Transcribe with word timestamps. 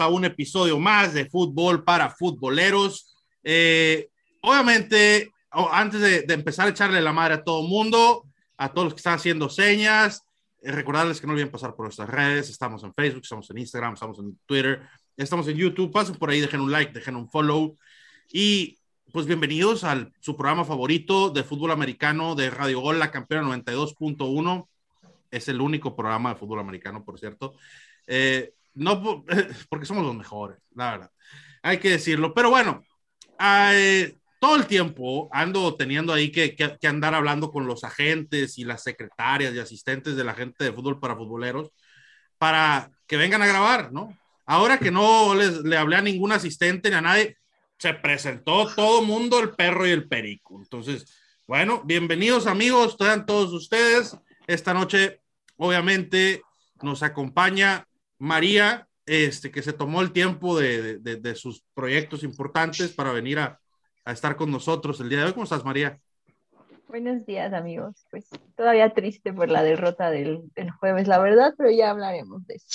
a 0.00 0.08
un 0.08 0.24
episodio 0.24 0.78
más 0.78 1.14
de 1.14 1.28
Fútbol 1.28 1.84
para 1.84 2.10
Futboleros. 2.10 3.14
Eh, 3.44 4.08
obviamente, 4.42 5.32
antes 5.50 6.00
de, 6.00 6.34
empezar 6.34 6.66
a 6.66 6.70
echarle 6.70 7.00
la 7.00 7.12
madre 7.12 7.34
a 7.34 7.44
todo 7.44 7.62
mundo, 7.62 8.24
a 8.56 8.72
todos 8.72 8.86
los 8.86 8.94
que 8.94 8.98
están 8.98 9.14
haciendo 9.14 9.48
señas, 9.48 10.22
eh, 10.62 10.72
recordarles 10.72 11.20
que 11.20 11.26
no 11.26 11.32
olviden 11.32 11.50
pasar 11.50 11.74
por 11.74 11.86
nuestras 11.86 12.08
redes. 12.08 12.48
Estamos 12.50 12.82
en 12.82 12.94
Facebook, 12.94 13.22
estamos 13.22 13.50
en 13.50 13.58
Instagram, 13.58 13.94
estamos 13.94 14.18
en 14.18 14.38
Twitter, 14.46 14.82
estamos 15.16 15.48
en 15.48 15.56
YouTube. 15.56 15.92
Pasen 15.92 16.16
por 16.16 16.30
ahí, 16.30 16.40
dejen 16.40 16.60
un 16.60 16.70
like, 16.70 16.92
dejen 16.92 17.16
un 17.16 17.28
follow. 17.28 17.76
Y 18.32 18.78
pues 19.12 19.26
bienvenidos 19.26 19.84
al 19.84 20.12
su 20.20 20.36
programa 20.36 20.64
favorito 20.64 21.30
de 21.30 21.42
fútbol 21.42 21.72
americano 21.72 22.34
de 22.34 22.50
Radio 22.50 22.80
Gol, 22.80 22.98
la 22.98 23.10
campeona 23.10 23.48
92.1. 23.48 24.68
Es 25.30 25.48
el 25.48 25.60
único 25.60 25.94
programa 25.94 26.30
de 26.30 26.36
fútbol 26.36 26.60
americano, 26.60 27.04
por 27.04 27.18
cierto. 27.18 27.54
Eh, 28.06 28.52
no 28.74 29.24
porque 29.68 29.86
somos 29.86 30.04
los 30.04 30.14
mejores, 30.14 30.58
la 30.74 30.92
verdad. 30.92 31.10
Hay 31.62 31.78
que 31.78 31.90
decirlo. 31.90 32.32
Pero 32.34 32.50
bueno, 32.50 32.82
todo 34.38 34.56
el 34.56 34.66
tiempo 34.66 35.28
ando 35.32 35.76
teniendo 35.76 36.12
ahí 36.12 36.32
que, 36.32 36.56
que, 36.56 36.86
andar 36.86 37.14
hablando 37.14 37.50
con 37.50 37.66
los 37.66 37.84
agentes 37.84 38.58
y 38.58 38.64
las 38.64 38.82
secretarias 38.82 39.54
y 39.54 39.58
asistentes 39.58 40.16
de 40.16 40.24
la 40.24 40.34
gente 40.34 40.64
de 40.64 40.72
fútbol 40.72 40.98
para 40.98 41.16
futboleros 41.16 41.70
para 42.38 42.90
que 43.06 43.18
vengan 43.18 43.42
a 43.42 43.46
grabar, 43.46 43.92
¿no? 43.92 44.16
Ahora 44.46 44.78
que 44.78 44.90
no 44.90 45.34
les, 45.34 45.62
le 45.62 45.76
hablé 45.76 45.96
a 45.96 46.02
ningún 46.02 46.32
asistente 46.32 46.88
ni 46.88 46.96
a 46.96 47.02
nadie, 47.02 47.36
se 47.78 47.92
presentó 47.94 48.66
todo 48.74 49.02
mundo, 49.02 49.40
el 49.40 49.50
perro 49.50 49.86
y 49.86 49.90
el 49.90 50.08
perico. 50.08 50.58
Entonces, 50.58 51.04
bueno, 51.46 51.82
bienvenidos 51.84 52.46
amigos, 52.46 52.96
todos 52.96 53.52
ustedes. 53.52 54.16
Esta 54.46 54.72
noche, 54.72 55.20
obviamente, 55.56 56.42
nos 56.82 57.02
acompaña 57.02 57.86
María, 58.20 58.86
este, 59.06 59.50
que 59.50 59.62
se 59.62 59.72
tomó 59.72 60.02
el 60.02 60.12
tiempo 60.12 60.58
de, 60.58 60.98
de, 60.98 61.34
sus 61.34 61.64
proyectos 61.74 62.22
importantes 62.22 62.92
para 62.92 63.12
venir 63.12 63.38
a, 63.38 63.58
a, 64.04 64.12
estar 64.12 64.36
con 64.36 64.50
nosotros 64.50 65.00
el 65.00 65.08
día 65.08 65.20
de 65.20 65.24
hoy. 65.24 65.32
¿Cómo 65.32 65.44
estás, 65.44 65.64
María? 65.64 65.98
Buenos 66.86 67.24
días, 67.24 67.52
amigos. 67.54 68.06
Pues 68.10 68.28
todavía 68.56 68.92
triste 68.92 69.32
por 69.32 69.48
la 69.48 69.62
derrota 69.62 70.10
del, 70.10 70.42
del 70.54 70.70
jueves, 70.70 71.08
la 71.08 71.18
verdad, 71.18 71.54
pero 71.56 71.70
ya 71.70 71.90
hablaremos 71.90 72.46
de 72.46 72.54
eso. 72.56 72.66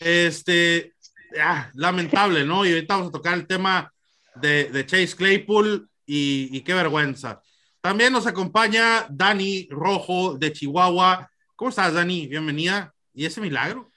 Este, 0.00 0.94
ah, 1.38 1.70
lamentable, 1.74 2.46
¿no? 2.46 2.64
Y 2.64 2.72
ahorita 2.72 2.94
vamos 2.94 3.10
a 3.10 3.12
tocar 3.12 3.34
el 3.34 3.46
tema 3.46 3.92
de, 4.36 4.70
de 4.70 4.86
Chase 4.86 5.14
Claypool 5.14 5.86
y, 6.06 6.48
y, 6.50 6.62
qué 6.62 6.72
vergüenza. 6.72 7.42
También 7.82 8.10
nos 8.10 8.26
acompaña 8.26 9.06
Dani 9.10 9.68
Rojo 9.70 10.38
de 10.38 10.50
Chihuahua. 10.50 11.30
¿Cómo 11.54 11.68
estás, 11.68 11.92
Dani? 11.92 12.26
Bienvenida. 12.26 12.95
¿Y 13.16 13.24
ese 13.24 13.40
milagro? 13.40 13.90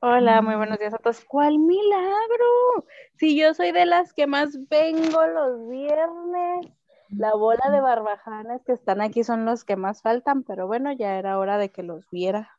Hola, 0.00 0.42
muy 0.42 0.54
buenos 0.54 0.78
días 0.78 0.92
a 0.92 0.98
todos. 0.98 1.24
¿Cuál 1.24 1.58
milagro? 1.58 2.84
Si 3.16 3.40
yo 3.40 3.54
soy 3.54 3.72
de 3.72 3.86
las 3.86 4.12
que 4.12 4.26
más 4.26 4.50
vengo 4.68 5.26
los 5.26 5.66
viernes, 5.70 6.66
la 7.08 7.34
bola 7.34 7.70
de 7.72 7.80
barbajanes 7.80 8.60
que 8.66 8.72
están 8.72 9.00
aquí 9.00 9.24
son 9.24 9.46
los 9.46 9.64
que 9.64 9.76
más 9.76 10.02
faltan, 10.02 10.42
pero 10.42 10.66
bueno, 10.66 10.92
ya 10.92 11.18
era 11.18 11.38
hora 11.38 11.56
de 11.56 11.70
que 11.70 11.82
los 11.82 12.04
viera. 12.10 12.58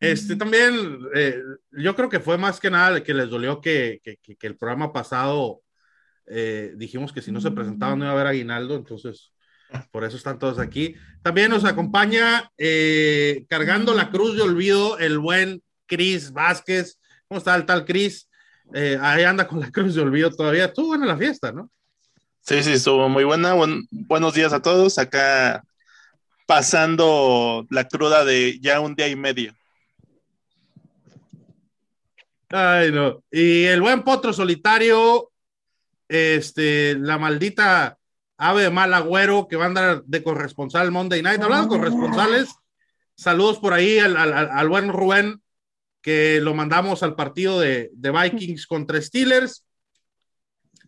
Este 0.00 0.34
también, 0.36 0.74
eh, 1.14 1.42
yo 1.72 1.94
creo 1.94 2.08
que 2.08 2.20
fue 2.20 2.38
más 2.38 2.58
que 2.58 2.70
nada 2.70 3.02
que 3.02 3.12
les 3.12 3.28
dolió 3.28 3.60
que, 3.60 4.00
que, 4.02 4.46
el 4.46 4.56
programa 4.56 4.94
pasado 4.94 5.60
eh, 6.26 6.72
dijimos 6.76 7.12
que 7.12 7.20
si 7.20 7.32
no 7.32 7.42
se 7.42 7.50
presentaban 7.50 7.98
no 7.98 8.06
iba 8.06 8.12
a 8.12 8.14
haber 8.14 8.28
aguinaldo, 8.28 8.76
entonces 8.76 9.34
por 9.90 10.04
eso 10.04 10.16
están 10.16 10.38
todos 10.38 10.58
aquí. 10.58 10.94
También 11.22 11.50
nos 11.50 11.64
acompaña 11.64 12.50
eh, 12.56 13.44
cargando 13.48 13.94
la 13.94 14.10
cruz 14.10 14.36
de 14.36 14.42
olvido 14.42 14.98
el 14.98 15.18
buen 15.18 15.62
Cris 15.86 16.32
Vázquez. 16.32 16.98
¿Cómo 17.28 17.38
está 17.38 17.54
el 17.54 17.66
tal 17.66 17.84
Cris? 17.84 18.28
Eh, 18.74 18.98
ahí 19.00 19.24
anda 19.24 19.46
con 19.46 19.60
la 19.60 19.70
cruz 19.72 19.94
de 19.94 20.02
olvido 20.02 20.30
todavía. 20.30 20.66
Estuvo 20.66 20.88
buena 20.88 21.06
la 21.06 21.16
fiesta, 21.16 21.52
¿no? 21.52 21.70
Sí, 22.40 22.62
sí, 22.62 22.72
estuvo 22.72 23.08
muy 23.08 23.24
buena. 23.24 23.54
buenos 23.90 24.34
días 24.34 24.52
a 24.52 24.62
todos. 24.62 24.98
Acá 24.98 25.64
pasando 26.46 27.66
la 27.70 27.88
cruda 27.88 28.24
de 28.24 28.58
ya 28.60 28.78
un 28.80 28.94
día 28.94 29.08
y 29.08 29.16
medio. 29.16 29.52
Ay, 32.48 32.92
no. 32.92 33.24
Y 33.32 33.64
el 33.64 33.80
buen 33.80 34.04
potro 34.04 34.32
solitario, 34.32 35.32
este, 36.08 36.94
la 36.96 37.18
maldita 37.18 37.98
ave 38.38 38.62
de 38.62 38.70
mal 38.70 38.92
agüero 38.94 39.48
que 39.48 39.56
va 39.56 39.64
a 39.64 39.68
andar 39.68 40.02
de 40.04 40.22
corresponsal 40.22 40.90
Monday 40.90 41.22
Night. 41.22 41.42
Hablando 41.42 41.74
de 41.74 41.80
corresponsales, 41.80 42.54
saludos 43.14 43.58
por 43.58 43.72
ahí 43.72 43.98
al, 43.98 44.68
buen 44.68 44.92
Rubén, 44.92 45.42
que 46.02 46.40
lo 46.40 46.54
mandamos 46.54 47.02
al 47.02 47.14
partido 47.14 47.60
de, 47.60 47.90
Vikings 47.94 48.66
contra 48.66 49.00
Steelers. 49.00 49.64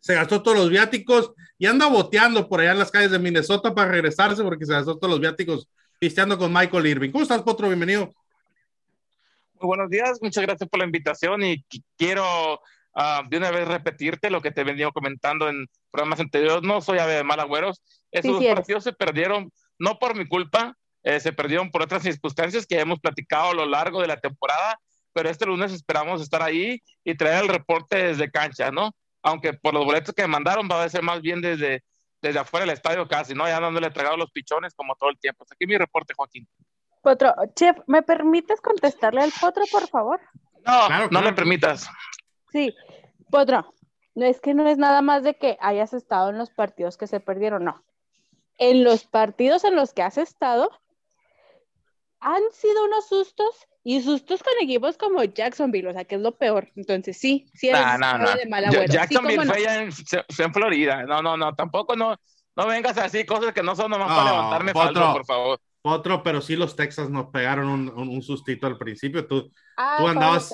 Se 0.01 0.15
gastó 0.15 0.43
todos 0.43 0.57
los 0.57 0.71
viáticos 0.71 1.33
y 1.59 1.67
anda 1.67 1.87
boteando 1.87 2.49
por 2.49 2.61
allá 2.61 2.73
en 2.73 2.79
las 2.79 2.91
calles 2.91 3.11
de 3.11 3.19
Minnesota 3.19 3.75
para 3.75 3.91
regresarse 3.91 4.43
porque 4.43 4.65
se 4.65 4.73
gastó 4.73 4.97
todos 4.97 5.11
los 5.11 5.21
viáticos 5.21 5.69
pisteando 5.99 6.39
con 6.39 6.53
Michael 6.53 6.87
Irving. 6.87 7.11
¿Cómo 7.11 7.23
estás, 7.23 7.43
Potro? 7.43 7.67
Bienvenido. 7.67 8.13
Muy 9.61 9.67
buenos 9.67 9.91
días, 9.91 10.19
muchas 10.23 10.45
gracias 10.45 10.71
por 10.71 10.79
la 10.79 10.87
invitación 10.87 11.43
y 11.43 11.65
quiero 11.97 12.61
Ah, 13.01 13.23
de 13.25 13.37
una 13.37 13.53
vez 13.53 13.69
repetirte 13.69 14.29
lo 14.29 14.43
que 14.43 14.51
te 14.51 14.65
venía 14.65 14.91
comentando 14.91 15.49
en 15.49 15.69
programas 15.89 16.19
anteriores. 16.19 16.65
No 16.65 16.81
soy 16.81 16.99
ave 16.99 17.15
de 17.15 17.23
mal 17.23 17.39
agüeros. 17.39 17.81
Esos 18.11 18.45
partidos 18.45 18.83
se 18.83 18.93
perdieron, 18.93 19.53
no 19.79 20.01
por 20.01 20.17
mi 20.17 20.27
culpa, 20.27 20.75
eh, 21.05 21.21
se 21.21 21.33
perdieron 21.33 21.71
por 21.71 21.83
otras 21.83 22.03
circunstancias 22.03 22.67
que 22.67 22.81
hemos 22.81 22.99
platicado 22.99 23.51
a 23.51 23.55
lo 23.55 23.67
largo 23.67 24.01
de 24.01 24.09
la 24.09 24.17
temporada, 24.17 24.81
pero 25.13 25.29
este 25.29 25.47
lunes 25.47 25.73
esperamos 25.73 26.21
estar 26.21 26.43
ahí 26.43 26.83
y 27.05 27.15
traer 27.15 27.45
el 27.45 27.49
reporte 27.49 28.03
desde 28.03 28.33
cancha, 28.33 28.73
¿no? 28.73 28.91
Aunque 29.23 29.53
por 29.53 29.75
los 29.75 29.85
boletos 29.85 30.13
que 30.13 30.23
me 30.23 30.29
mandaron 30.29 30.69
va 30.69 30.83
a 30.83 30.89
ser 30.89 31.05
más 31.05 31.23
bien 31.23 31.41
desde, 31.41 31.85
desde 32.21 32.41
afuera 32.41 32.67
del 32.67 32.75
estadio 32.75 33.07
casi, 33.07 33.33
¿no? 33.33 33.47
Ya 33.47 33.61
dándole 33.61 33.91
tragado 33.91 34.17
los 34.17 34.33
pichones 34.33 34.75
como 34.75 34.97
todo 34.97 35.11
el 35.11 35.21
tiempo. 35.21 35.47
Aquí 35.49 35.69
mi 35.69 35.79
reporte, 35.79 36.15
Joaquín. 36.17 36.49
Potro, 37.01 37.33
Chef, 37.55 37.77
¿me 37.87 38.03
permites 38.03 38.61
contestarle 38.61 39.23
al 39.23 39.31
Potro, 39.41 39.63
por 39.71 39.87
favor? 39.87 40.21
No, 40.67 41.09
no 41.11 41.23
me 41.23 41.33
permitas. 41.33 41.89
Sí, 42.51 42.75
Potro, 43.31 43.73
no 44.15 44.27
es 44.27 44.41
que 44.41 44.55
no 44.55 44.69
es 44.69 44.79
nada 44.79 45.03
más 45.03 45.23
de 45.23 45.35
que 45.35 45.57
hayas 45.61 45.93
estado 45.93 46.31
en 46.31 46.39
los 46.39 46.51
partidos 46.51 46.97
que 46.97 47.07
se 47.07 47.21
perdieron, 47.21 47.65
no. 47.65 47.85
En 48.59 48.83
los 48.83 49.05
partidos 49.05 49.65
en 49.65 49.77
los 49.77 49.93
que 49.93 50.03
has 50.03 50.19
estado, 50.19 50.71
han 52.21 52.43
sido 52.53 52.85
unos 52.85 53.09
sustos 53.09 53.69
y 53.85 54.03
sustos 54.03 54.43
con 54.43 54.53
equipos 54.61 54.99
como 54.99 55.23
Jacksonville, 55.23 55.89
o 55.89 55.93
sea, 55.93 56.05
que 56.05 56.17
es 56.17 56.21
lo 56.21 56.37
peor. 56.37 56.69
Entonces, 56.75 57.17
sí, 57.17 57.49
sí 57.55 57.69
eres 57.69 57.81
de 57.81 58.47
mala 58.49 58.71
Jacksonville 58.87 59.47
fue 59.47 59.63
ya 59.63 59.83
en, 59.83 59.91
en, 59.91 60.55
Florida. 60.55 61.05
No, 61.05 61.23
no, 61.23 61.37
no, 61.37 61.55
tampoco 61.55 61.95
no, 61.95 62.17
no 62.57 62.67
vengas 62.67 62.99
así, 62.99 63.25
cosas 63.25 63.53
que 63.53 63.63
no 63.63 63.77
son 63.77 63.91
nomás 63.91 64.09
para 64.09 64.33
levantarme 64.33 64.73
falso, 64.73 65.13
por 65.13 65.25
favor. 65.25 65.61
Otro, 65.83 66.23
pero 66.23 66.41
sí 66.41 66.57
los 66.57 66.75
Texas 66.75 67.09
nos 67.09 67.27
pegaron 67.27 67.69
un, 67.69 67.89
un, 67.89 68.21
sustito 68.21 68.67
al 68.67 68.77
principio. 68.77 69.27
Tú, 69.27 69.51
ah, 69.77 69.97
tú 69.99 70.09
andabas, 70.09 70.53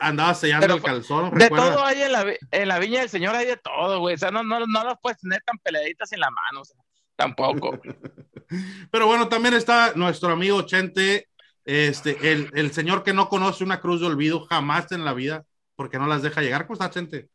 andaba 0.00 0.34
sellando 0.34 0.74
el 0.74 0.82
calzón. 0.82 1.34
De 1.34 1.48
todo 1.48 1.84
hay 1.84 2.02
en 2.02 2.12
la, 2.12 2.34
en 2.50 2.68
la, 2.68 2.78
viña 2.78 3.00
del 3.00 3.08
Señor, 3.08 3.34
hay 3.34 3.46
de 3.46 3.56
todo, 3.56 4.00
güey. 4.00 4.14
O 4.14 4.18
sea, 4.18 4.30
no, 4.30 4.42
no, 4.42 4.66
no 4.66 4.84
los 4.84 4.98
puedes 5.00 5.18
tener 5.18 5.42
tan 5.44 5.58
peladitas 5.58 6.12
en 6.12 6.20
la 6.20 6.30
mano, 6.30 6.62
o 6.62 6.64
sea, 6.64 6.80
tampoco. 7.16 7.78
Pero 8.90 9.06
bueno, 9.06 9.28
también 9.28 9.54
está 9.54 9.92
nuestro 9.94 10.30
amigo 10.30 10.62
Chente, 10.62 11.28
este, 11.64 12.32
el, 12.32 12.50
el, 12.54 12.72
señor 12.72 13.02
que 13.02 13.12
no 13.12 13.28
conoce 13.28 13.62
una 13.64 13.80
cruz 13.80 14.00
de 14.00 14.06
olvido 14.06 14.40
jamás 14.46 14.90
en 14.92 15.04
la 15.04 15.12
vida, 15.12 15.44
porque 15.76 15.98
no 15.98 16.06
las 16.06 16.22
deja 16.22 16.40
llegar. 16.40 16.66
¿Cómo 16.66 16.74
está, 16.74 16.90
Chente? 16.90 17.28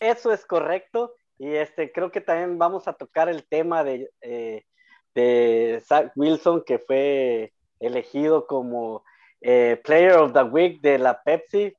Eso 0.00 0.32
es 0.32 0.44
correcto. 0.44 1.14
Y 1.38 1.54
este, 1.54 1.92
creo 1.92 2.10
que 2.10 2.20
también 2.20 2.58
vamos 2.58 2.88
a 2.88 2.94
tocar 2.94 3.28
el 3.28 3.46
tema 3.46 3.84
de, 3.84 4.10
eh, 4.20 4.64
de 5.14 5.82
Zach 5.86 6.10
Wilson, 6.16 6.64
que 6.66 6.80
fue 6.80 7.52
elegido 7.78 8.46
como 8.46 9.04
eh, 9.40 9.80
Player 9.84 10.14
of 10.14 10.32
the 10.32 10.42
Week 10.42 10.80
de 10.80 10.98
la 10.98 11.22
Pepsi 11.22 11.72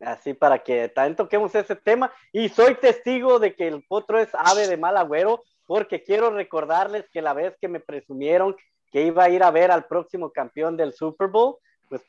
así 0.00 0.34
para 0.34 0.58
que 0.58 0.88
también 0.88 1.16
toquemos 1.16 1.54
ese 1.54 1.76
tema. 1.76 2.12
Y 2.32 2.48
soy 2.48 2.74
testigo 2.76 3.38
de 3.38 3.54
que 3.54 3.68
el 3.68 3.82
potro 3.84 4.18
es 4.18 4.28
ave 4.34 4.68
de 4.68 4.76
mal 4.76 4.96
agüero, 4.96 5.42
porque 5.66 6.02
quiero 6.02 6.30
recordarles 6.30 7.08
que 7.10 7.22
la 7.22 7.34
vez 7.34 7.56
que 7.60 7.68
me 7.68 7.80
presumieron 7.80 8.56
que 8.92 9.02
iba 9.02 9.24
a 9.24 9.28
ir 9.28 9.42
a 9.42 9.50
ver 9.50 9.70
al 9.70 9.86
próximo 9.86 10.30
campeón 10.30 10.76
del 10.76 10.92
Super 10.92 11.28
Bowl, 11.28 11.56
pues 11.88 12.02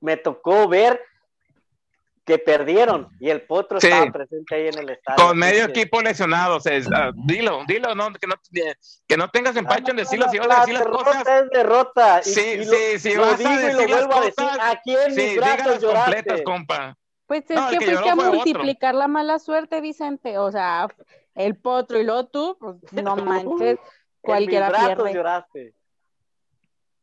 me 0.00 0.16
tocó 0.16 0.68
ver 0.68 1.00
que 2.30 2.38
perdieron 2.38 3.08
y 3.18 3.28
el 3.28 3.42
potro 3.42 3.78
estaba 3.78 4.10
presente 4.12 4.54
ahí 4.54 4.68
en 4.68 4.78
el 4.78 4.90
estadio. 4.90 5.26
Con 5.26 5.36
medio 5.36 5.64
equipo 5.64 6.00
lesionado, 6.00 6.58
o 6.58 6.60
sea, 6.60 6.80
ah, 6.94 7.10
dilo, 7.14 7.64
dilo, 7.66 7.92
no, 7.96 8.12
que, 8.12 8.26
no, 8.28 8.36
que 9.08 9.16
no 9.16 9.28
tengas 9.30 9.56
empacho 9.56 9.90
en 9.90 9.96
decirlo, 9.96 10.28
si 10.30 10.38
vas 10.38 10.48
a 10.48 10.60
decir 10.60 10.74
las 10.74 10.86
cosas. 10.86 11.26
es 11.26 11.50
derrota. 11.50 12.22
sí, 12.22 12.64
sí, 12.64 12.98
sí, 12.98 13.14
lo 13.14 13.34
digo 13.34 13.50
y 13.50 13.72
lo 13.72 13.88
vuelvo 13.88 14.14
a 14.14 14.20
decir, 14.20 14.48
aquí 14.60 14.94
en 14.94 15.14
mis 15.16 15.36
brazos 15.36 15.82
lloraste. 15.82 16.12
completas, 16.12 16.42
compa. 16.44 16.96
Pues 17.26 17.44
es 17.48 17.60
que, 17.78 17.84
fuiste 17.84 18.08
a 18.08 18.14
multiplicar 18.14 18.94
la 18.94 19.08
mala 19.08 19.40
suerte, 19.40 19.80
Vicente, 19.80 20.38
o 20.38 20.52
sea, 20.52 20.86
el 21.34 21.56
potro 21.56 21.98
y 21.98 22.04
luego 22.04 22.26
tú, 22.26 22.56
pues 22.60 22.76
no 23.02 23.16
manches, 23.16 23.78
cualquiera 24.20 24.68
en 24.68 24.72
mis 24.72 24.82
brazos 24.84 25.12
lloraste. 25.12 25.74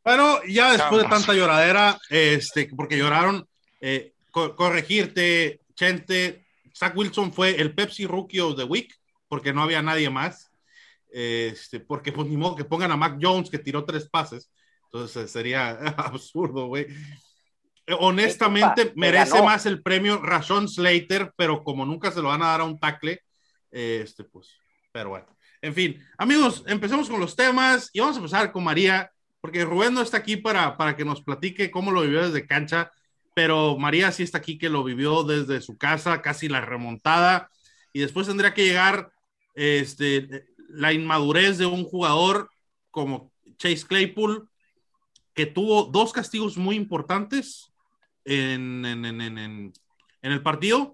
Bueno, 0.05 0.39
ya 0.47 0.71
después 0.71 1.03
de 1.03 1.09
tanta 1.09 1.33
lloradera, 1.33 1.97
este, 2.09 2.69
porque 2.77 2.97
lloraron, 2.97 3.45
eh, 3.81 4.13
corregirte, 4.55 5.61
Chente, 5.75 6.45
Zach 6.75 6.95
Wilson 6.95 7.33
fue 7.33 7.59
el 7.59 7.73
Pepsi 7.73 8.05
Rookie 8.05 8.39
of 8.39 8.55
the 8.55 8.63
Week, 8.63 8.93
porque 9.27 9.53
no 9.53 9.63
había 9.63 9.81
nadie 9.81 10.09
más. 10.09 10.51
Este, 11.09 11.79
porque 11.79 12.11
pues 12.11 12.27
ni 12.27 12.37
modo 12.37 12.55
que 12.55 12.65
pongan 12.65 12.91
a 12.91 12.97
Mac 12.97 13.17
Jones 13.21 13.49
que 13.49 13.59
tiró 13.59 13.85
tres 13.85 14.09
pases. 14.09 14.51
Entonces 14.85 15.31
sería 15.31 15.71
absurdo, 15.97 16.67
güey. 16.67 16.87
Honestamente, 17.99 18.91
merece 18.95 19.41
más 19.41 19.65
el 19.65 19.81
premio 19.81 20.21
Rashon 20.21 20.67
Slater, 20.67 21.31
pero 21.37 21.63
como 21.63 21.85
nunca 21.85 22.11
se 22.11 22.21
lo 22.21 22.27
van 22.27 22.41
a 22.41 22.47
dar 22.47 22.61
a 22.61 22.65
un 22.65 22.77
tackle, 22.79 23.21
este, 23.71 24.25
pues, 24.25 24.57
pero 24.91 25.09
bueno. 25.09 25.25
En 25.61 25.73
fin, 25.73 26.05
amigos, 26.17 26.63
empecemos 26.67 27.09
con 27.09 27.19
los 27.19 27.35
temas 27.35 27.89
y 27.93 28.01
vamos 28.01 28.17
a 28.17 28.19
empezar 28.19 28.51
con 28.51 28.65
María, 28.65 29.09
porque 29.39 29.63
Rubén 29.63 29.93
no 29.93 30.01
está 30.01 30.17
aquí 30.17 30.35
para, 30.35 30.75
para 30.75 30.97
que 30.97 31.05
nos 31.05 31.23
platique 31.23 31.71
cómo 31.71 31.91
lo 31.91 32.01
vivió 32.01 32.25
desde 32.25 32.45
cancha, 32.45 32.91
pero 33.37 33.77
María 33.77 34.11
sí 34.11 34.23
está 34.23 34.39
aquí 34.39 34.57
que 34.57 34.67
lo 34.67 34.83
vivió 34.83 35.21
desde 35.21 35.61
su 35.61 35.77
casa, 35.77 36.23
casi 36.23 36.49
la 36.49 36.59
remontada, 36.59 37.51
y 37.93 37.99
después 37.99 38.25
tendría 38.25 38.55
que 38.55 38.63
llegar 38.63 39.11
este, 39.53 40.47
la 40.69 40.91
inmadurez 40.91 41.59
de 41.59 41.67
un 41.67 41.83
jugador 41.83 42.49
como 42.89 43.31
Chase 43.57 43.85
Claypool, 43.85 44.49
que 45.35 45.45
tuvo 45.45 45.83
dos 45.83 46.13
castigos 46.13 46.57
muy 46.57 46.77
importantes 46.77 47.71
en, 48.25 48.83
en, 48.83 49.05
en, 49.05 49.21
en 49.37 49.73
el 50.31 50.41
partido. 50.41 50.93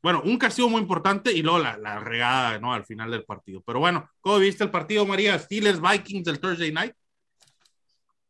Bueno, 0.00 0.22
un 0.24 0.38
castigo 0.38 0.68
muy 0.68 0.80
importante 0.80 1.32
y 1.32 1.42
luego 1.42 1.58
la, 1.58 1.76
la, 1.78 1.98
regada 1.98 2.60
¿no? 2.60 2.74
al 2.74 2.84
final 2.84 3.10
del 3.10 3.24
partido. 3.24 3.60
Pero 3.66 3.80
bueno, 3.80 4.08
¿cómo 4.20 4.38
viste 4.38 4.62
el 4.62 4.70
partido, 4.70 5.04
María? 5.04 5.36
Steelers 5.36 5.80
Vikings 5.80 6.26
del 6.26 6.38
Thursday 6.38 6.70
night. 6.70 6.94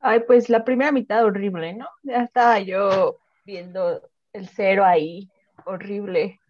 Ay, 0.00 0.20
pues 0.26 0.48
la 0.48 0.64
primera 0.64 0.90
mitad 0.90 1.22
horrible, 1.22 1.74
¿no? 1.74 1.86
Ya 2.02 2.22
estaba 2.22 2.60
yo 2.60 3.18
viendo 3.46 4.02
el 4.32 4.48
cero 4.48 4.84
ahí, 4.84 5.31
horrible. 5.64 6.40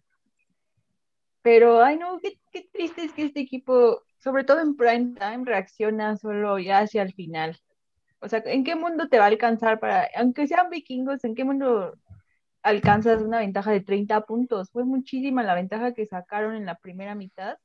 Pero, 1.41 1.81
ay, 1.81 1.97
no, 1.97 2.19
qué, 2.19 2.37
qué 2.51 2.67
triste 2.73 3.05
es 3.05 3.13
que 3.13 3.23
este 3.25 3.39
equipo, 3.39 4.01
sobre 4.17 4.43
todo 4.43 4.59
en 4.59 4.75
prime 4.75 5.15
time, 5.15 5.45
reacciona 5.45 6.17
solo 6.17 6.59
ya 6.59 6.79
hacia 6.79 7.03
el 7.03 7.13
final. 7.13 7.57
O 8.19 8.27
sea, 8.27 8.41
¿en 8.45 8.63
qué 8.63 8.75
mundo 8.75 9.07
te 9.07 9.19
va 9.19 9.25
a 9.25 9.27
alcanzar 9.27 9.79
para, 9.79 10.09
aunque 10.15 10.47
sean 10.47 10.69
vikingos, 10.69 11.23
en 11.23 11.35
qué 11.35 11.45
mundo 11.45 11.93
alcanzas 12.63 13.21
una 13.21 13.39
ventaja 13.39 13.71
de 13.71 13.81
30 13.81 14.21
puntos? 14.21 14.71
Fue 14.71 14.83
muchísima 14.83 15.43
la 15.43 15.55
ventaja 15.55 15.93
que 15.93 16.05
sacaron 16.07 16.55
en 16.55 16.65
la 16.65 16.75
primera 16.75 17.15
mitad. 17.15 17.57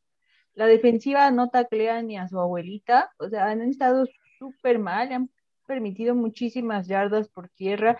La 0.55 0.67
defensiva 0.67 1.31
no 1.31 1.49
taclea 1.49 2.02
ni 2.02 2.19
a 2.19 2.29
su 2.29 2.38
abuelita, 2.38 3.11
o 3.19 3.29
sea, 3.29 3.49
han 3.49 3.62
estado 3.62 4.06
súper 4.38 4.79
mal, 4.79 5.11
han 5.12 5.31
permitido 5.67 6.14
muchísimas 6.14 6.87
yardas 6.87 7.29
por 7.29 7.49
tierra. 7.49 7.96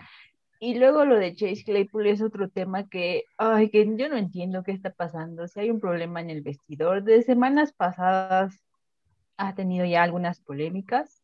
Y 0.65 0.75
luego 0.75 1.03
lo 1.03 1.19
de 1.19 1.35
Chase 1.35 1.65
Claypool 1.65 2.07
es 2.07 2.21
otro 2.21 2.47
tema 2.47 2.87
que, 2.87 3.25
ay, 3.37 3.69
que 3.69 3.85
yo 3.97 4.07
no 4.07 4.15
entiendo 4.15 4.63
qué 4.63 4.71
está 4.71 4.91
pasando. 4.91 5.45
Si 5.45 5.59
hay 5.59 5.69
un 5.69 5.81
problema 5.81 6.21
en 6.21 6.29
el 6.29 6.41
vestidor, 6.41 7.03
de 7.03 7.21
semanas 7.21 7.73
pasadas 7.73 8.61
ha 9.35 9.55
tenido 9.55 9.85
ya 9.85 10.03
algunas 10.03 10.39
polémicas. 10.39 11.21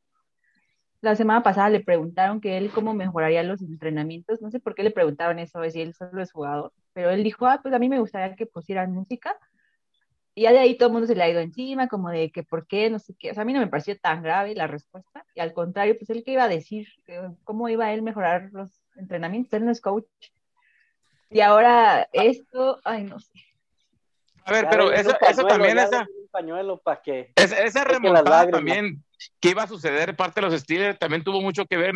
La 1.00 1.16
semana 1.16 1.42
pasada 1.42 1.70
le 1.70 1.80
preguntaron 1.80 2.42
que 2.42 2.58
él 2.58 2.70
cómo 2.70 2.94
mejoraría 2.94 3.42
los 3.44 3.62
entrenamientos. 3.62 4.42
No 4.42 4.52
sé 4.52 4.60
por 4.60 4.76
qué 4.76 4.84
le 4.84 4.92
preguntaron 4.92 5.40
eso, 5.40 5.64
si 5.70 5.80
él 5.80 5.94
solo 5.94 6.22
es 6.22 6.34
jugador. 6.34 6.74
Pero 6.92 7.10
él 7.10 7.24
dijo, 7.24 7.46
ah, 7.46 7.62
pues 7.64 7.74
a 7.74 7.80
mí 7.80 7.88
me 7.88 8.02
gustaría 8.02 8.36
que 8.36 8.46
pusieran 8.46 8.92
música. 8.92 9.38
Y 10.36 10.42
ya 10.42 10.52
de 10.52 10.60
ahí 10.60 10.78
todo 10.78 10.90
el 10.90 10.94
mundo 10.94 11.08
se 11.08 11.16
le 11.16 11.24
ha 11.24 11.30
ido 11.30 11.40
encima, 11.40 11.88
como 11.88 12.10
de 12.10 12.30
que 12.30 12.44
por 12.44 12.68
qué, 12.68 12.90
no 12.90 13.00
sé 13.00 13.16
qué. 13.18 13.32
O 13.32 13.34
sea, 13.34 13.44
a 13.44 13.46
mí 13.46 13.54
no 13.54 13.62
me 13.62 13.68
pareció 13.68 13.98
tan 13.98 14.22
grave 14.22 14.54
la 14.54 14.68
respuesta. 14.68 15.26
Y 15.34 15.40
al 15.40 15.54
contrario, 15.54 15.98
pues 15.98 16.10
él 16.10 16.26
que 16.26 16.34
iba 16.34 16.44
a 16.44 16.50
decir, 16.50 16.90
cómo 17.46 17.70
iba 17.70 17.86
a 17.86 17.94
él 17.94 18.02
mejorar 18.02 18.50
los 18.52 18.82
entrenamientos. 19.00 19.54
Él 19.54 19.66
no 19.66 19.72
es 19.72 19.82
coach. 19.82 20.06
Y 21.30 21.42
ahora 21.42 22.10
esto, 22.12 22.80
ay, 22.84 23.04
no 23.04 23.20
sé. 23.20 23.34
A 24.46 24.52
ver, 24.52 24.68
pero 24.70 24.92
eso, 24.92 25.16
eso 25.22 25.46
también, 25.46 25.78
esa, 25.78 26.08
pañuelo 26.32 26.78
para 26.78 27.02
que. 27.02 27.32
Esa, 27.36 27.84
remontada 27.84 28.50
también 28.50 29.04
que 29.40 29.50
iba 29.50 29.64
a 29.64 29.68
suceder 29.68 30.16
parte 30.16 30.42
de 30.42 30.48
los 30.48 30.60
Steelers 30.60 30.98
también 30.98 31.24
tuvo 31.24 31.42
mucho 31.42 31.66
que 31.66 31.78
ver. 31.78 31.94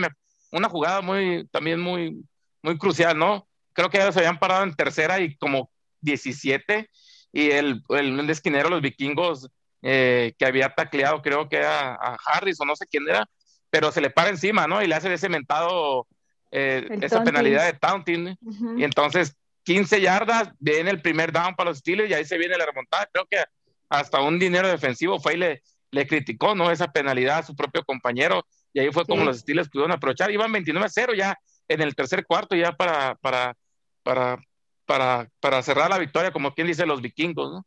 Una 0.52 0.70
jugada 0.70 1.02
muy, 1.02 1.48
también 1.48 1.80
muy, 1.80 2.24
muy 2.62 2.78
crucial, 2.78 3.18
¿no? 3.18 3.48
Creo 3.74 3.90
que 3.90 3.98
ellos 3.98 4.14
se 4.14 4.20
habían 4.20 4.40
parado 4.40 4.64
en 4.64 4.76
tercera 4.76 5.20
y 5.20 5.36
como 5.38 5.72
17 6.02 6.90
y 7.32 7.50
el, 7.50 7.82
el, 7.90 8.30
esquinero, 8.30 8.70
los 8.70 8.82
vikingos, 8.82 9.50
eh, 9.82 10.34
que 10.38 10.46
había 10.46 10.70
tacleado, 10.70 11.22
creo 11.22 11.50
que 11.50 11.58
era 11.58 11.96
a 11.96 12.18
Harris 12.26 12.62
o 12.62 12.66
no 12.66 12.76
sé 12.76 12.86
quién 12.86 13.10
era, 13.10 13.28
pero 13.72 13.92
se 13.92 14.02
le 14.02 14.12
para 14.12 14.30
encima, 14.30 14.68
¿no? 14.68 14.84
Y 14.84 14.88
le 14.88 14.96
hace 14.96 15.12
ese 15.12 15.30
mentado, 15.30 16.08
eh, 16.54 16.88
esa 17.02 17.24
penalidad 17.24 17.66
de 17.66 17.74
taunting. 17.74 18.38
Y 18.78 18.84
entonces 18.84 19.36
15 19.64 20.02
yardas, 20.02 20.50
viene 20.60 20.92
el 20.92 21.02
primer 21.02 21.32
down 21.32 21.56
para 21.56 21.72
los 21.72 21.80
Steelers 21.80 22.10
y 22.10 22.14
ahí 22.14 22.26
se 22.26 22.38
viene 22.38 22.58
la 22.58 22.66
remontada. 22.66 23.10
Creo 23.12 23.26
que 23.26 23.44
hasta 23.90 24.22
un 24.22 24.38
dinero 24.40 24.68
defensivo 24.68 25.20
fue 25.20 25.34
y 25.34 25.38
le, 25.38 25.64
le 25.92 26.08
criticó, 26.08 26.54
¿no? 26.56 26.72
Esa 26.72 26.92
penalidad 26.92 27.40
a 27.40 27.44
su 27.44 27.56
propio 27.56 27.84
compañero 27.84 28.46
y 28.74 28.80
ahí 28.80 28.92
fue 28.92 29.06
como 29.06 29.24
los 29.24 29.40
Steelers 29.40 29.70
pudieron 29.70 29.92
aprovechar. 29.92 30.32
Iban 30.32 30.52
29 30.52 30.86
a 30.86 30.90
0 30.90 31.14
ya 31.16 31.38
en 31.68 31.82
el 31.82 31.96
tercer 31.96 32.26
cuarto 32.26 32.56
ya 32.56 32.74
para, 32.74 33.16
para, 33.16 33.56
para, 34.04 34.44
para, 34.86 35.30
para 35.40 35.62
cerrar 35.62 35.90
la 35.90 36.00
victoria, 36.00 36.32
como 36.32 36.54
quien 36.54 36.68
dice 36.68 36.86
los 36.86 37.02
vikingos, 37.02 37.52
¿no? 37.52 37.66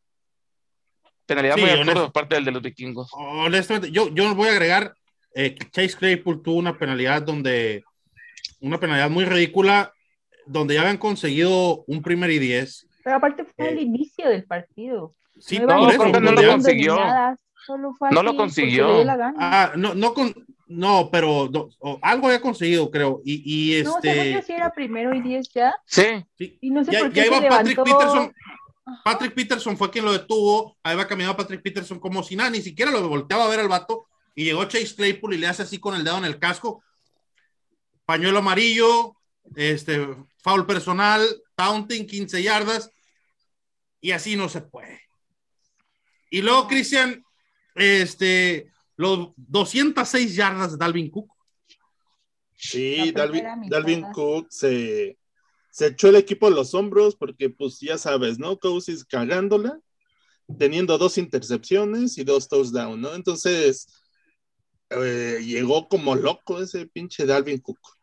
Penalidad 1.27 1.57
muy 1.57 1.71
absurda 1.71 2.03
por 2.03 2.13
parte 2.13 2.35
del 2.37 2.45
de 2.45 2.53
los 2.53 2.63
vikingos. 2.63 3.09
Honestamente, 3.13 3.91
yo, 3.91 4.09
yo 4.15 4.33
voy 4.35 4.49
a 4.49 4.53
agregar, 4.53 4.95
eh, 5.35 5.57
Chase 5.73 5.97
Claypool 5.97 6.43
tuvo 6.43 6.59
una 6.59 6.79
penalidad 6.79 7.23
donde, 7.23 7.85
una 8.61 8.79
penalidad 8.79 9.11
muy 9.11 9.25
ridícula, 9.25 9.93
donde 10.47 10.75
ya 10.75 10.83
habían 10.83 10.99
conseguido 10.99 11.85
un 11.87 12.03
primer 12.03 12.31
y 12.31 12.39
diez. 12.39 12.87
Pero 13.05 13.17
aparte 13.17 13.45
fue 13.45 13.69
el 13.69 13.79
eh, 13.79 13.83
inicio 13.83 14.29
del 14.29 14.45
partido. 14.45 15.15
Sí, 15.39 15.59
no, 15.59 15.67
no, 15.67 16.21
no, 16.21 16.33
lo 16.33 16.51
consiguió. 16.51 16.99
no 18.11 18.23
lo 18.23 18.37
consiguió. 18.37 19.05
Ah, 19.39 19.73
no, 19.77 19.95
no, 19.95 20.15
con, 20.15 20.35
no, 20.67 21.11
pero 21.13 21.51
algo 22.03 22.27
había 22.27 22.41
conseguido, 22.41 22.91
creo. 22.91 23.21
Y, 23.25 23.43
y 23.45 23.75
este. 23.75 23.85
No, 23.85 24.01
según 24.01 24.43
si 24.43 24.53
era 24.53 24.73
primero 24.73 25.15
y 25.15 25.21
diez 25.21 25.49
ya. 25.53 25.75
Sí. 25.85 26.25
sí. 26.37 26.59
Y 26.61 26.71
no 26.71 26.85
sé 26.85 26.93
ya, 26.93 27.01
por 27.01 27.13
qué 27.13 27.21
ya 27.21 27.27
iba 27.27 27.49
Patrick 27.49 27.83
Peterson. 27.85 28.33
Patrick 29.05 29.35
Peterson 29.35 29.77
fue 29.77 29.91
quien 29.91 30.05
lo 30.05 30.13
detuvo. 30.13 30.77
Ahí 30.83 30.97
va 30.97 31.07
caminando 31.07 31.37
Patrick 31.37 31.63
Peterson 31.63 31.99
como 32.01 32.23
si 32.23 32.37
nada, 32.37 32.51
ni 32.51 32.61
siquiera 32.61 32.91
lo 32.91 33.09
volteaba 33.09 33.45
a 33.45 33.49
ver 33.49 33.61
al 33.61 33.69
vato. 33.69 34.07
Y 34.35 34.45
llegó 34.45 34.65
Chase 34.65 34.95
Claypool 34.95 35.35
y 35.35 35.39
le 35.39 35.47
hace 35.47 35.63
así 35.63 35.79
con 35.79 35.95
el 35.95 36.05
dedo 36.05 36.19
en 36.19 36.25
el 36.25 36.39
casco. 36.39 36.83
Pañuelo 38.07 38.39
amarillo, 38.39 39.17
este, 39.57 40.07
foul 40.39 40.65
personal, 40.65 41.23
taunting, 41.57 42.07
15 42.07 42.43
yardas. 42.43 42.91
Y 44.01 44.13
así 44.13 44.37
no 44.37 44.49
se 44.49 44.61
puede. 44.63 45.03
Y 46.31 46.41
luego, 46.43 46.69
Cristian, 46.69 47.25
este, 47.75 48.71
los 48.97 49.31
206 49.37 50.35
yardas 50.35 50.73
de 50.73 50.79
Dalvin 50.79 51.11
Cook. 51.11 51.33
Sí, 52.55 53.13
Dalvin, 53.13 54.07
Cook 54.13 54.47
se, 54.51 55.19
se, 55.71 55.89
echó 55.89 56.09
el 56.09 56.17
equipo 56.17 56.47
a 56.47 56.51
los 56.51 56.75
hombros 56.75 57.17
porque, 57.17 57.51
pues 57.51 57.81
ya 57.81 57.99
sabes, 57.99 58.39
¿no? 58.39 58.59
Cousins 58.59 59.05
cagándola, 59.05 59.79
teniendo 60.59 60.97
dos 60.97 61.19
intercepciones 61.19 62.17
y 62.17 62.25
dos 62.25 62.49
touchdowns, 62.49 62.99
¿no? 62.99 63.15
Entonces, 63.15 63.89
eh, 64.91 65.41
llegó 65.45 65.89
como 65.89 66.15
loco 66.15 66.61
ese 66.61 66.87
pinche 66.87 67.27
Dalvin 67.27 67.59
Cook. 67.59 67.96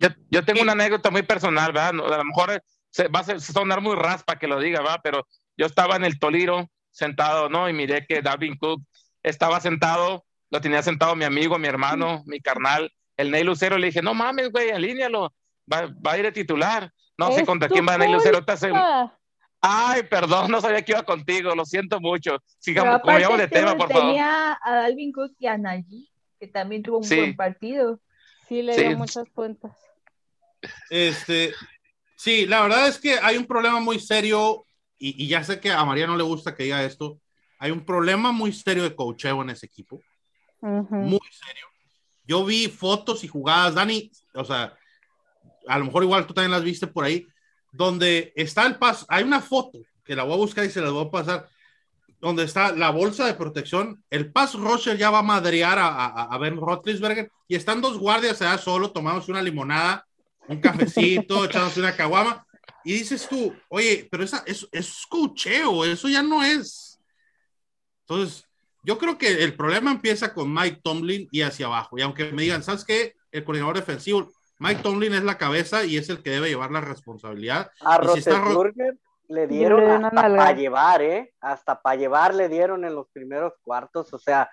Yo, 0.00 0.08
yo 0.30 0.44
tengo 0.44 0.62
una 0.62 0.72
anécdota 0.72 1.10
muy 1.10 1.22
personal, 1.22 1.72
¿verdad? 1.72 1.90
A 1.90 2.18
lo 2.18 2.24
mejor 2.24 2.62
se, 2.90 3.08
va 3.08 3.20
a 3.20 3.38
sonar 3.38 3.80
muy 3.80 3.94
raspa 3.94 4.38
que 4.38 4.48
lo 4.48 4.58
diga, 4.58 4.80
¿verdad? 4.80 5.00
Pero 5.02 5.26
yo 5.56 5.66
estaba 5.66 5.96
en 5.96 6.04
el 6.04 6.18
Toliro 6.18 6.68
sentado, 6.90 7.48
¿no? 7.48 7.68
Y 7.68 7.72
miré 7.72 8.06
que 8.06 8.22
Dalvin 8.22 8.56
Cook 8.56 8.82
estaba 9.22 9.60
sentado, 9.60 10.24
lo 10.50 10.60
tenía 10.60 10.82
sentado 10.82 11.14
mi 11.14 11.24
amigo, 11.24 11.58
mi 11.58 11.68
hermano, 11.68 12.22
mi 12.26 12.40
carnal, 12.40 12.90
el 13.16 13.30
Ney 13.30 13.44
Lucero, 13.44 13.76
le 13.76 13.88
dije, 13.88 14.02
no 14.02 14.14
mames, 14.14 14.50
güey, 14.50 14.70
alíñalo, 14.70 15.34
va, 15.70 15.86
va 16.04 16.12
a 16.12 16.18
ir 16.18 16.26
a 16.26 16.32
titular. 16.32 16.90
No 17.18 17.30
sé 17.32 17.44
contra 17.44 17.68
quién 17.68 17.86
va 17.86 17.98
Ney 17.98 18.10
Lucero. 18.10 18.42
Te 18.42 18.52
hace... 18.52 18.72
Ay, 19.60 20.04
perdón, 20.04 20.50
no 20.50 20.62
sabía 20.62 20.82
que 20.82 20.92
iba 20.92 21.02
contigo, 21.02 21.54
lo 21.54 21.66
siento 21.66 22.00
mucho. 22.00 22.38
Sigamos, 22.58 23.02
como 23.02 23.36
de 23.36 23.46
tema, 23.48 23.76
por 23.76 23.92
favor. 23.92 24.06
Tenía 24.06 24.58
a 24.62 24.74
Dalvin 24.74 25.12
Cook 25.12 25.32
y 25.38 25.46
a 25.46 25.58
Nagy, 25.58 26.10
que 26.38 26.46
también 26.48 26.82
tuvo 26.82 26.98
un 26.98 27.06
buen 27.06 27.36
partido. 27.36 28.00
Sí, 28.48 28.62
le 28.62 28.74
dio 28.74 28.96
muchas 28.96 29.28
cuentas. 29.34 29.76
Este, 30.90 31.54
sí, 32.16 32.46
la 32.46 32.62
verdad 32.62 32.88
es 32.88 32.98
que 32.98 33.14
hay 33.14 33.36
un 33.36 33.46
problema 33.46 33.80
muy 33.80 33.98
serio, 33.98 34.64
y, 34.98 35.24
y 35.24 35.28
ya 35.28 35.42
sé 35.44 35.60
que 35.60 35.70
a 35.70 35.84
María 35.84 36.06
no 36.06 36.16
le 36.16 36.22
gusta 36.22 36.54
que 36.54 36.64
diga 36.64 36.84
esto, 36.84 37.20
hay 37.58 37.70
un 37.70 37.84
problema 37.84 38.32
muy 38.32 38.52
serio 38.52 38.82
de 38.82 38.94
cocheo 38.94 39.42
en 39.42 39.50
ese 39.50 39.66
equipo. 39.66 40.00
Muy 40.62 41.20
serio. 41.30 41.66
Yo 42.24 42.44
vi 42.44 42.68
fotos 42.68 43.22
y 43.24 43.28
jugadas, 43.28 43.74
Dani, 43.74 44.10
o 44.34 44.44
sea, 44.44 44.74
a 45.66 45.78
lo 45.78 45.84
mejor 45.84 46.02
igual 46.02 46.26
tú 46.26 46.34
también 46.34 46.52
las 46.52 46.62
viste 46.62 46.86
por 46.86 47.04
ahí, 47.04 47.26
donde 47.72 48.32
está 48.34 48.66
el 48.66 48.76
paso, 48.76 49.04
hay 49.08 49.24
una 49.24 49.40
foto 49.40 49.78
que 50.04 50.16
la 50.16 50.24
voy 50.24 50.34
a 50.34 50.38
buscar 50.38 50.64
y 50.64 50.70
se 50.70 50.80
la 50.80 50.90
voy 50.90 51.06
a 51.06 51.10
pasar, 51.10 51.48
donde 52.20 52.44
está 52.44 52.72
la 52.72 52.90
bolsa 52.90 53.26
de 53.26 53.34
protección, 53.34 54.02
el 54.10 54.32
pass 54.32 54.54
rusher 54.54 54.96
ya 54.96 55.10
va 55.10 55.18
a 55.18 55.22
madrear 55.22 55.78
a, 55.78 56.06
a, 56.06 56.38
Ben 56.38 56.56
Roethlisberger 56.56 57.30
y 57.48 57.56
están 57.56 57.80
dos 57.80 57.98
guardias 57.98 58.42
allá 58.42 58.58
solo 58.58 58.90
tomándose 58.90 59.30
una 59.30 59.42
limonada, 59.42 60.06
un 60.50 60.60
cafecito, 60.60 61.44
echándose 61.46 61.80
una 61.80 61.96
caguama 61.96 62.44
y 62.84 62.94
dices 62.94 63.28
tú, 63.28 63.54
oye, 63.68 64.08
pero 64.10 64.24
esa, 64.24 64.42
eso, 64.46 64.66
es 64.72 65.06
cocheo, 65.08 65.84
eso 65.84 66.08
ya 66.08 66.22
no 66.22 66.42
es. 66.42 66.98
Entonces, 68.06 68.46
yo 68.82 68.98
creo 68.98 69.18
que 69.18 69.44
el 69.44 69.54
problema 69.54 69.90
empieza 69.90 70.32
con 70.32 70.52
Mike 70.52 70.80
Tomlin 70.82 71.28
y 71.30 71.42
hacia 71.42 71.66
abajo. 71.66 71.98
Y 71.98 72.02
aunque 72.02 72.32
me 72.32 72.42
digan, 72.42 72.62
¿sabes 72.62 72.84
qué? 72.84 73.14
El 73.30 73.44
coordinador 73.44 73.76
defensivo, 73.76 74.28
Mike 74.58 74.82
Tomlin 74.82 75.14
es 75.14 75.22
la 75.22 75.38
cabeza 75.38 75.84
y 75.84 75.96
es 75.96 76.08
el 76.08 76.22
que 76.22 76.30
debe 76.30 76.48
llevar 76.48 76.70
la 76.70 76.80
responsabilidad. 76.80 77.70
A 77.80 77.98
Roethlisberger 77.98 78.96
le 79.28 79.46
dieron 79.46 80.04
hasta 80.04 80.22
para 80.22 80.52
llevar, 80.52 81.02
¿eh? 81.02 81.32
Hasta 81.40 81.80
para 81.80 81.96
llevar 81.96 82.34
le 82.34 82.48
dieron 82.48 82.84
en 82.84 82.94
los 82.94 83.06
primeros 83.12 83.52
cuartos. 83.62 84.12
O 84.12 84.18
sea, 84.18 84.50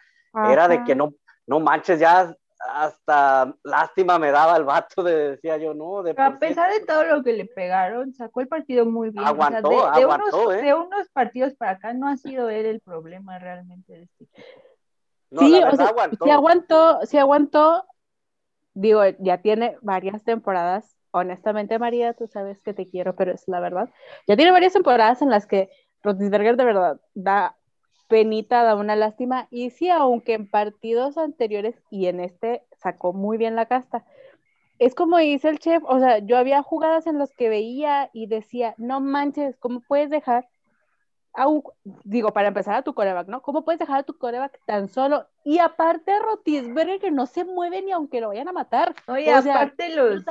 era 0.49 0.67
de 0.67 0.83
que 0.83 0.95
no, 0.95 1.13
no 1.47 1.59
manches, 1.59 1.99
ya 1.99 2.35
hasta 2.59 3.53
lástima 3.63 4.17
me 4.19 4.31
daba 4.31 4.57
el 4.57 4.63
vato 4.63 5.03
de 5.03 5.31
decía 5.31 5.57
yo, 5.57 5.73
no. 5.73 6.03
De 6.03 6.13
a 6.17 6.39
pesar 6.39 6.71
de 6.71 6.85
todo 6.85 7.03
lo 7.03 7.23
que 7.23 7.33
le 7.33 7.45
pegaron, 7.45 8.13
sacó 8.13 8.41
el 8.41 8.47
partido 8.47 8.85
muy 8.85 9.09
bien. 9.09 9.25
Aguantó, 9.25 9.69
de, 9.69 9.75
aguantó, 9.75 10.43
unos, 10.43 10.55
¿eh? 10.55 10.61
de 10.61 10.73
unos 10.73 11.09
partidos 11.09 11.53
para 11.55 11.71
acá 11.71 11.93
no 11.93 12.07
ha 12.07 12.17
sido 12.17 12.49
él 12.49 12.65
el 12.65 12.81
problema 12.81 13.39
realmente 13.39 13.93
de 13.93 14.03
este. 14.03 14.27
No, 15.29 15.41
sí, 15.41 15.59
la 15.59 15.69
o 15.69 15.75
sea, 15.75 15.87
aguantó. 15.87 16.25
sí 16.25 16.31
aguantó, 16.31 16.99
sí 17.03 17.17
aguantó, 17.17 17.85
digo, 18.73 19.01
ya 19.19 19.41
tiene 19.41 19.77
varias 19.81 20.23
temporadas. 20.23 20.95
Honestamente, 21.11 21.79
María, 21.79 22.13
tú 22.13 22.27
sabes 22.27 22.61
que 22.61 22.73
te 22.73 22.87
quiero, 22.87 23.15
pero 23.15 23.33
es 23.33 23.43
la 23.47 23.59
verdad. 23.59 23.89
Ya 24.27 24.35
tiene 24.35 24.51
varias 24.51 24.73
temporadas 24.73 25.21
en 25.21 25.29
las 25.29 25.47
que 25.47 25.69
Rotisberger 26.03 26.55
de 26.55 26.65
verdad 26.65 27.01
da 27.13 27.56
penita, 28.07 28.63
da 28.63 28.75
una 28.75 28.95
lástima. 28.95 29.47
Y 29.51 29.69
sí, 29.71 29.89
aunque 29.89 30.33
en 30.33 30.49
partidos 30.49 31.17
anteriores 31.17 31.75
y 31.89 32.07
en 32.07 32.19
este 32.21 32.63
sacó 32.77 33.13
muy 33.13 33.37
bien 33.37 33.55
la 33.55 33.65
casta. 33.67 34.05
Es 34.79 34.95
como 34.95 35.17
dice 35.19 35.49
el 35.49 35.59
chef, 35.59 35.83
o 35.85 35.99
sea, 35.99 36.19
yo 36.19 36.37
había 36.37 36.63
jugadas 36.63 37.07
en 37.07 37.19
las 37.19 37.33
que 37.33 37.49
veía 37.49 38.09
y 38.13 38.27
decía, 38.27 38.75
no 38.77 39.01
manches, 39.01 39.57
¿cómo 39.57 39.81
puedes 39.81 40.09
dejar 40.09 40.47
un, 41.45 41.61
digo, 42.03 42.33
para 42.33 42.47
empezar 42.47 42.73
a 42.73 42.81
tu 42.81 42.95
coreback, 42.95 43.27
¿no? 43.27 43.43
¿Cómo 43.43 43.63
puedes 43.63 43.77
dejar 43.77 43.99
a 43.99 44.03
tu 44.03 44.17
coreback 44.17 44.59
tan 44.65 44.89
solo? 44.89 45.27
Y 45.43 45.59
aparte 45.59 46.17
Rotisberger 46.19 46.99
que 46.99 47.11
no 47.11 47.27
se 47.27 47.45
mueve 47.45 47.83
ni 47.83 47.91
aunque 47.91 48.21
lo 48.21 48.29
vayan 48.29 48.47
a 48.47 48.53
matar. 48.53 48.95
Oye, 49.07 49.31
O 49.31 49.41
sea, 49.43 49.53
aparte 49.53 49.95
los 49.95 50.23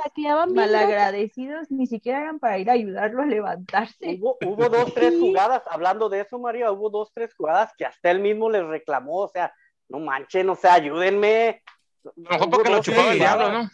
malagradecidos 0.53 1.71
ni 1.71 1.87
siquiera 1.87 2.19
eran 2.21 2.39
para 2.39 2.57
ir 2.57 2.69
a 2.69 2.73
ayudarlo 2.73 3.21
a 3.21 3.25
levantarse. 3.25 4.17
Hubo, 4.19 4.37
hubo 4.41 4.67
dos, 4.67 4.93
tres 4.93 5.13
Sí. 5.13 5.19
jugadas, 5.21 5.63
hablando 5.69 6.09
de 6.09 6.19
eso, 6.21 6.39
María, 6.39 6.71
hubo 6.73 6.89
dos, 6.89 7.11
tres 7.13 7.33
jugadas 7.33 7.71
que 7.77 7.85
hasta 7.85 8.11
él 8.11 8.19
mismo 8.19 8.49
les 8.49 8.65
reclamó, 8.65 9.19
o 9.21 9.27
sea, 9.29 9.53
no 9.87 9.99
manchen, 9.99 10.49
o 10.49 10.55
sea, 10.55 10.73
ayúdenme. 10.73 11.63
A 12.03 12.09
lo 12.09 12.13
mejor 12.29 12.49
porque 12.49 12.69
lo 12.69 12.81
chupaba 12.81 13.11
el 13.11 13.19
diablo, 13.19 13.51
¿no? 13.53 13.69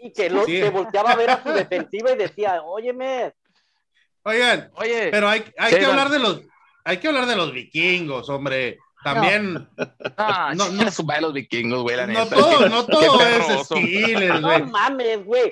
Y 0.00 0.12
que, 0.12 0.30
lo, 0.30 0.44
Sí. 0.44 0.60
que 0.60 0.70
volteaba 0.70 1.10
a 1.12 1.16
ver 1.16 1.30
a 1.30 1.42
su 1.42 1.50
defensiva 1.50 2.12
y 2.12 2.16
decía, 2.16 2.62
óyeme, 2.62 3.34
Oigan, 4.22 4.70
Oye, 4.74 5.08
pero 5.12 5.28
hay, 5.28 5.44
hay 5.56 5.72
Sí, 5.72 5.78
que 5.78 5.86
hablar 5.86 6.08
de 6.08 6.18
los, 6.18 6.42
hay 6.86 6.98
que 6.98 7.08
hablar 7.08 7.26
de 7.26 7.36
los 7.36 7.52
vikingos, 7.52 8.28
hombre. 8.30 8.78
También, 9.04 9.68
ah, 10.16 10.52
no, 10.56 10.68
no, 10.70 10.84
no. 10.84 11.04
madre 11.04 11.20
los 11.22 11.32
vikingos, 11.32 11.82
güey, 11.82 11.96
la 11.96 12.06
no 12.06 12.24
neta. 12.24 12.36
todo, 12.36 12.68
no 12.68 12.86
todo 12.86 13.20
es. 13.20 13.66
Steelers, 13.66 14.40
no 14.40 14.48
güey. 14.48 14.62
mames, 14.64 15.24
güey. 15.24 15.50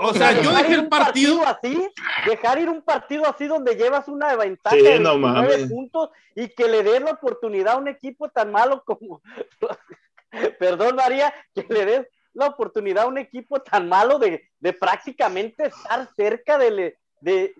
O 0.00 0.14
sea, 0.14 0.32
yo 0.32 0.50
Dejar 0.50 0.56
dejé 0.58 0.72
ir 0.74 0.78
el 0.78 0.84
un 0.84 0.88
partido. 0.88 1.44
así, 1.44 1.88
dejar 2.24 2.58
ir 2.60 2.68
un 2.68 2.82
partido 2.82 3.26
así 3.28 3.46
donde 3.48 3.74
llevas 3.74 4.06
una 4.06 4.36
ventaja 4.36 4.76
Sí, 4.76 4.82
de 4.82 5.00
no 5.00 5.18
29 5.18 5.18
mames. 5.18 5.66
puntos 5.68 6.10
y 6.36 6.48
que 6.50 6.68
le 6.68 6.84
des 6.84 7.02
la 7.02 7.10
oportunidad 7.10 7.74
a 7.74 7.78
un 7.78 7.88
equipo 7.88 8.28
tan 8.28 8.52
malo 8.52 8.84
como, 8.86 9.20
perdón 10.60 10.94
María, 10.96 11.34
que 11.54 11.66
le 11.68 11.84
des 11.84 12.06
la 12.32 12.46
oportunidad 12.46 13.04
a 13.04 13.08
un 13.08 13.18
equipo 13.18 13.60
tan 13.60 13.88
malo 13.88 14.18
de, 14.20 14.48
de 14.60 14.72
prácticamente 14.72 15.66
estar 15.66 16.08
cerca 16.14 16.58
de, 16.58 16.96
de, 17.20 17.54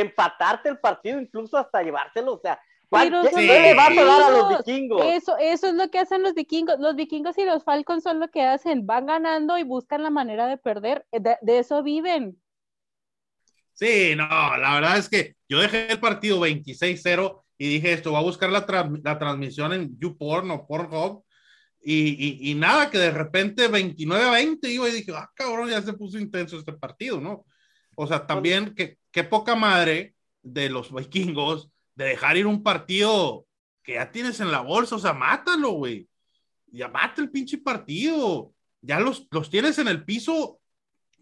empatarte 0.00 0.68
el 0.68 0.78
partido, 0.78 1.20
incluso 1.20 1.56
hasta 1.56 1.82
llevárselo, 1.82 2.34
o 2.34 2.38
sea, 2.38 2.60
¿cuál- 2.88 3.08
Pero 3.10 3.22
¿qué, 3.22 3.30
qué 3.30 3.60
le 3.60 3.74
vas 3.74 3.88
a 3.90 4.04
dar 4.04 4.22
a 4.22 4.30
los 4.30 4.48
vikingos. 4.58 4.64
vikingos? 4.66 5.06
Eso, 5.06 5.36
eso 5.38 5.66
es 5.68 5.74
lo 5.74 5.90
que 5.90 5.98
hacen 5.98 6.22
los 6.22 6.34
vikingos. 6.34 6.78
Los 6.78 6.96
vikingos 6.96 7.38
y 7.38 7.44
los 7.44 7.64
Falcons 7.64 8.02
son 8.02 8.20
lo 8.20 8.28
que 8.28 8.42
hacen. 8.42 8.86
Van 8.86 9.06
ganando 9.06 9.58
y 9.58 9.62
buscan 9.64 10.02
la 10.02 10.10
manera 10.10 10.46
de 10.46 10.56
perder. 10.58 11.06
De, 11.12 11.36
de 11.40 11.58
eso 11.58 11.82
viven. 11.82 12.40
Sí, 13.72 14.14
no, 14.16 14.26
la 14.56 14.74
verdad 14.74 14.98
es 14.98 15.08
que 15.08 15.34
yo 15.48 15.58
dejé 15.60 15.90
el 15.90 15.98
partido 16.00 16.38
26-0 16.40 17.44
y 17.58 17.68
dije 17.68 17.92
esto, 17.92 18.10
voy 18.10 18.20
a 18.20 18.22
buscar 18.22 18.50
la, 18.50 18.66
tra- 18.66 19.00
la 19.02 19.18
transmisión 19.18 19.72
en 19.72 19.98
YouPorn 19.98 20.50
o 20.52 20.66
Pornhub 20.66 21.24
y, 21.82 22.10
y, 22.46 22.50
y 22.50 22.54
nada, 22.54 22.90
que 22.90 22.98
de 22.98 23.10
repente 23.10 23.68
29-20 23.68 24.68
iba 24.68 24.88
y 24.88 24.92
dije, 24.92 25.12
ah, 25.14 25.28
cabrón, 25.34 25.70
ya 25.70 25.82
se 25.82 25.92
puso 25.92 26.18
intenso 26.18 26.58
este 26.58 26.72
partido, 26.72 27.20
¿no? 27.20 27.44
O 27.96 28.06
sea, 28.06 28.26
también 28.26 28.74
que 28.74 28.98
qué 29.14 29.22
poca 29.22 29.54
madre 29.54 30.16
de 30.42 30.68
los 30.68 30.92
vikingos 30.92 31.70
de 31.94 32.06
dejar 32.06 32.36
ir 32.36 32.48
un 32.48 32.64
partido 32.64 33.46
que 33.84 33.94
ya 33.94 34.10
tienes 34.10 34.40
en 34.40 34.50
la 34.50 34.60
bolsa, 34.60 34.96
o 34.96 34.98
sea, 34.98 35.12
mátalo, 35.12 35.70
güey. 35.70 36.08
Ya 36.66 36.88
mata 36.88 37.22
el 37.22 37.30
pinche 37.30 37.58
partido. 37.58 38.52
Ya 38.80 38.98
los, 38.98 39.28
los 39.30 39.48
tienes 39.48 39.78
en 39.78 39.86
el 39.86 40.04
piso, 40.04 40.58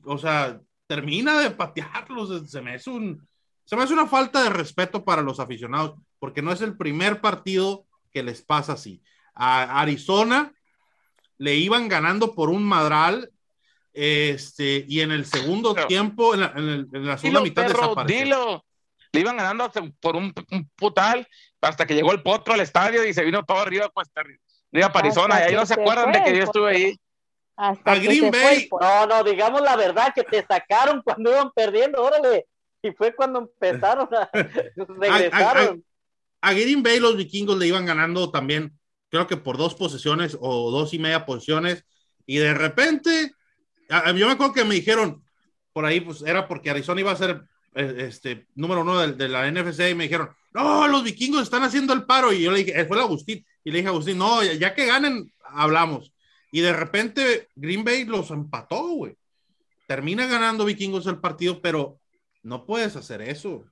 o 0.05 0.19
sea, 0.19 0.59
termina 0.87 1.39
de 1.41 1.51
patearlos. 1.51 2.51
Se 2.51 2.63
me 2.63 2.75
hace 2.75 2.89
un, 2.89 3.29
se 3.65 3.77
me 3.77 3.83
hace 3.83 3.93
una 3.93 4.07
falta 4.07 4.43
de 4.43 4.49
respeto 4.51 5.05
para 5.05 5.21
los 5.21 5.39
aficionados, 5.39 5.95
porque 6.19 6.41
no 6.41 6.51
es 6.51 6.63
el 6.63 6.79
primer 6.79 7.21
partido 7.21 7.85
que 8.11 8.23
les 8.23 8.41
pasa 8.41 8.73
así. 8.73 9.03
A 9.35 9.81
Arizona 9.83 10.55
le 11.37 11.57
iban 11.57 11.89
ganando 11.89 12.35
por 12.35 12.49
un 12.49 12.65
madral, 12.65 13.31
este, 13.93 14.85
y 14.89 15.01
en 15.01 15.13
el 15.13 15.27
segundo 15.27 15.75
Pero- 15.75 15.87
tiempo, 15.87 16.35
en 16.35 16.41
la, 16.41 16.53
en 16.57 16.69
el- 16.69 16.89
en 16.93 17.07
la 17.07 17.19
segunda 17.19 17.41
Dilo, 17.41 17.43
mitad 17.43 17.67
perro, 17.67 17.81
desapareció. 17.83 18.19
dilo. 18.25 18.65
Le 19.13 19.21
iban 19.21 19.37
ganando 19.37 19.71
por 20.01 20.17
un, 20.17 20.33
un 20.51 20.71
putal 20.75 21.27
hasta 21.61 21.87
que 21.87 21.95
llegó 21.95 22.13
el 22.13 22.23
potro 22.23 22.55
al 22.55 22.61
estadio 22.61 23.07
y 23.07 23.13
se 23.13 23.23
vino 23.25 23.45
todo 23.45 23.59
arriba, 23.59 23.91
pues, 23.93 24.09
arriba 24.15 24.91
para 24.93 25.07
Arizona. 25.07 25.39
Y 25.41 25.43
ahí 25.51 25.55
no 25.55 25.67
se 25.67 25.75
acuerdan 25.75 26.11
fue 26.11 26.19
de 26.19 26.25
que 26.25 26.37
yo 26.39 26.45
estuve 26.45 26.71
ahí. 26.75 26.97
Hasta 27.55 27.93
A 27.93 27.97
Green 27.97 28.31
fue 28.31 28.43
Bay. 28.43 28.69
potro. 28.69 28.89
No, 28.89 29.07
no, 29.07 29.25
digamos 29.25 29.61
la 29.61 29.77
verdad 29.77 30.13
que 30.15 30.25
te 30.25 30.43
sacaron 30.47 31.03
cuando 31.03 31.31
iban 31.31 31.51
perdiendo, 31.55 32.03
órale. 32.03 32.47
Y 32.83 32.91
fue 32.93 33.15
cuando 33.15 33.41
empezaron 33.41 34.09
a 34.15 34.31
regresaron. 34.99 35.85
a 36.41 36.53
Green 36.55 36.83
Bay 36.83 36.99
los 36.99 37.17
vikingos 37.17 37.59
le 37.59 37.67
iban 37.67 37.85
ganando 37.87 38.31
también, 38.31 38.77
creo 39.11 39.27
que 39.27 39.37
por 39.37 39.59
dos 39.59 39.75
posesiones 39.75 40.37
o 40.41 40.71
dos 40.71 40.95
y 40.95 40.99
media 40.99 41.27
posiciones, 41.27 41.85
y 42.27 42.39
de 42.39 42.55
repente, 42.55 43.11
a- 43.11 43.27
a- 43.27 43.33
yo 44.17 44.27
me 44.27 44.33
acuerdo 44.33 44.53
que 44.53 44.65
me 44.65 44.75
dijeron, 44.75 45.23
por 45.73 45.85
ahí 45.85 46.01
pues 46.01 46.23
era 46.23 46.49
porque 46.49 46.71
Arizona 46.71 47.01
iba 47.01 47.13
a 47.13 47.17
ser 47.17 47.43
eh, 47.75 48.07
este 48.09 48.47
número 48.55 48.83
uno 48.83 49.01
de, 49.01 49.13
de 49.13 49.29
la 49.29 49.51
NFC 49.51 49.91
y 49.91 49.95
me 49.95 50.05
dijeron, 50.05 50.31
no, 50.53 50.87
los 50.89 51.03
vikingos 51.03 51.43
están 51.43 51.63
haciendo 51.63 51.93
el 51.93 52.05
paro, 52.05 52.33
y 52.33 52.43
yo 52.43 52.51
le 52.51 52.59
dije, 52.59 52.79
eh, 52.79 52.85
fue 52.85 52.97
el 52.97 53.03
Agustín, 53.03 53.45
y 53.65 53.71
le 53.71 53.79
dije 53.79 53.89
a 53.89 53.91
Agustín, 53.91 54.19
no, 54.19 54.43
ya, 54.43 54.53
ya 54.55 54.75
que 54.75 54.87
ganen, 54.87 55.33
hablamos, 55.45 56.13
y 56.51 56.61
de 56.61 56.73
repente 56.73 57.49
Green 57.55 57.85
Bay 57.85 58.05
los 58.05 58.31
empató, 58.31 58.89
güey, 58.89 59.17
termina 59.87 60.27
ganando 60.27 60.65
vikingos 60.65 61.07
el 61.07 61.19
partido, 61.19 61.61
pero 61.61 61.99
no 62.43 62.67
puedes 62.67 62.97
hacer 62.97 63.23
eso. 63.23 63.65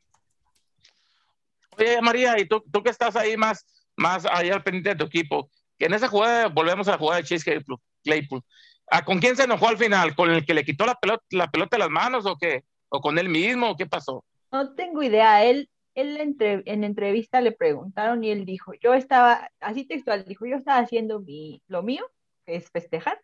Oye, 1.77 2.01
María, 2.01 2.39
y 2.39 2.47
tú, 2.47 2.63
tú 2.71 2.83
que 2.83 2.91
estás 2.91 3.17
ahí 3.17 3.37
más, 3.37 3.67
más 3.97 4.25
allá 4.25 4.55
al 4.55 4.63
pendiente 4.63 4.91
de 4.91 4.97
tu 4.97 5.05
equipo, 5.05 5.51
que 5.79 5.87
en 5.87 5.95
esa 5.95 6.09
jugada, 6.09 6.49
volvemos 6.49 6.89
a 6.89 6.93
la 6.93 6.99
jugada 6.99 7.21
de 7.21 7.27
Chase 7.27 7.45
Claypool, 7.45 7.79
Claypool. 8.05 8.43
¿A 8.91 9.05
¿Con 9.05 9.19
quién 9.21 9.37
se 9.37 9.45
enojó 9.45 9.69
al 9.69 9.79
final? 9.79 10.15
¿Con 10.15 10.31
el 10.31 10.45
que 10.45 10.55
le 10.55 10.65
quitó 10.65 10.85
la 10.87 10.95
pelota, 10.95 11.25
la 11.31 11.51
pelota 11.51 11.77
de 11.77 11.81
las 11.81 11.91
manos 11.91 12.27
o 12.27 12.37
qué? 12.37 12.65
¿O 12.89 13.01
con 13.01 13.19
él 13.19 13.29
mismo? 13.29 13.71
¿O 13.71 13.77
qué 13.77 13.87
pasó? 13.87 14.25
No 14.51 14.75
tengo 14.75 15.03
idea. 15.03 15.45
Él, 15.45 15.71
él 15.95 16.17
entre- 16.21 16.63
en 16.67 16.83
entrevista 16.85 17.41
le 17.41 17.53
preguntaron 17.53 18.25
y 18.25 18.31
él 18.31 18.45
dijo, 18.45 18.73
yo 18.83 18.95
estaba, 18.95 19.51
así 19.61 19.85
textual, 19.85 20.25
dijo, 20.25 20.45
yo 20.47 20.57
estaba 20.57 20.79
haciendo 20.81 21.21
mi, 21.21 21.63
lo 21.69 21.83
mío, 21.83 22.05
que 22.45 22.57
es 22.57 22.69
festejar. 22.71 23.21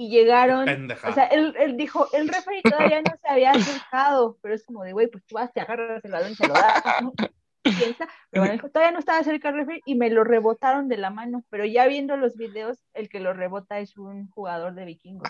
Y 0.00 0.10
llegaron, 0.10 0.64
Pendejada. 0.64 1.10
o 1.10 1.14
sea, 1.14 1.24
él, 1.24 1.54
él 1.58 1.76
dijo, 1.76 2.06
el 2.12 2.28
referee 2.28 2.62
todavía 2.62 3.02
no 3.02 3.10
se 3.20 3.28
había 3.28 3.50
acercado, 3.50 4.38
pero 4.40 4.54
es 4.54 4.64
como 4.64 4.84
de, 4.84 4.92
güey, 4.92 5.08
pues 5.08 5.24
tú 5.26 5.34
vas, 5.34 5.52
te 5.52 5.60
agarras 5.60 6.04
el 6.04 6.12
balón 6.12 6.30
y 6.30 6.34
se 6.36 6.46
lo 6.46 6.54
das, 6.54 6.84
¿no? 7.02 7.12
Piensa, 7.72 8.08
pero 8.30 8.42
bueno, 8.42 8.52
dijo, 8.54 8.68
todavía 8.70 8.92
no 8.92 8.98
estaba 8.98 9.22
cerca 9.24 9.48
el 9.50 9.56
referee 9.56 9.82
y 9.84 9.94
me 9.94 10.10
lo 10.10 10.24
rebotaron 10.24 10.88
de 10.88 10.96
la 10.96 11.10
mano, 11.10 11.44
pero 11.50 11.64
ya 11.64 11.86
viendo 11.86 12.16
los 12.16 12.36
videos, 12.36 12.78
el 12.94 13.08
que 13.08 13.20
lo 13.20 13.32
rebota 13.32 13.78
es 13.80 13.96
un 13.96 14.28
jugador 14.30 14.74
de 14.74 14.84
vikingos. 14.84 15.28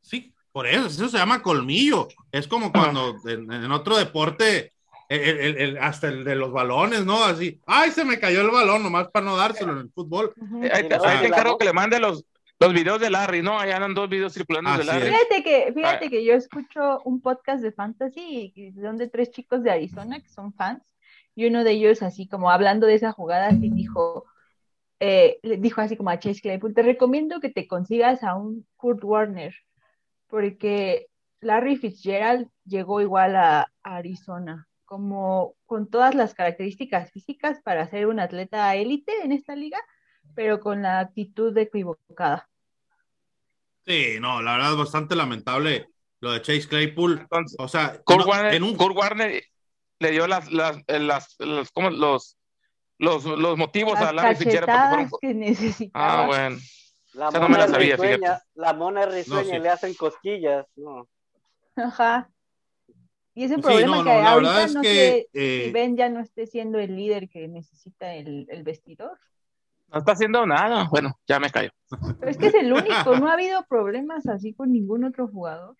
Sí, 0.00 0.34
por 0.52 0.66
eso, 0.66 0.86
eso 0.86 1.08
se 1.08 1.18
llama 1.18 1.42
colmillo. 1.42 2.08
Es 2.32 2.48
como 2.48 2.72
cuando 2.72 3.14
en, 3.26 3.52
en 3.52 3.70
otro 3.72 3.96
deporte, 3.96 4.72
el- 5.08 5.20
el- 5.38 5.56
el- 5.58 5.78
hasta 5.78 6.08
el 6.08 6.24
de 6.24 6.34
los 6.34 6.52
balones, 6.52 7.04
¿no? 7.04 7.24
Así, 7.24 7.60
ay, 7.66 7.90
se 7.90 8.04
me 8.04 8.18
cayó 8.18 8.40
el 8.40 8.50
balón, 8.50 8.82
nomás 8.82 9.08
para 9.08 9.24
no 9.26 9.36
dárselo 9.36 9.72
en 9.72 9.78
el 9.78 9.90
fútbol. 9.90 10.32
Eh, 10.62 10.70
Ahí 10.72 10.88
te, 10.88 10.94
ahí 10.94 11.20
te 11.20 11.26
encargo 11.26 11.56
que 11.58 11.64
le 11.64 11.72
mande 11.72 11.98
los, 12.00 12.24
los 12.60 12.72
videos 12.72 13.00
de 13.00 13.08
Larry, 13.10 13.40
¿no? 13.42 13.58
Ahí 13.58 13.70
andan 13.70 13.94
dos 13.94 14.08
videos 14.08 14.32
circulando 14.34 14.76
de 14.76 14.84
Larry. 14.84 15.06
es. 15.08 15.12
Fíjate 15.14 15.42
que, 15.42 15.72
fíjate 15.74 16.10
que 16.10 16.24
yo 16.24 16.34
escucho 16.34 17.00
un 17.04 17.20
podcast 17.20 17.62
de 17.62 17.72
fantasy 17.72 18.52
y 18.54 18.72
son 18.80 18.96
de 18.96 19.08
tres 19.08 19.30
chicos 19.30 19.62
de 19.62 19.70
Arizona 19.70 20.20
que 20.20 20.28
son 20.28 20.52
fans 20.54 20.82
y 21.38 21.46
uno 21.46 21.62
de 21.62 21.70
ellos 21.70 22.02
así 22.02 22.26
como 22.26 22.50
hablando 22.50 22.88
de 22.88 22.96
esa 22.96 23.12
jugada, 23.12 23.46
así 23.46 23.70
dijo, 23.70 24.24
eh, 24.98 25.38
le 25.44 25.56
dijo 25.56 25.80
así 25.80 25.96
como 25.96 26.10
a 26.10 26.18
Chase 26.18 26.40
Claypool, 26.40 26.74
te 26.74 26.82
recomiendo 26.82 27.38
que 27.38 27.48
te 27.48 27.68
consigas 27.68 28.24
a 28.24 28.34
un 28.34 28.66
Kurt 28.74 29.04
Warner, 29.04 29.54
porque 30.26 31.06
Larry 31.40 31.76
Fitzgerald 31.76 32.48
llegó 32.64 33.00
igual 33.00 33.36
a, 33.36 33.72
Arizona, 33.84 34.66
como 34.84 35.54
con 35.64 35.88
todas 35.88 36.16
las 36.16 36.34
características 36.34 37.12
físicas 37.12 37.60
para 37.62 37.86
ser 37.86 38.08
un 38.08 38.18
atleta 38.18 38.74
élite 38.74 39.12
en 39.22 39.30
esta 39.30 39.54
liga, 39.54 39.78
pero 40.34 40.58
con 40.58 40.82
la 40.82 40.98
actitud 40.98 41.56
equivocada. 41.56 42.48
Sí, 43.86 44.16
no, 44.20 44.42
la 44.42 44.54
verdad 44.54 44.72
es 44.72 44.78
bastante 44.78 45.14
lamentable 45.14 45.86
lo 46.18 46.32
de 46.32 46.42
Chase 46.42 46.66
Claypool. 46.66 47.28
o 47.60 47.68
sea, 47.68 48.02
Kurt, 48.02 48.26
Warner, 48.26 48.54
en 48.54 48.64
un... 48.64 48.74
Kurt 48.74 48.96
Warner 48.96 49.40
le 49.98 50.10
dio 50.10 50.26
las, 50.26 50.50
las, 50.52 50.82
las, 50.86 51.36
los, 51.38 52.36
los, 52.98 53.24
los, 53.24 53.58
motivos 53.58 53.98
a 53.98 54.12
Larry 54.12 54.36
Fitzgerald 54.36 55.10
que 55.20 55.34
necesitaba. 55.34 56.24
Ah, 56.24 56.26
bueno. 56.26 56.58
La 57.14 57.30
mona, 57.30 57.66
no 57.66 57.78
risueña, 57.78 58.42
la 58.54 58.72
mona 58.74 59.06
risueña 59.06 59.58
le 59.58 59.68
hacen 59.70 59.94
cosquillas, 59.94 60.66
¿no? 60.76 61.08
Ajá. 61.74 62.30
Y 63.34 63.44
ese 63.44 63.58
problema 63.58 64.04
que 64.04 64.10
ahorita 64.10 64.66
no 64.68 64.82
sé 64.82 65.28
si 65.32 65.38
eh, 65.40 65.70
Ben 65.72 65.96
ya 65.96 66.08
no 66.08 66.20
esté 66.20 66.46
siendo 66.46 66.78
el 66.78 66.96
líder 66.96 67.28
que 67.28 67.48
necesita 67.48 68.14
el, 68.14 68.46
el 68.50 68.62
vestidor. 68.62 69.18
No 69.88 70.00
está 70.00 70.12
haciendo 70.12 70.44
nada. 70.46 70.86
Bueno, 70.90 71.18
ya 71.26 71.40
me 71.40 71.50
callo. 71.50 71.70
Pero 72.18 72.30
es 72.30 72.36
que 72.36 72.48
es 72.48 72.54
el 72.54 72.72
único, 72.72 73.16
no 73.16 73.28
ha 73.28 73.34
habido 73.34 73.64
problemas 73.68 74.26
así 74.26 74.54
con 74.54 74.72
ningún 74.72 75.04
otro 75.04 75.28
jugador. 75.28 75.76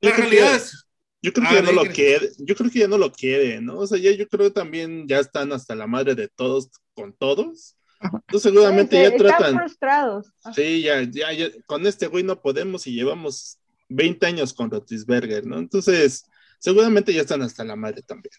La 0.00 0.12
realidad 0.12 0.54
es, 0.54 0.86
yo 1.24 1.32
creo 1.32 1.48
que 1.48 1.54
ya 1.54 1.62
no 1.62 1.72
lo 1.72 1.84
quiere, 1.84 2.30
yo 2.36 2.54
creo 2.54 2.70
que 2.70 2.78
ya 2.80 2.88
no 2.88 2.98
lo 2.98 3.10
quiere, 3.10 3.58
¿no? 3.62 3.78
O 3.78 3.86
sea, 3.86 3.96
ya 3.96 4.12
yo 4.12 4.28
creo 4.28 4.48
que 4.48 4.54
también 4.54 5.08
ya 5.08 5.20
están 5.20 5.52
hasta 5.52 5.74
la 5.74 5.86
madre 5.86 6.14
de 6.14 6.28
todos 6.28 6.68
con 6.92 7.14
todos. 7.14 7.78
Entonces 7.98 8.42
seguramente 8.42 9.02
ya 9.02 9.16
tratan. 9.16 9.54
Están 9.54 9.58
frustrados. 9.58 10.26
Sí, 10.54 10.82
ya, 10.82 11.02
ya, 11.02 11.32
ya, 11.32 11.48
con 11.64 11.86
este 11.86 12.08
güey 12.08 12.24
no 12.24 12.42
podemos 12.42 12.86
y 12.86 12.92
llevamos 12.92 13.58
20 13.88 14.26
años 14.26 14.52
con 14.52 14.70
Rotisberger, 14.70 15.46
¿no? 15.46 15.56
Entonces, 15.56 16.26
seguramente 16.58 17.14
ya 17.14 17.22
están 17.22 17.40
hasta 17.40 17.64
la 17.64 17.74
madre 17.74 18.02
también. 18.02 18.34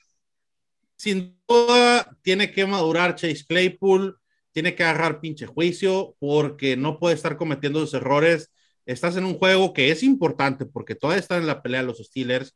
Sin 0.96 1.39
duda, 1.48 2.15
tiene 2.22 2.51
que 2.51 2.68
madurar 2.68 3.15
Chase 3.15 3.46
Claypool, 3.48 4.20
tiene 4.51 4.75
que 4.75 4.84
agarrar 4.84 5.22
pinche 5.22 5.48
juicio, 5.48 6.15
porque 6.20 6.77
no 6.77 7.00
puede 7.00 7.15
estar 7.15 7.36
cometiendo 7.36 7.80
esos 7.80 7.96
errores. 7.96 8.51
Estás 8.86 9.18
en 9.18 9.25
un 9.25 9.39
juego 9.39 9.74
que 9.74 9.89
es 9.89 10.04
importante, 10.04 10.68
porque 10.68 10.94
todavía 10.94 11.22
están 11.22 11.42
en 11.42 11.48
la 11.48 11.63
pelea 11.63 11.82
los 11.82 11.98
Steelers 11.98 12.56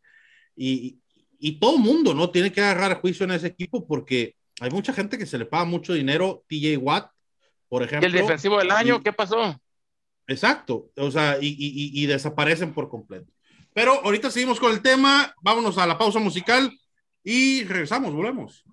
y, 0.59 0.99
y 1.39 1.53
todo 1.53 1.77
mundo, 1.77 2.13
¿no? 2.13 2.29
Tiene 2.29 2.51
que 2.51 2.61
agarrar 2.61 2.99
juicio 2.99 3.23
en 3.23 3.31
ese 3.31 3.47
equipo 3.47 3.87
porque 3.87 4.35
hay 4.59 4.69
mucha 4.69 4.93
gente 4.93 5.17
que 5.17 5.25
se 5.25 5.37
le 5.37 5.45
paga 5.45 5.63
mucho 5.63 5.93
dinero, 5.93 6.43
TJ 6.47 6.77
Watt, 6.77 7.11
por 7.69 7.83
ejemplo. 7.83 8.07
¿Y 8.07 8.11
el 8.11 8.17
defensivo 8.17 8.57
del 8.57 8.71
año 8.71 9.01
qué 9.01 9.13
pasó? 9.13 9.59
Exacto, 10.27 10.91
o 10.95 11.09
sea, 11.09 11.37
y, 11.41 11.47
y, 11.47 12.03
y, 12.03 12.05
desaparecen 12.05 12.73
por 12.73 12.87
completo. 12.87 13.31
Pero 13.73 13.93
ahorita 14.03 14.29
seguimos 14.29 14.59
con 14.59 14.71
el 14.71 14.81
tema, 14.81 15.33
vámonos 15.41 15.77
a 15.79 15.87
la 15.87 15.97
pausa 15.97 16.19
musical 16.19 16.71
y 17.23 17.63
regresamos, 17.63 18.13
volvemos. 18.13 18.63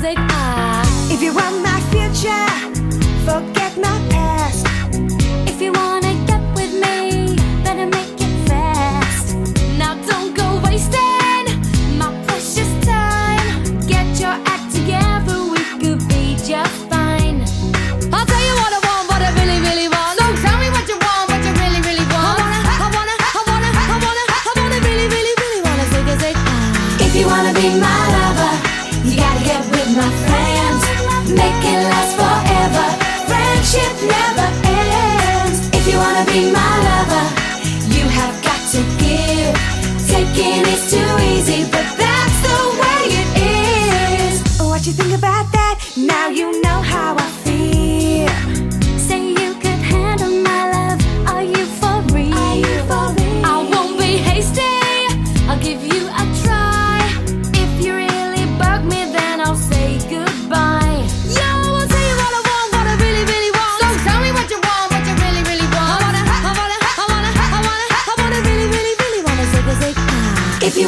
music. 0.00 0.16
Ah, 0.30 1.12
if 1.12 1.22
you 1.22 1.34
want 1.34 1.62
my 1.62 1.80
future, 1.90 2.48
forget 3.24 3.76
my. 3.76 4.09
wanna 36.20 36.32
be 36.32 36.50
my 36.50 36.74
lover, 36.88 37.26
you 37.94 38.04
have 38.08 38.42
got 38.42 38.60
to 38.72 38.82
give. 38.98 39.54
Taking 40.06 40.66
is 40.66 40.90
too 40.90 41.10
easy, 41.32 41.64
but 41.70 41.86
that's 41.96 42.38
the 42.46 42.58
way 42.80 43.00
it 43.20 43.28
is. 44.32 44.60
What 44.60 44.86
you 44.86 44.92
think 44.92 45.16
about 45.16 45.50
that? 45.52 45.78
Now 45.96 46.28
you 46.28 46.60
know 46.62 46.82
how 46.82 47.16
I 47.16 47.22
feel. 47.22 47.39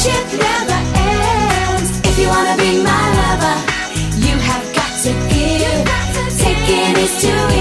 Friendship 0.00 0.40
never 0.40 0.80
ends. 0.96 2.00
If 2.08 2.18
you 2.18 2.28
wanna 2.28 2.56
be 2.56 2.82
my 2.82 3.04
lover, 3.20 3.56
you 4.16 4.34
have 4.48 4.64
got 4.74 4.92
to 5.04 5.12
give. 5.28 5.84
Taking 6.38 6.96
is 6.96 7.20
too 7.20 7.59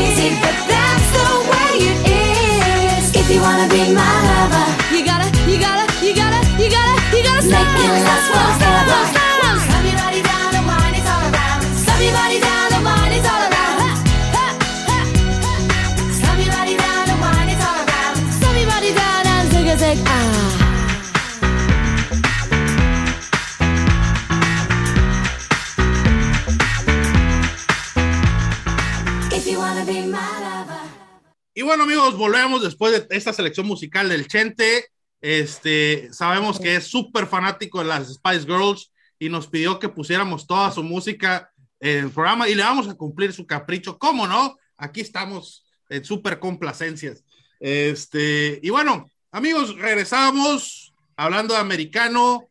volvemos 32.20 32.62
después 32.62 32.92
de 32.92 33.16
esta 33.16 33.34
selección 33.34 33.66
musical 33.66 34.10
del 34.10 34.28
Chente. 34.28 34.86
Este, 35.22 36.14
sabemos 36.14 36.60
que 36.60 36.76
es 36.76 36.86
súper 36.86 37.26
fanático 37.26 37.80
de 37.80 37.86
las 37.86 38.14
Spice 38.14 38.46
Girls 38.46 38.92
y 39.18 39.30
nos 39.30 39.48
pidió 39.48 39.80
que 39.80 39.90
pusiéramos 39.90 40.46
toda 40.46 40.72
su 40.72 40.84
música 40.84 41.52
en 41.80 42.06
el 42.06 42.12
programa 42.12 42.48
y 42.48 42.56
le 42.56 42.64
vamos 42.64 42.88
a 42.88 42.94
cumplir 42.94 43.34
su 43.34 43.48
capricho. 43.48 43.98
¿Cómo 43.98 44.28
no? 44.28 44.58
Aquí 44.78 45.02
estamos 45.02 45.66
en 45.90 46.06
súper 46.06 46.40
complacencias. 46.40 47.24
Este, 47.60 48.60
y 48.62 48.70
bueno, 48.70 49.10
amigos, 49.32 49.76
regresamos 49.76 50.94
hablando 51.18 51.56
de 51.56 51.60
americano, 51.60 52.50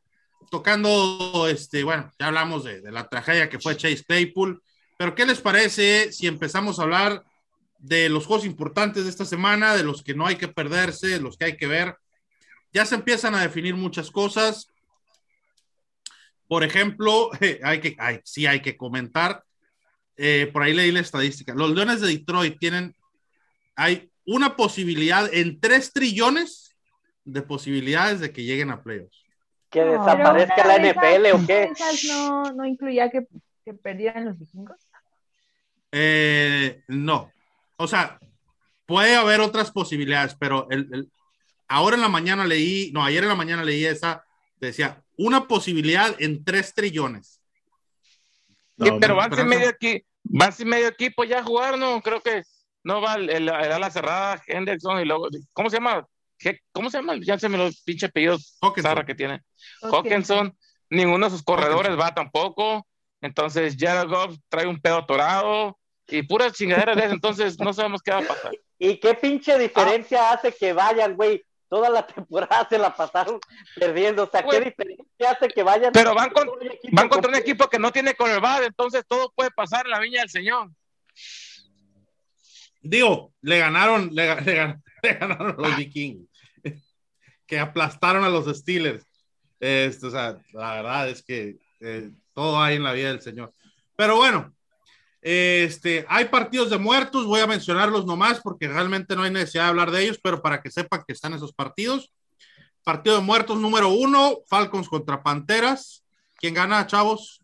tocando, 0.50 1.46
este, 1.48 1.84
bueno, 1.84 2.10
ya 2.18 2.26
hablamos 2.26 2.64
de, 2.64 2.80
de 2.80 2.90
la 2.90 3.08
tragedia 3.08 3.48
que 3.48 3.60
fue 3.60 3.76
Chase 3.76 4.04
Claypool, 4.04 4.62
pero 4.98 5.14
¿qué 5.14 5.24
les 5.24 5.40
parece 5.40 6.10
si 6.12 6.26
empezamos 6.26 6.78
a 6.78 6.82
hablar 6.82 7.22
de 7.78 8.08
los 8.08 8.26
juegos 8.26 8.44
importantes 8.44 9.04
de 9.04 9.10
esta 9.10 9.24
semana, 9.24 9.76
de 9.76 9.84
los 9.84 10.02
que 10.02 10.14
no 10.14 10.26
hay 10.26 10.36
que 10.36 10.48
perderse, 10.48 11.06
de 11.06 11.20
los 11.20 11.36
que 11.36 11.46
hay 11.46 11.56
que 11.56 11.66
ver. 11.66 11.96
Ya 12.72 12.84
se 12.84 12.96
empiezan 12.96 13.34
a 13.34 13.42
definir 13.42 13.74
muchas 13.74 14.10
cosas. 14.10 14.68
Por 16.48 16.64
ejemplo, 16.64 17.30
hay 17.62 17.80
que, 17.80 17.96
sí 18.24 18.46
hay 18.46 18.60
que 18.60 18.76
comentar, 18.76 19.44
eh, 20.16 20.50
por 20.52 20.62
ahí 20.62 20.74
leí 20.74 20.90
la 20.90 21.00
estadística, 21.00 21.54
los 21.54 21.70
Leones 21.70 22.00
de 22.00 22.08
Detroit 22.08 22.58
tienen, 22.58 22.96
hay 23.76 24.10
una 24.26 24.56
posibilidad 24.56 25.32
en 25.32 25.60
3 25.60 25.92
trillones 25.92 26.76
de 27.24 27.42
posibilidades 27.42 28.18
de 28.20 28.32
que 28.32 28.42
lleguen 28.42 28.70
a 28.70 28.82
playoffs. 28.82 29.24
¿Que 29.70 29.84
desaparezca 29.84 30.66
la 30.66 30.78
NFL 30.78 31.26
o 31.34 31.46
qué? 31.46 31.70
No, 32.08 32.52
no 32.52 32.64
incluía 32.64 33.10
que, 33.10 33.26
que 33.64 33.74
perdieran 33.74 34.24
los 34.24 34.38
vikingos. 34.38 34.78
Eh, 35.92 36.82
no, 36.88 37.30
o 37.78 37.86
sea, 37.86 38.18
puede 38.86 39.16
haber 39.16 39.40
otras 39.40 39.70
posibilidades, 39.70 40.34
pero 40.38 40.66
el, 40.70 41.08
ahora 41.68 41.96
en 41.96 42.02
la 42.02 42.08
mañana 42.08 42.44
leí, 42.44 42.90
no, 42.92 43.04
ayer 43.04 43.22
en 43.22 43.28
la 43.28 43.34
mañana 43.34 43.64
leí 43.64 43.84
esa, 43.84 44.24
decía, 44.56 45.02
una 45.16 45.46
posibilidad 45.46 46.14
en 46.18 46.44
tres 46.44 46.74
trillones. 46.74 47.40
Sí, 48.78 48.90
pero 49.00 49.16
van 49.16 49.34
sin 49.34 49.46
medio 49.46 49.68
aquí, 49.68 50.04
van 50.24 50.52
sin 50.52 50.68
medio 50.68 50.88
equipo 50.88 51.24
ya 51.24 51.40
a 51.40 51.44
jugar, 51.44 51.78
¿no? 51.78 52.00
Creo 52.02 52.20
que 52.20 52.42
no 52.82 53.00
va 53.00 53.14
el, 53.14 53.30
el, 53.30 53.48
ala 53.48 53.90
cerrada, 53.90 54.42
Henderson 54.46 55.00
y 55.00 55.04
luego, 55.04 55.28
¿cómo 55.52 55.70
se 55.70 55.76
llama? 55.76 56.06
¿Cómo 56.72 56.90
se 56.90 56.98
llama? 56.98 57.14
Ya 57.20 57.38
se 57.38 57.48
me 57.48 57.58
los 57.58 57.82
pinche 57.82 58.06
apellidos 58.06 58.58
Sarra 58.80 59.04
que 59.04 59.14
tiene. 59.14 59.42
Hawkinson. 59.82 60.56
Ninguno 60.90 61.26
de 61.26 61.30
sus 61.30 61.42
corredores 61.42 61.98
va 61.98 62.14
tampoco. 62.14 62.86
Entonces, 63.20 63.76
Jared 63.78 64.08
Goff 64.08 64.36
trae 64.48 64.66
un 64.66 64.80
pedo 64.80 65.04
torado 65.04 65.77
y 66.08 66.22
puras 66.22 66.54
chingaderas 66.54 66.96
de 66.96 67.04
entonces 67.04 67.58
no 67.58 67.72
sabemos 67.72 68.02
qué 68.02 68.10
va 68.10 68.18
a 68.18 68.26
pasar. 68.26 68.52
¿Y 68.78 68.96
qué 68.98 69.14
pinche 69.14 69.58
diferencia 69.58 70.30
hace 70.32 70.52
que 70.52 70.72
vayan, 70.72 71.16
güey? 71.16 71.44
Toda 71.68 71.90
la 71.90 72.06
temporada 72.06 72.66
se 72.68 72.78
la 72.78 72.94
pasaron 72.94 73.38
perdiendo. 73.76 74.24
O 74.24 74.30
sea, 74.30 74.42
¿qué 74.42 74.60
diferencia 74.60 75.30
hace 75.30 75.48
que 75.48 75.62
vayan? 75.62 75.92
Pero 75.92 76.14
van, 76.14 76.30
con, 76.30 76.48
van 76.92 77.08
contra 77.10 77.30
un 77.30 77.36
equipo 77.36 77.68
que 77.68 77.78
no 77.78 77.92
tiene 77.92 78.14
coreback, 78.14 78.64
entonces 78.64 79.04
todo 79.06 79.30
puede 79.34 79.50
pasar 79.50 79.84
en 79.84 79.90
la 79.90 80.00
viña 80.00 80.20
del 80.20 80.30
Señor. 80.30 80.70
Digo, 82.80 83.34
le 83.42 83.58
ganaron, 83.58 84.08
le, 84.12 84.26
ganaron 85.02 85.50
a 85.50 85.68
los 85.68 85.76
vikingos, 85.76 86.26
que 87.46 87.58
aplastaron 87.58 88.24
a 88.24 88.30
los 88.30 88.46
Steelers. 88.56 89.04
Este, 89.60 90.06
o 90.06 90.10
sea, 90.10 90.38
la 90.52 90.74
verdad 90.74 91.08
es 91.10 91.22
que 91.22 91.58
eh, 91.80 92.10
todo 92.32 92.62
hay 92.62 92.76
en 92.76 92.84
la 92.84 92.92
vida 92.92 93.08
del 93.08 93.20
Señor. 93.20 93.52
Pero 93.96 94.16
bueno, 94.16 94.54
este, 95.20 96.06
hay 96.08 96.26
partidos 96.26 96.70
de 96.70 96.78
muertos, 96.78 97.26
voy 97.26 97.40
a 97.40 97.46
mencionarlos 97.46 98.06
nomás 98.06 98.40
porque 98.40 98.68
realmente 98.68 99.16
no 99.16 99.22
hay 99.22 99.30
necesidad 99.30 99.64
de 99.64 99.68
hablar 99.70 99.90
de 99.90 100.02
ellos, 100.02 100.20
pero 100.22 100.40
para 100.40 100.60
que 100.60 100.70
sepan 100.70 101.02
que 101.06 101.12
están 101.12 101.34
esos 101.34 101.52
partidos. 101.52 102.12
Partido 102.84 103.16
de 103.16 103.22
muertos 103.22 103.58
número 103.58 103.88
uno, 103.88 104.38
Falcons 104.48 104.88
contra 104.88 105.22
Panteras. 105.22 106.04
¿Quién 106.36 106.54
gana, 106.54 106.86
chavos? 106.86 107.42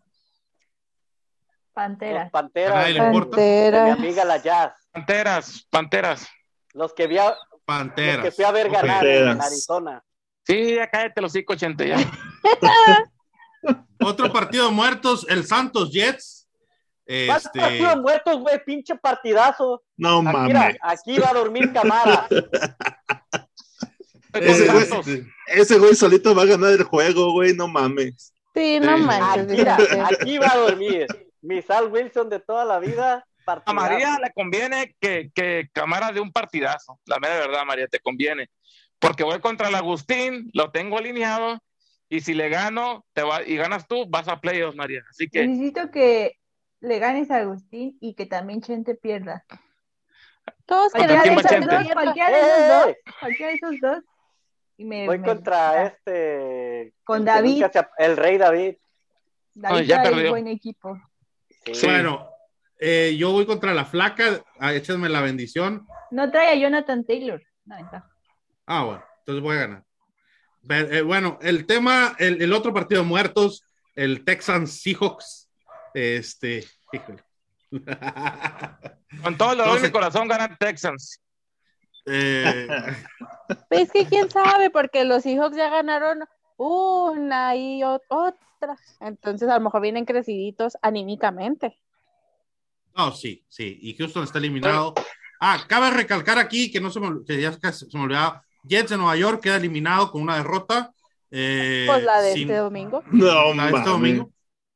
Panteras. 1.73 2.31
Panteras. 2.31 2.97
Panteras. 2.97 3.99
Mi 3.99 4.05
amiga 4.05 4.25
la 4.25 4.39
Jazz. 4.39 4.73
Panteras, 4.93 5.67
Panteras. 5.69 6.29
Los 6.73 6.95
que 6.95 7.09
vi 7.09 7.19
a, 7.19 7.37
Panteras. 7.65 8.17
Los 8.17 8.25
que 8.27 8.31
fui 8.31 8.45
a 8.45 8.53
ver 8.53 8.71
ganar 8.71 9.05
en 9.05 9.41
Arizona. 9.41 10.03
Sí, 10.45 10.77
ya 10.77 10.89
cállate 10.89 11.21
los 11.21 11.33
cinco 11.33 11.55
ochenta 11.55 11.85
ya. 11.85 11.97
Otro 14.01 14.33
partido 14.33 14.67
de 14.67 14.73
muertos, 14.73 15.27
el 15.29 15.47
Santos 15.47 15.91
Jets. 15.91 16.44
Este... 17.07 17.61
partidos 17.61 18.01
muertos, 18.01 18.41
güey? 18.41 18.65
Pinche 18.65 18.97
partidazo. 18.97 19.83
No 19.97 20.19
aquí, 20.19 20.25
mames. 20.25 20.77
aquí 20.81 21.19
va 21.19 21.31
a 21.31 21.35
dormir 21.35 21.73
Camara. 21.73 22.27
ese, 24.33 24.73
güey, 24.73 25.27
ese 25.49 25.79
güey 25.79 25.95
solito 25.95 26.35
va 26.35 26.43
a 26.43 26.47
ganar 26.47 26.73
el 26.73 26.85
juego, 26.85 27.33
güey, 27.33 27.55
no 27.55 27.69
mames. 27.69 28.33
Sí, 28.55 28.81
no 28.81 28.97
manches. 28.99 29.49
Mira, 29.49 29.77
aquí 30.11 30.39
va 30.39 30.53
a 30.53 30.57
dormir. 30.57 31.07
Mi 31.43 31.61
Sal 31.61 31.91
Wilson 31.91 32.31
de 32.31 32.41
toda 32.41 32.65
la 32.65 32.79
vida. 32.79 33.27
A 33.47 33.73
María 33.75 34.19
le 34.23 34.33
conviene 34.33 34.97
que, 34.99 35.31
que 35.35 35.69
Camara 35.73 36.13
dé 36.13 36.21
un 36.21 36.33
partidazo. 36.33 36.99
La 37.05 37.19
mera 37.19 37.35
verdad, 37.35 37.67
María, 37.67 37.87
te 37.89 38.01
conviene. 38.01 38.49
Porque 38.99 39.23
voy 39.23 39.39
contra 39.41 39.69
el 39.69 39.75
Agustín, 39.75 40.49
lo 40.55 40.71
tengo 40.71 40.97
alineado, 40.97 41.59
y 42.09 42.21
si 42.21 42.33
le 42.33 42.49
gano 42.49 43.05
te 43.13 43.23
va, 43.23 43.43
y 43.43 43.57
ganas 43.57 43.87
tú, 43.87 44.07
vas 44.09 44.29
a 44.29 44.41
playoffs, 44.41 44.77
María. 44.77 45.03
Así 45.11 45.29
que. 45.29 45.47
Necesito 45.47 45.91
que 45.91 46.39
le 46.85 46.99
ganes 46.99 47.31
a 47.31 47.39
Agustín 47.39 47.97
y 48.01 48.15
que 48.15 48.27
también 48.27 48.61
Chente 48.61 48.95
pierda. 48.95 49.45
Todos 50.67 50.93
cualquiera, 50.93 51.23
de 51.23 51.33
esos 51.33 51.43
dos, 51.43 51.93
cualquiera 51.93 52.31
de 52.31 52.41
esos 52.41 52.69
dos, 52.69 52.97
cualquiera 53.21 53.51
de 53.51 53.57
esos 53.57 53.81
dos. 53.81 53.99
Y 54.77 54.85
me, 54.85 55.07
Voy 55.07 55.19
me, 55.19 55.27
contra 55.27 55.87
este. 55.87 56.95
Con 57.05 57.19
el 57.19 57.25
David. 57.25 57.65
El 57.99 58.17
rey 58.17 58.39
David. 58.39 58.77
David 59.55 59.77
No, 59.77 59.81
ya 59.83 60.03
perdió. 60.03 60.31
buen 60.31 60.49
equipo. 60.49 61.01
Sí. 61.73 61.87
Bueno, 61.87 62.29
eh, 62.79 63.15
yo 63.17 63.33
voy 63.33 63.47
contra 63.47 63.73
la 63.73 63.85
flaca, 63.85 64.43
ah, 64.59 64.75
échenme 64.75 65.09
la 65.09 65.21
bendición. 65.21 65.87
No 66.11 66.31
trae 66.31 66.53
a 66.53 66.57
Jonathan 66.57 67.05
Taylor. 67.05 67.43
No. 67.65 67.77
Ah, 68.67 68.85
bueno, 68.85 69.05
entonces 69.21 69.43
voy 69.43 69.57
a 69.57 69.61
ganar. 69.61 69.85
Pero, 70.67 70.93
eh, 70.93 71.03
bueno, 71.03 71.39
el 71.41 71.67
tema, 71.67 72.17
el, 72.19 72.43
el 72.43 72.53
otro 72.53 72.75
partido 72.75 73.03
de 73.03 73.09
muertos, 73.09 73.65
el 73.95 74.25
Texans 74.25 74.83
Seahawks. 74.83 75.44
Este, 75.95 76.65
híjole. 76.93 77.23
Con 79.23 79.37
todo 79.39 79.53
el 79.53 79.59
dolor 79.59 79.81
de 79.81 79.87
mi 79.89 79.93
corazón 79.93 80.29
ganan 80.29 80.57
Texans. 80.59 81.21
Eh, 82.07 82.67
Es 83.71 83.91
que 83.91 84.05
quién 84.07 84.29
sabe, 84.31 84.71
porque 84.71 85.05
los 85.05 85.23
Seahawks 85.23 85.57
ya 85.57 85.71
ganaron 85.71 86.21
una 86.57 87.57
y 87.57 87.81
ot- 87.81 88.03
otra. 88.09 88.77
Entonces 89.01 89.49
a 89.49 89.55
lo 89.55 89.61
mejor 89.65 89.81
vienen 89.81 90.05
creciditos 90.05 90.77
anímicamente. 90.83 91.79
no, 92.97 93.13
sí, 93.13 93.45
sí. 93.49 93.79
Y 93.83 93.97
Houston 93.97 94.25
está 94.25 94.39
eliminado. 94.39 94.95
Ah, 95.41 95.59
cabe 95.69 95.91
recalcar 95.91 96.39
aquí 96.39 96.71
que 96.71 96.81
no 96.81 96.91
se 96.91 97.01
me, 97.01 97.25
que 97.27 97.41
ya 97.41 97.53
se 97.53 97.87
me 97.97 98.05
olvidaba. 98.05 98.45
Jets 98.63 98.91
de 98.91 98.97
Nueva 98.97 99.17
York 99.17 99.43
queda 99.43 99.57
eliminado 99.57 100.11
con 100.11 100.23
una 100.23 100.37
derrota. 100.37 100.93
Eh, 101.31 101.85
Pues 101.89 102.03
la 102.05 102.21
de 102.23 102.33
sin- 102.35 102.43
este 102.49 102.57
domingo. 102.61 103.03
No 103.11 103.53
la 103.55 103.67
de 103.67 103.77
este 103.79 103.89
domingo. 103.91 104.31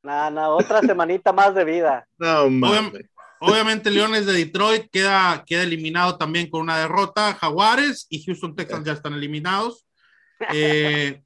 Nah, 0.09 0.31
nah, 0.31 0.49
otra 0.49 0.81
semanita 0.81 1.33
más 1.35 1.55
de 1.55 1.65
vida. 1.65 2.09
No. 2.17 2.45
Obviamente, 2.45 3.11
obviamente 3.41 3.91
Leones 3.91 4.25
de 4.25 4.33
Detroit 4.33 4.87
queda, 4.91 5.45
queda 5.47 5.65
eliminado 5.65 6.17
también 6.17 6.49
con 6.49 6.63
una 6.63 6.79
derrota. 6.79 7.35
Jaguares 7.35 8.07
y 8.09 8.25
Houston 8.25 8.57
Texans 8.57 8.87
ya 8.87 8.95
están 8.95 9.13
eliminados. 9.13 9.85
Eh, 10.51 11.21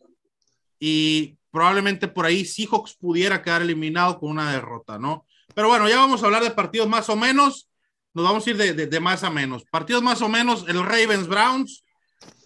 y 0.80 1.36
probablemente 1.52 2.08
por 2.08 2.26
ahí 2.26 2.44
Seahawks 2.44 2.96
pudiera 2.96 3.40
quedar 3.40 3.62
eliminado 3.62 4.18
con 4.18 4.30
una 4.30 4.50
derrota, 4.50 4.98
¿no? 4.98 5.26
Pero 5.54 5.68
bueno, 5.68 5.88
ya 5.88 5.98
vamos 5.98 6.22
a 6.22 6.26
hablar 6.26 6.42
de 6.42 6.50
partidos 6.50 6.88
más 6.88 7.08
o 7.08 7.14
menos. 7.14 7.68
Nos 8.14 8.24
vamos 8.24 8.44
a 8.46 8.50
ir 8.50 8.56
de, 8.56 8.72
de- 8.74 8.86
de 8.88 9.00
más 9.00 9.22
a 9.22 9.30
menos. 9.30 9.64
Partidos 9.70 10.02
más 10.02 10.20
o 10.22 10.28
menos, 10.28 10.64
el 10.68 10.82
Ravens 10.84 11.28
Browns, 11.28 11.84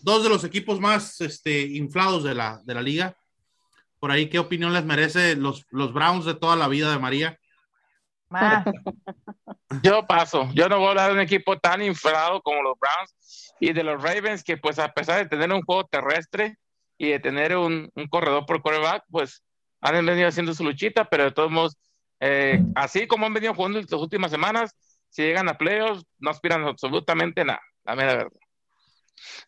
dos 0.03 0.22
de 0.22 0.29
los 0.29 0.44
equipos 0.44 0.81
más 0.81 1.18
este, 1.22 1.62
inflados 1.62 2.25
de 2.25 2.35
la, 2.35 2.61
de 2.64 2.75
la 2.75 2.83
liga. 2.83 3.16
Por 3.99 4.11
ahí, 4.11 4.29
¿qué 4.29 4.39
opinión 4.39 4.73
les 4.73 4.85
merece 4.85 5.37
los, 5.37 5.67
los 5.71 5.93
Browns 5.93 6.25
de 6.25 6.35
toda 6.35 6.57
la 6.57 6.69
vida 6.69 6.91
de 6.91 6.99
María? 6.99 7.39
Más. 8.29 8.65
Yo 9.83 10.07
paso. 10.07 10.49
Yo 10.55 10.69
no 10.69 10.79
voy 10.79 10.87
a 10.87 10.91
hablar 10.91 11.09
de 11.09 11.15
un 11.15 11.21
equipo 11.21 11.59
tan 11.59 11.83
inflado 11.83 12.41
como 12.43 12.63
los 12.63 12.79
Browns 12.79 13.55
y 13.61 13.73
de 13.73 13.83
los 13.83 14.03
Ravens, 14.03 14.45
que 14.45 14.57
pues 14.57 14.79
a 14.79 14.93
pesar 14.93 15.19
de 15.19 15.29
tener 15.29 15.53
un 15.53 15.63
juego 15.63 15.85
terrestre 15.85 16.59
y 16.99 17.11
de 17.11 17.21
tener 17.21 17.57
un, 17.57 17.91
un 17.95 18.07
corredor 18.09 18.47
por 18.47 18.63
quarterback, 18.63 19.05
pues 19.11 19.43
han 19.81 20.05
venido 20.05 20.29
haciendo 20.29 20.55
su 20.55 20.65
luchita, 20.65 21.09
pero 21.09 21.25
de 21.25 21.33
todos 21.33 21.51
modos, 21.51 21.77
eh, 22.21 22.61
así 22.75 23.07
como 23.07 23.27
han 23.27 23.35
venido 23.35 23.55
jugando 23.55 23.81
las 23.81 23.93
últimas 23.93 24.31
semanas, 24.31 24.75
si 25.09 25.23
llegan 25.23 25.49
a 25.49 25.59
playoffs, 25.59 26.05
no 26.19 26.31
aspiran 26.31 26.65
absolutamente 26.65 27.45
nada, 27.45 27.61
la 27.85 27.97
mera 27.97 28.17
verdad. 28.17 28.41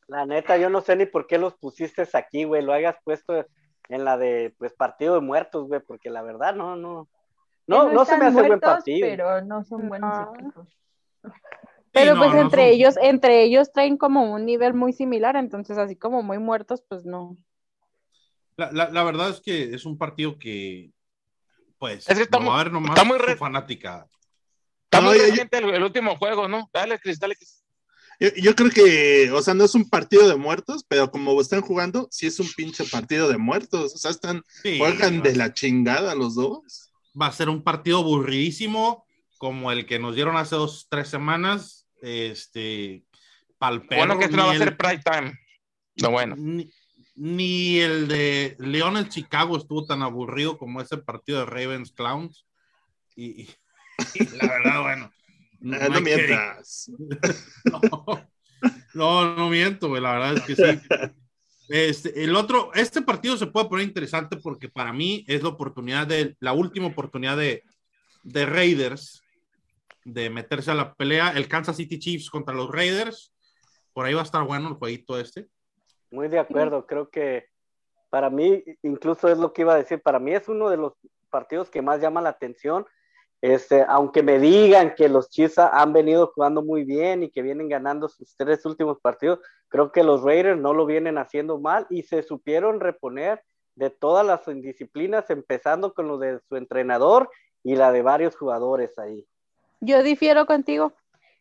La 0.06 0.24
neta, 0.24 0.56
yo 0.56 0.70
no 0.70 0.80
sé 0.80 0.96
ni 0.96 1.06
por 1.06 1.26
qué 1.26 1.38
los 1.38 1.54
pusiste 1.54 2.06
aquí, 2.14 2.44
güey. 2.44 2.62
Lo 2.62 2.72
hayas 2.72 2.96
puesto 3.04 3.46
en 3.88 4.04
la 4.04 4.16
de, 4.18 4.54
pues, 4.58 4.72
partido 4.74 5.14
de 5.14 5.20
muertos, 5.20 5.66
güey, 5.68 5.80
porque 5.80 6.10
la 6.10 6.22
verdad, 6.22 6.54
no, 6.54 6.76
no. 6.76 7.08
No, 7.66 7.90
no 7.92 8.04
se 8.04 8.16
me 8.16 8.26
hace 8.26 8.34
buen 8.36 8.46
muertos, 8.48 8.70
partido. 8.70 9.06
Pero 9.08 9.42
no 9.42 9.62
son 9.64 9.88
buenos 9.88 10.10
No. 10.10 10.34
equipos. 10.34 10.68
Pero 11.92 12.16
pues 12.16 12.32
no 12.32 12.40
entre 12.40 12.62
son- 12.62 12.70
ellos, 12.70 12.94
entre 13.00 13.42
ellos 13.42 13.72
traen 13.72 13.96
como 13.96 14.32
un 14.32 14.44
nivel 14.46 14.72
muy 14.74 14.92
similar, 14.92 15.36
entonces 15.36 15.76
así 15.78 15.96
como 15.96 16.22
muy 16.22 16.38
muertos, 16.38 16.82
pues 16.88 17.04
no. 17.04 17.36
La, 18.56 18.70
la- 18.72 18.90
la 18.90 19.04
verdad 19.04 19.30
es 19.30 19.40
que 19.40 19.74
es 19.74 19.84
un 19.84 19.96
partido 19.98 20.38
que, 20.38 20.92
pues, 21.78 22.08
Es 22.08 22.16
que 22.16 22.22
está 22.24 22.38
va 22.38 22.54
a 22.60 22.64
ver 22.64 22.72
nomás 22.72 22.90
está 22.90 23.04
muy 23.04 23.18
re- 23.18 23.36
fanática. 23.36 24.06
Está 24.84 25.00
No, 25.00 25.08
muy 25.08 25.18
yo- 25.18 25.24
reciente 25.24 25.58
el, 25.58 25.70
el 25.74 25.82
último 25.82 26.16
juego, 26.16 26.48
¿no? 26.48 26.68
Dale, 26.72 26.98
Cris, 26.98 27.18
dale, 27.18 27.36
Cris. 27.36 27.57
Yo, 28.20 28.28
yo 28.36 28.54
creo 28.56 28.70
que, 28.70 29.30
o 29.30 29.40
sea, 29.42 29.54
no 29.54 29.64
es 29.64 29.74
un 29.74 29.88
partido 29.88 30.28
de 30.28 30.36
muertos, 30.36 30.84
pero 30.88 31.10
como 31.10 31.40
están 31.40 31.60
jugando, 31.60 32.08
sí 32.10 32.26
es 32.26 32.40
un 32.40 32.48
pinche 32.56 32.84
partido 32.84 33.28
de 33.28 33.38
muertos. 33.38 33.94
O 33.94 33.98
sea, 33.98 34.10
están, 34.10 34.42
Sí, 34.62 34.78
juegan 34.78 35.20
va, 35.20 35.22
de 35.22 35.36
la 35.36 35.54
chingada 35.54 36.14
los 36.14 36.34
dos. 36.34 36.90
va 37.20 37.26
a 37.26 37.32
ser 37.32 37.48
un 37.48 37.62
partido 37.62 37.98
aburridísimo, 37.98 39.06
como 39.38 39.70
el 39.70 39.86
que 39.86 39.98
nos 39.98 40.14
dieron 40.14 40.36
hace 40.36 40.56
dos, 40.56 40.86
tres 40.90 41.08
semanas. 41.08 41.86
Este, 42.02 43.04
Bueno, 43.60 44.18
que 44.18 44.24
esto 44.24 44.36
no 44.36 44.46
va 44.46 44.52
a 44.52 44.58
ser 44.58 44.76
prime 44.76 45.02
time. 45.04 45.38
No, 45.96 46.10
bueno. 46.10 46.34
Ni, 47.14 47.78
el 47.78 48.06
de 48.06 48.56
León 48.58 48.96
en 48.96 49.08
Chicago 49.08 49.56
estuvo 49.56 49.86
tan 49.86 50.02
aburrido 50.02 50.56
como 50.58 50.80
ese 50.80 50.98
partido 50.98 51.40
de 51.40 51.46
Ravens 51.46 51.92
Clowns. 51.92 52.46
Y, 53.16 53.48
la 54.34 54.48
verdad, 54.48 54.82
bueno. 54.82 55.12
No, 55.60 55.88
no 55.88 56.00
mientas. 56.00 56.90
no, 58.94 59.36
no, 59.36 59.48
miento, 59.48 59.88
güey, 59.88 60.02
la 60.02 60.12
verdad 60.12 60.34
es 60.34 60.42
que 60.42 60.54
sí. 60.56 60.80
Este, 61.68 62.24
el 62.24 62.34
otro, 62.34 62.72
este 62.74 63.02
partido 63.02 63.36
se 63.36 63.46
puede 63.46 63.68
poner 63.68 63.86
interesante 63.86 64.38
porque 64.38 64.68
para 64.68 64.92
mí 64.92 65.24
es 65.28 65.42
la 65.42 65.50
oportunidad 65.50 66.06
de, 66.06 66.34
la 66.40 66.54
última 66.54 66.86
oportunidad 66.86 67.36
de, 67.36 67.62
de 68.22 68.46
Raiders 68.46 69.22
de 70.04 70.30
meterse 70.30 70.70
a 70.70 70.74
la 70.74 70.94
pelea. 70.94 71.30
El 71.30 71.48
Kansas 71.48 71.76
City 71.76 71.98
Chiefs 71.98 72.30
contra 72.30 72.54
los 72.54 72.70
Raiders. 72.70 73.34
Por 73.92 74.06
ahí 74.06 74.14
va 74.14 74.20
a 74.20 74.24
estar 74.24 74.44
bueno 74.44 74.68
el 74.68 74.74
jueguito 74.74 75.18
este. 75.18 75.48
Muy 76.10 76.28
de 76.28 76.38
acuerdo, 76.38 76.86
creo 76.86 77.10
que 77.10 77.46
para 78.08 78.30
mí, 78.30 78.64
incluso 78.82 79.28
es 79.28 79.38
lo 79.38 79.52
que 79.52 79.62
iba 79.62 79.74
a 79.74 79.78
decir, 79.78 80.00
para 80.00 80.18
mí 80.18 80.32
es 80.32 80.48
uno 80.48 80.70
de 80.70 80.78
los 80.78 80.94
partidos 81.28 81.68
que 81.68 81.82
más 81.82 82.00
llama 82.00 82.22
la 82.22 82.30
atención. 82.30 82.86
Este, 83.40 83.84
aunque 83.86 84.22
me 84.22 84.40
digan 84.40 84.94
que 84.96 85.08
los 85.08 85.30
Chiefs 85.30 85.58
han 85.58 85.92
venido 85.92 86.32
jugando 86.34 86.62
muy 86.62 86.84
bien 86.84 87.22
y 87.22 87.30
que 87.30 87.42
vienen 87.42 87.68
ganando 87.68 88.08
sus 88.08 88.36
tres 88.36 88.64
últimos 88.66 88.98
partidos, 89.00 89.38
creo 89.68 89.92
que 89.92 90.02
los 90.02 90.22
Raiders 90.22 90.60
no 90.60 90.74
lo 90.74 90.86
vienen 90.86 91.18
haciendo 91.18 91.60
mal 91.60 91.86
y 91.88 92.02
se 92.02 92.22
supieron 92.22 92.80
reponer 92.80 93.42
de 93.76 93.90
todas 93.90 94.26
las 94.26 94.46
indisciplinas, 94.48 95.30
empezando 95.30 95.94
con 95.94 96.08
lo 96.08 96.18
de 96.18 96.40
su 96.48 96.56
entrenador 96.56 97.30
y 97.62 97.76
la 97.76 97.92
de 97.92 98.02
varios 98.02 98.36
jugadores 98.36 98.98
ahí. 98.98 99.24
Yo 99.80 100.02
difiero 100.02 100.46
contigo. 100.46 100.92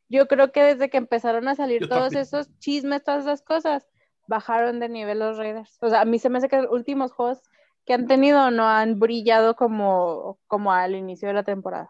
Yo 0.08 0.28
creo 0.28 0.52
que 0.52 0.64
desde 0.64 0.90
que 0.90 0.98
empezaron 0.98 1.48
a 1.48 1.56
salir 1.56 1.90
todos 1.90 2.14
esos 2.14 2.48
chismes, 2.60 3.04
todas 3.04 3.24
esas 3.24 3.42
cosas, 3.42 3.88
bajaron 4.28 4.80
de 4.80 4.88
nivel 4.88 5.20
los 5.20 5.38
Raiders. 5.38 5.78
O 5.82 5.90
sea, 5.90 6.02
a 6.02 6.06
mí 6.06 6.20
se 6.20 6.30
me 6.30 6.38
hace 6.38 6.48
que 6.48 6.62
los 6.62 6.72
últimos 6.72 7.12
juegos 7.12 7.42
que 7.88 7.94
han 7.94 8.06
tenido 8.06 8.52
no 8.52 8.68
han 8.68 9.00
brillado 9.00 9.56
como, 9.56 10.38
como 10.46 10.74
al 10.74 10.94
inicio 10.94 11.30
de 11.30 11.34
la 11.34 11.44
temporada. 11.44 11.90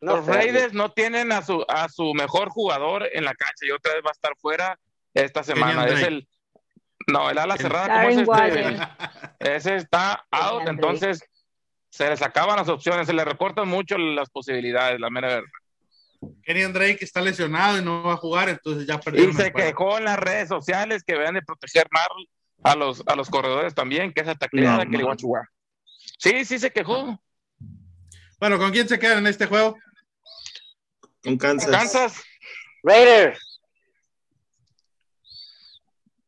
los 0.00 0.26
Raiders 0.26 0.74
no 0.74 0.92
tienen 0.92 1.32
a 1.32 1.42
su, 1.42 1.64
a 1.68 1.88
su 1.88 2.12
mejor 2.12 2.50
jugador 2.50 3.08
en 3.10 3.24
la 3.24 3.34
cancha 3.34 3.64
y 3.66 3.70
otra 3.70 3.94
vez 3.94 4.02
va 4.04 4.10
a 4.10 4.12
estar 4.12 4.36
fuera 4.36 4.78
esta 5.14 5.42
semana. 5.42 5.86
Es 5.86 6.02
el, 6.02 6.28
no, 7.10 7.30
el 7.30 7.38
ala 7.38 7.56
cerrada, 7.56 8.04
como 8.04 8.36
es 8.36 8.52
este? 8.52 8.78
Ese 9.56 9.76
está 9.76 10.26
out, 10.30 10.68
entonces 10.68 11.24
se 11.88 12.10
les 12.10 12.20
acaban 12.20 12.56
las 12.56 12.68
opciones, 12.68 13.06
se 13.06 13.14
le 13.14 13.24
recortan 13.24 13.68
mucho 13.68 13.96
las 13.96 14.28
posibilidades, 14.28 15.00
la 15.00 15.08
mera 15.08 15.28
verdad. 15.28 15.48
Kenny 16.42 16.64
Drake 16.64 16.98
está 17.00 17.22
lesionado 17.22 17.78
y 17.78 17.84
no 17.84 18.02
va 18.02 18.14
a 18.14 18.18
jugar, 18.18 18.50
entonces 18.50 18.86
ya 18.86 19.00
perdió. 19.00 19.28
Y 19.28 19.32
se 19.32 19.52
quejó 19.52 19.96
en 19.96 20.04
las 20.04 20.18
redes 20.18 20.48
sociales 20.48 21.04
que 21.04 21.16
vean 21.16 21.34
de 21.34 21.42
proteger 21.42 21.86
más 21.90 22.06
a 22.62 22.74
los, 22.74 23.02
a 23.06 23.14
los 23.14 23.30
corredores 23.30 23.74
también, 23.74 24.12
que 24.12 24.20
es 24.20 24.28
atacada 24.28 24.86
que 24.86 24.98
le 24.98 25.04
a 25.04 25.16
jugar. 25.20 25.44
Sí, 26.18 26.44
sí 26.44 26.58
se 26.58 26.70
quejó. 26.70 27.20
Bueno, 28.38 28.58
¿con 28.58 28.70
quién 28.70 28.88
se 28.88 28.98
quedan 28.98 29.18
en 29.18 29.26
este 29.28 29.46
juego? 29.46 29.76
Con 31.22 31.36
Kansas. 31.36 31.70
Kansas. 31.70 32.22
Raiders. 32.82 33.60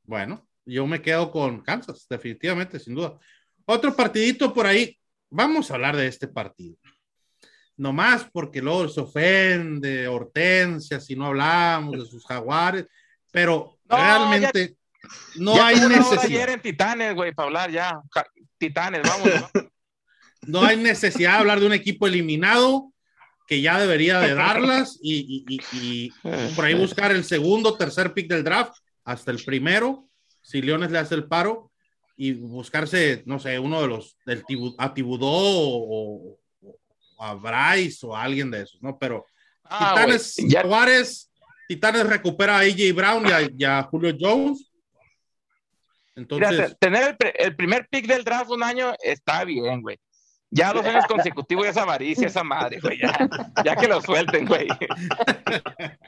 Bueno, 0.04 0.46
yo 0.64 0.86
me 0.86 1.02
quedo 1.02 1.30
con 1.30 1.60
Kansas, 1.60 2.06
definitivamente, 2.08 2.78
sin 2.78 2.94
duda. 2.94 3.18
Otro 3.64 3.94
partidito 3.94 4.52
por 4.54 4.66
ahí. 4.66 4.98
Vamos 5.30 5.70
a 5.70 5.74
hablar 5.74 5.94
de 5.96 6.06
este 6.06 6.26
partido 6.26 6.78
no 7.78 7.92
más 7.92 8.28
porque 8.30 8.60
luego 8.60 8.88
se 8.88 9.00
ofende 9.00 10.08
Hortensia 10.08 11.00
si 11.00 11.16
no 11.16 11.26
hablamos 11.26 11.98
de 11.98 12.04
sus 12.04 12.26
jaguares, 12.26 12.86
pero 13.30 13.78
realmente 13.84 14.76
no 15.37 15.62
hay 15.62 15.76
necesidad. 15.80 16.24
Ayer 16.24 16.50
en 16.50 16.61
Titanes, 16.61 17.14
güey, 17.14 17.32
para 17.32 17.46
hablar 17.46 17.70
ya. 17.70 18.00
Titanes, 18.58 19.02
vamos. 19.02 19.28
¿no? 20.46 20.62
hay 20.62 20.76
necesidad 20.76 21.32
de 21.32 21.38
hablar 21.38 21.61
de 21.61 21.66
un 21.66 21.72
equipo 21.72 22.06
eliminado 22.06 22.92
que 23.46 23.61
ya 23.61 23.80
debería 23.80 24.20
de 24.20 24.34
darlas 24.34 24.98
y, 25.02 25.44
y, 25.48 25.61
y, 25.72 26.11
por 26.54 26.66
ahí 26.66 26.74
buscar 26.74 27.12
el 27.12 27.24
segundo, 27.24 27.76
tercer 27.78 28.12
pick 28.12 28.28
del 28.28 28.44
draft, 28.44 28.74
hasta 29.04 29.30
el 29.30 29.42
primero, 29.42 30.06
si 30.42 30.61
Leones 30.61 30.90
le 30.90 30.98
hace 30.98 31.14
el 31.14 31.26
paro, 31.26 31.68
y 32.20 32.32
buscarse, 32.32 33.22
no 33.26 33.38
sé, 33.38 33.58
uno 33.61 33.80
de 33.80 33.87
los 33.87 34.18
del 34.26 34.44
a 34.76 34.92
Tibudó 34.92 35.20
o, 35.22 36.38
a 37.20 37.34
Bryce 37.34 38.04
o 38.04 38.14
a 38.14 38.24
alguien 38.24 38.50
de 38.50 38.62
esos, 38.62 38.82
¿no? 38.82 38.98
Pero 38.98 39.24
ah, 39.64 39.94
Titanes, 39.94 40.37
Juárez, 40.64 41.30
Titanes 41.68 42.06
recupera 42.06 42.58
a 42.58 42.61
AJ 42.62 42.92
Brown 42.92 43.24
y 43.56 43.64
a, 43.64 43.82
Julio 43.84 44.14
Jones. 44.18 44.67
Entonces, 46.18 46.76
tener 46.81 47.16
el, 47.20 47.33
el, 47.38 47.57
primer 47.57 47.87
pick 47.88 48.07
del 48.07 48.24
draft 48.24 48.50
un 48.50 48.64
año 48.64 48.92
está 49.00 49.44
bien, 49.44 49.83
güey. 49.83 49.98
Ya 50.50 50.72
dos 50.72 50.84
años 50.87 51.04
consecutivos 51.06 51.66
esa 51.66 51.82
avaricia, 51.82 52.26
esa 52.26 52.42
madre, 52.42 52.78
güey. 52.80 52.98
Ya, 52.98 53.28
ya, 53.64 53.76
que 53.76 53.87
lo 53.87 54.00
suelten, 54.00 54.46
güey. 54.46 54.66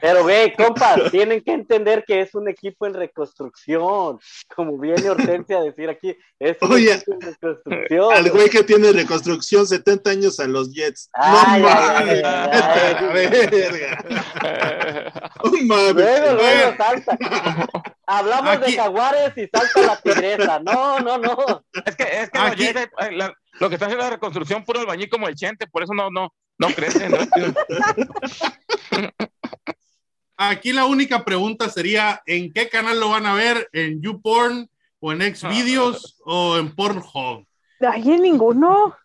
Pero, 0.01 0.23
güey, 0.23 0.53
compa, 0.55 0.95
tienen 1.11 1.41
que 1.41 1.53
entender 1.53 2.03
que 2.07 2.21
es 2.21 2.33
un 2.33 2.49
equipo 2.49 2.87
en 2.87 2.95
reconstrucción. 2.95 4.19
Como 4.55 4.79
viene 4.79 5.09
Hortensia 5.09 5.59
a 5.59 5.61
decir 5.61 5.89
aquí, 5.89 6.17
es 6.39 6.57
un 6.61 6.75
equipo 6.75 7.13
en 7.13 7.21
reconstrucción. 7.21 8.13
Al 8.13 8.31
güey 8.31 8.49
que 8.49 8.63
tiene 8.63 8.91
reconstrucción 8.91 9.67
70 9.67 10.09
años 10.09 10.39
a 10.39 10.47
los 10.47 10.73
Jets. 10.73 11.09
Ay, 11.13 11.61
no 11.61 11.69
mames. 15.65 15.95
Luego, 15.95 16.33
luego 16.33 16.77
salta. 16.77 17.17
Hablamos 18.07 18.59
de 18.61 18.73
jaguares 18.73 19.37
y 19.37 19.47
salta 19.47 19.81
la 19.81 20.01
tigresa. 20.01 20.59
No, 20.59 20.99
no, 20.99 21.17
no. 21.19 21.63
Es 21.85 21.95
que, 21.95 22.03
es 22.03 22.29
que 22.29 22.39
los 22.39 22.55
Jets, 22.55 22.81
eh, 22.81 23.11
la, 23.11 23.33
lo 23.61 23.69
que 23.69 23.75
está 23.75 23.85
haciendo 23.85 24.03
la 24.03 24.09
reconstrucción 24.09 24.65
puro 24.65 24.79
albañil 24.79 25.07
como 25.07 25.27
el 25.27 25.35
Chente, 25.35 25.67
por 25.67 25.83
eso 25.83 25.93
no, 25.93 26.09
no, 26.09 26.33
no 26.57 26.67
crece. 26.69 27.07
Aquí 30.35 30.73
la 30.73 30.85
única 30.85 31.23
pregunta 31.23 31.69
sería, 31.69 32.23
¿en 32.25 32.51
qué 32.51 32.69
canal 32.69 32.99
lo 32.99 33.09
van 33.09 33.27
a 33.27 33.35
ver? 33.35 33.69
¿En 33.71 34.01
YouPorn 34.01 34.67
o 34.99 35.11
en 35.11 35.35
Xvideos 35.35 36.19
o 36.25 36.57
en 36.57 36.73
Pornhub? 36.73 37.45
Ahí 37.87 38.11
en 38.11 38.23
ninguno. 38.23 38.97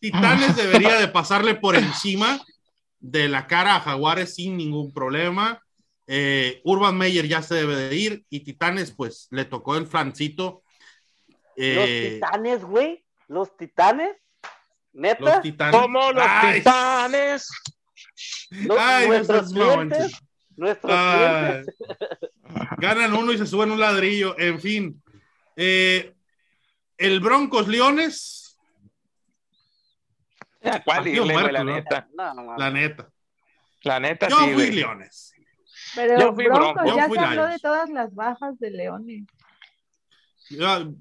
Titanes 0.00 0.56
debería 0.56 0.98
de 0.98 1.06
pasarle 1.06 1.54
por 1.54 1.76
encima 1.76 2.40
de 2.98 3.28
la 3.28 3.46
cara 3.46 3.76
a 3.76 3.80
Jaguares 3.80 4.34
sin 4.34 4.56
ningún 4.56 4.92
problema. 4.92 5.62
Eh, 6.08 6.60
Urban 6.64 6.98
Meyer 6.98 7.28
ya 7.28 7.40
se 7.40 7.54
debe 7.54 7.76
de 7.76 7.94
ir 7.94 8.24
y 8.28 8.40
Titanes 8.40 8.90
pues 8.90 9.28
le 9.30 9.44
tocó 9.44 9.76
el 9.76 9.86
flancito. 9.86 10.64
Eh, 11.54 11.74
Los 11.76 12.30
Titanes, 12.30 12.64
güey. 12.64 13.01
¿Los 13.32 13.56
titanes? 13.56 14.14
¿Neta? 14.92 15.24
Los 15.24 15.40
titanes. 15.40 15.80
¿Cómo 15.80 16.12
los 16.12 16.26
titanes? 16.52 17.48
nuestros 19.08 19.52
clientes. 19.52 20.22
Nuestros 20.54 20.92
clientes. 20.92 21.76
Ganan 22.76 23.14
uno 23.14 23.32
y 23.32 23.38
se 23.38 23.46
suben 23.46 23.70
un 23.70 23.80
ladrillo. 23.80 24.38
En 24.38 24.60
fin. 24.60 25.02
Eh, 25.56 26.14
el 26.98 27.20
Broncos 27.20 27.68
Leones. 27.68 28.60
¿Cuál 30.84 31.04
la 31.52 31.64
neta? 31.64 32.08
La 32.58 32.70
neta. 32.70 33.10
La 33.82 33.98
neta, 33.98 34.28
Yo 34.28 34.36
fui 34.36 34.70
Leones. 34.72 35.32
Pero 35.94 36.20
Yo 36.20 36.34
fui 36.34 36.44
Broncos, 36.48 36.84
ya 36.94 37.08
se 37.08 37.18
habló 37.18 37.46
de 37.46 37.58
todas 37.58 37.88
las 37.88 38.14
bajas 38.14 38.58
de 38.58 38.70
Leones. 38.70 39.24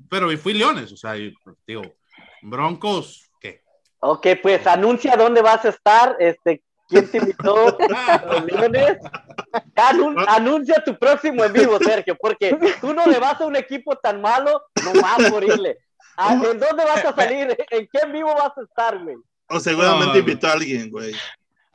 pero 0.10 0.38
fui 0.38 0.54
Leones, 0.54 0.94
o 0.94 0.98
sea, 0.98 1.14
digo, 1.14 1.94
Broncos, 2.42 3.30
¿qué? 3.40 3.62
Ok, 4.00 4.28
pues 4.42 4.66
anuncia 4.68 5.16
dónde 5.16 5.42
vas 5.42 5.64
a 5.66 5.70
estar, 5.70 6.16
este, 6.20 6.62
quién 6.88 7.10
te 7.10 7.18
invitó, 7.18 7.78
anuncia 10.28 10.84
tu 10.84 10.98
próximo 10.98 11.44
en 11.44 11.54
vivo, 11.54 11.78
Sergio, 11.80 12.18
porque 12.20 12.58
tú 12.80 12.94
no 12.94 13.06
le 13.06 13.20
vas 13.20 13.40
a 13.42 13.46
un 13.46 13.56
equipo 13.56 13.96
tan 13.96 14.22
malo 14.22 14.64
nomás 14.84 15.30
por 15.30 15.44
irle. 15.44 15.78
Ah, 16.18 16.34
¿En 16.34 16.60
dónde 16.60 16.86
vas 16.86 17.06
a 17.06 17.16
salir? 17.16 17.56
¿En 17.70 17.88
qué 17.88 18.00
en 18.04 18.12
vivo 18.12 18.34
vas 18.36 18.58
a 18.58 18.62
estar, 18.62 19.00
güey? 19.00 19.16
O 19.48 19.60
seguramente 19.60 20.20
invitó 20.20 20.48
a 20.48 20.54
alguien, 20.54 20.90
güey. 20.90 21.14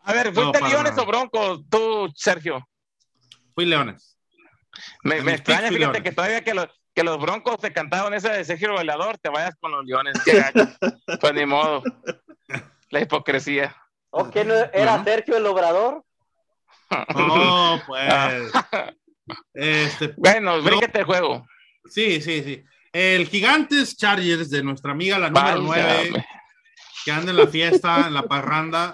A 0.02 0.12
ver, 0.12 0.32
¿fuiste 0.32 0.60
Leones 0.60 0.96
o 0.98 1.06
Broncos 1.06 1.62
tú, 1.68 2.12
Sergio? 2.14 2.66
Fui 3.54 3.64
Leones. 3.64 4.16
Me, 5.02 5.22
me 5.22 5.32
extraña, 5.32 5.68
fíjate 5.68 6.02
que 6.02 6.12
todavía 6.12 6.44
que 6.44 6.54
los, 6.54 6.68
que 6.96 7.04
los 7.04 7.20
Broncos 7.20 7.58
te 7.58 7.74
cantaron 7.74 8.14
ese 8.14 8.30
de 8.30 8.42
Sergio 8.42 8.72
Bailador, 8.72 9.18
te 9.18 9.28
vayas 9.28 9.54
con 9.60 9.70
los 9.70 9.84
Leones. 9.84 10.16
pues 11.20 11.34
ni 11.34 11.44
modo. 11.44 11.82
La 12.88 13.00
hipocresía. 13.02 13.76
¿O 14.08 14.30
que 14.30 14.46
no 14.46 14.54
era 14.54 15.04
Sergio 15.04 15.36
el 15.36 15.46
Obrador? 15.46 16.02
No, 17.16 17.82
pues. 17.84 18.52
Este, 19.52 20.14
bueno, 20.16 20.62
bríquete 20.62 21.00
el 21.00 21.04
juego. 21.04 21.44
Sí, 21.86 22.22
sí, 22.22 22.44
sí. 22.44 22.64
El 22.92 23.26
Gigantes 23.26 23.96
Chargers 23.96 24.48
de 24.50 24.62
nuestra 24.62 24.92
amiga, 24.92 25.18
la 25.18 25.30
número 25.30 25.62
9, 25.62 26.24
que 27.04 27.10
anda 27.10 27.32
en 27.32 27.36
la 27.36 27.48
fiesta, 27.48 28.06
en 28.06 28.14
la 28.14 28.22
parranda. 28.22 28.92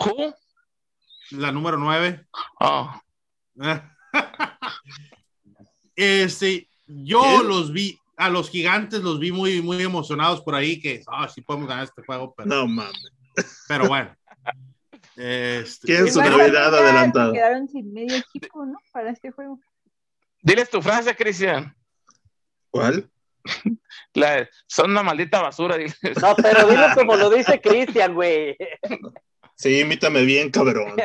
La 1.33 1.53
número 1.53 1.77
9. 1.77 2.27
Oh. 2.61 3.01
Este, 5.95 6.72
yo 6.87 7.43
los 7.43 7.73
vi, 7.73 7.99
a 8.17 8.29
los 8.29 8.51
gigantes 8.51 9.01
los 9.01 9.19
vi 9.19 9.33
muy, 9.33 9.63
muy 9.63 9.83
emocionados 9.83 10.41
por 10.43 10.55
ahí, 10.55 10.81
que, 10.81 11.03
ah, 11.09 11.29
sí 11.29 11.41
podemos 11.41 11.69
ganar 11.69 11.85
este 11.85 12.03
juego, 12.05 12.35
pero, 12.37 12.49
No 12.49 12.67
mames. 12.67 13.13
pero 13.69 13.89
bueno. 13.89 14.15
Este, 15.15 15.89
¿Quién 15.89 16.11
su 16.11 16.21
Navidad 16.21 16.75
adelantada? 16.75 17.33
Quedaron 17.35 17.69
sin 17.69 17.93
medio 17.93 18.17
equipo, 18.17 18.65
¿no? 18.65 18.79
Para 18.93 19.11
este 19.11 19.31
juego. 19.31 19.61
Diles 20.41 20.71
tu 20.71 20.81
frase, 20.81 21.15
Cristian. 21.15 21.77
¿Cuál? 22.71 23.11
La- 24.15 24.49
son 24.67 24.91
una 24.91 25.03
maldita 25.03 25.43
basura. 25.43 25.77
diles. 25.77 25.99
No, 26.21 26.35
pero 26.37 26.67
dilo 26.67 26.87
como 26.95 27.15
lo 27.17 27.29
dice 27.29 27.61
Cristian, 27.63 28.15
güey. 28.15 28.57
Sí, 29.63 29.79
imítame 29.79 30.23
bien, 30.23 30.51
cabrón. 30.51 30.97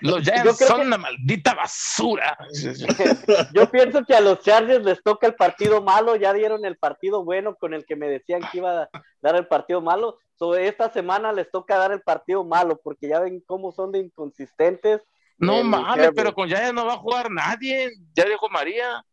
Los 0.00 0.22
Giants 0.22 0.56
son 0.66 0.80
que- 0.80 0.86
una 0.86 0.96
maldita 0.96 1.52
basura. 1.54 2.38
Yo 3.54 3.70
pienso 3.70 4.02
que 4.02 4.14
a 4.14 4.22
los 4.22 4.40
Chargers 4.40 4.82
les 4.82 5.02
toca 5.02 5.26
el 5.26 5.34
partido 5.34 5.82
malo, 5.82 6.16
ya 6.16 6.32
dieron 6.32 6.64
el 6.64 6.78
partido 6.78 7.22
bueno 7.22 7.54
con 7.56 7.74
el 7.74 7.84
que 7.84 7.96
me 7.96 8.08
decían 8.08 8.40
que 8.50 8.58
iba 8.58 8.84
a 8.84 8.88
dar 9.20 9.36
el 9.36 9.46
partido 9.46 9.82
malo. 9.82 10.18
So, 10.38 10.56
esta 10.56 10.90
semana 10.90 11.34
les 11.34 11.50
toca 11.50 11.76
dar 11.76 11.92
el 11.92 12.00
partido 12.00 12.44
malo, 12.44 12.80
porque 12.82 13.08
ya 13.08 13.20
ven 13.20 13.42
cómo 13.44 13.70
son 13.70 13.92
de 13.92 13.98
inconsistentes. 13.98 15.02
No 15.36 15.58
El 15.58 15.64
mames, 15.64 16.12
pero 16.16 16.32
con 16.32 16.48
Giants 16.48 16.72
no 16.72 16.86
va 16.86 16.94
a 16.94 16.98
jugar 16.98 17.30
nadie. 17.30 17.90
Ya 18.14 18.24
dijo 18.24 18.48
María. 18.48 19.04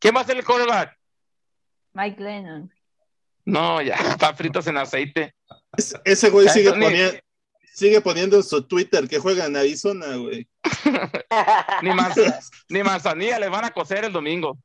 ¿Quién 0.00 0.16
va 0.16 0.22
a 0.22 0.24
ser 0.24 0.36
el 0.36 0.44
quarterback? 0.44 0.98
Mike 1.92 2.20
Lennon. 2.20 2.72
No, 3.48 3.80
ya, 3.82 3.94
están 4.10 4.36
fritos 4.36 4.66
en 4.66 4.76
aceite. 4.76 5.34
Es- 5.76 5.94
ese 6.04 6.30
güey 6.30 6.48
sigue, 6.48 6.70
poniendo 6.70 7.18
sigue 7.74 8.00
poniendo 8.00 8.36
en 8.36 8.42
su 8.42 8.62
Twitter 8.62 9.08
que 9.08 9.18
juega 9.18 9.46
en 9.46 9.56
Arizona, 9.56 10.16
güey. 10.16 10.48
Ni, 11.82 11.90
manz- 11.90 12.50
ni 12.68 12.82
manzanilla 12.82 13.38
les 13.38 13.50
van 13.50 13.64
a 13.64 13.70
coser 13.70 14.04
el 14.04 14.12
domingo. 14.12 14.58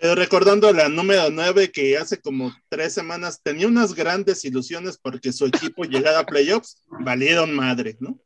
Pero 0.00 0.16
recordando 0.16 0.72
la 0.72 0.88
número 0.88 1.30
9 1.30 1.70
que 1.70 1.96
hace 1.96 2.20
como 2.20 2.52
tres 2.68 2.92
semanas 2.94 3.40
tenía 3.40 3.68
unas 3.68 3.94
grandes 3.94 4.44
ilusiones 4.44 4.98
porque 4.98 5.32
su 5.32 5.46
equipo 5.46 5.84
llegara 5.84 6.20
a 6.20 6.26
playoffs, 6.26 6.82
valieron 6.88 7.54
madre, 7.54 7.96
¿no? 8.00 8.18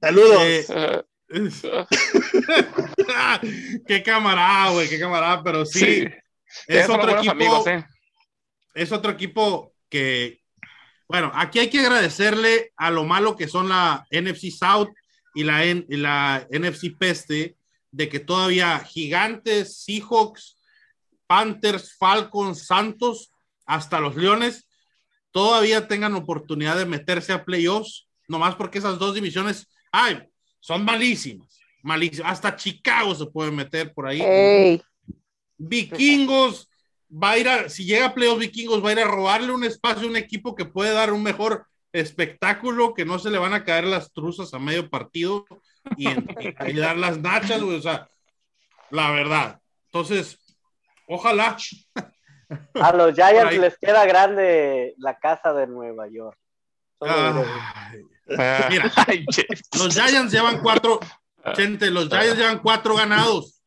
Saludos. 0.00 0.42
Eh, 0.42 1.04
qué 3.86 4.02
camarada, 4.02 4.72
güey, 4.72 4.88
qué 4.88 4.98
camarada, 4.98 5.42
pero 5.44 5.64
sí, 5.64 5.78
sí. 5.78 6.08
Es 6.66 6.88
otro 6.88 7.16
equipo, 7.16 7.32
amigos, 7.32 7.66
¿eh? 7.66 7.84
es 8.74 8.92
otro 8.92 9.10
equipo 9.10 9.74
que, 9.88 10.40
bueno, 11.08 11.30
aquí 11.34 11.58
hay 11.58 11.70
que 11.70 11.80
agradecerle 11.80 12.72
a 12.76 12.90
lo 12.90 13.04
malo 13.04 13.36
que 13.36 13.48
son 13.48 13.68
la 13.68 14.06
NFC 14.10 14.50
South 14.50 14.88
y 15.34 15.44
la, 15.44 15.64
y 15.64 15.84
la 15.96 16.46
NFC 16.50 16.96
Peste, 16.98 17.56
de 17.90 18.08
que 18.08 18.20
todavía 18.20 18.78
Gigantes, 18.80 19.82
Seahawks, 19.82 20.58
Panthers, 21.26 21.96
Falcons, 21.96 22.66
Santos, 22.66 23.32
hasta 23.66 24.00
los 24.00 24.16
Leones, 24.16 24.66
todavía 25.30 25.88
tengan 25.88 26.14
oportunidad 26.14 26.76
de 26.76 26.86
meterse 26.86 27.32
a 27.32 27.44
playoffs, 27.44 28.08
nomás 28.26 28.54
porque 28.54 28.78
esas 28.78 28.98
dos 28.98 29.14
divisiones, 29.14 29.68
ay, 29.92 30.22
son 30.60 30.84
malísimas, 30.84 31.58
malísimas. 31.82 32.32
Hasta 32.32 32.56
Chicago 32.56 33.14
se 33.14 33.26
puede 33.26 33.50
meter 33.50 33.92
por 33.92 34.06
ahí. 34.06 34.20
Ey, 34.20 34.82
Vikingos 35.58 36.70
va 37.10 37.32
a 37.32 37.38
ir 37.38 37.48
a, 37.48 37.68
si 37.68 37.84
llega 37.84 38.06
a 38.06 38.14
playoffs 38.14 38.40
Vikingos, 38.40 38.84
va 38.84 38.90
a 38.90 38.92
ir 38.92 39.00
a 39.00 39.04
robarle 39.04 39.52
un 39.52 39.64
espacio 39.64 40.06
a 40.06 40.10
un 40.10 40.16
equipo 40.16 40.54
que 40.54 40.64
puede 40.64 40.92
dar 40.92 41.12
un 41.12 41.22
mejor 41.22 41.66
espectáculo, 41.92 42.94
que 42.94 43.04
no 43.04 43.18
se 43.18 43.30
le 43.30 43.38
van 43.38 43.54
a 43.54 43.64
caer 43.64 43.84
las 43.84 44.12
truzas 44.12 44.52
a 44.54 44.58
medio 44.58 44.88
partido 44.88 45.44
y, 45.96 46.08
y 46.08 46.72
dar 46.74 46.96
las 46.96 47.18
nachas, 47.18 47.62
güey, 47.62 47.76
o 47.78 47.82
sea, 47.82 48.08
la 48.90 49.10
verdad. 49.10 49.60
Entonces, 49.86 50.38
ojalá. 51.06 51.56
A 52.74 52.92
los 52.94 53.14
Giants 53.14 53.58
les 53.58 53.76
queda 53.76 54.06
grande 54.06 54.94
la 54.96 55.18
casa 55.18 55.52
de 55.52 55.66
Nueva 55.66 56.08
York. 56.08 56.38
Ay, 57.00 57.10
Ah, 58.38 58.66
Mira. 58.70 58.90
los 59.78 59.94
Giants 59.94 60.32
llevan 60.32 60.60
cuatro, 60.62 60.98
gente, 61.54 61.90
los 61.90 62.08
Giants 62.08 62.36
llevan 62.36 62.58
cuatro 62.60 62.94
ganados. 62.96 63.60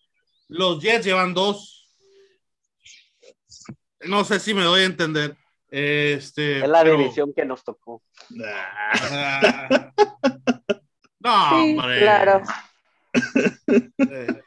Los 0.48 0.82
Jets 0.82 1.06
llevan 1.06 1.34
dos. 1.34 1.81
No 4.06 4.24
sé 4.24 4.40
si 4.40 4.54
me 4.54 4.64
doy 4.64 4.82
a 4.82 4.86
entender. 4.86 5.36
Este, 5.70 6.60
es 6.64 6.68
la 6.70 6.84
pero- 6.84 6.98
división 6.98 7.34
que 7.34 7.46
nos 7.46 7.64
tocó. 7.64 8.02
Ah, 8.44 9.70
Ah. 9.74 9.94
No, 11.24 11.50
sí, 11.50 11.78
hombre. 11.78 12.00
claro. 12.00 12.42
Eh, 13.98 14.42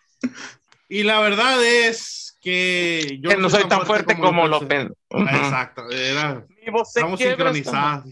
Y 0.89 1.03
la 1.05 1.21
verdad 1.21 1.65
es 1.65 2.37
que 2.43 3.19
yo 3.23 3.31
Que 3.31 3.37
no 3.37 3.49
soy 3.49 3.65
tan 3.69 3.87
fuerte 3.87 4.19
como 4.19 4.47
lo 4.49 4.59
pensé. 4.61 4.87
pen. 4.89 4.95
Ujú. 5.11 5.23
Exacto, 5.37 5.91
era- 5.91 6.45
Mi 6.65 6.71
voz 6.73 6.93
se 6.93 6.99
estamos 7.01 7.21
sincronizados. 7.21 8.05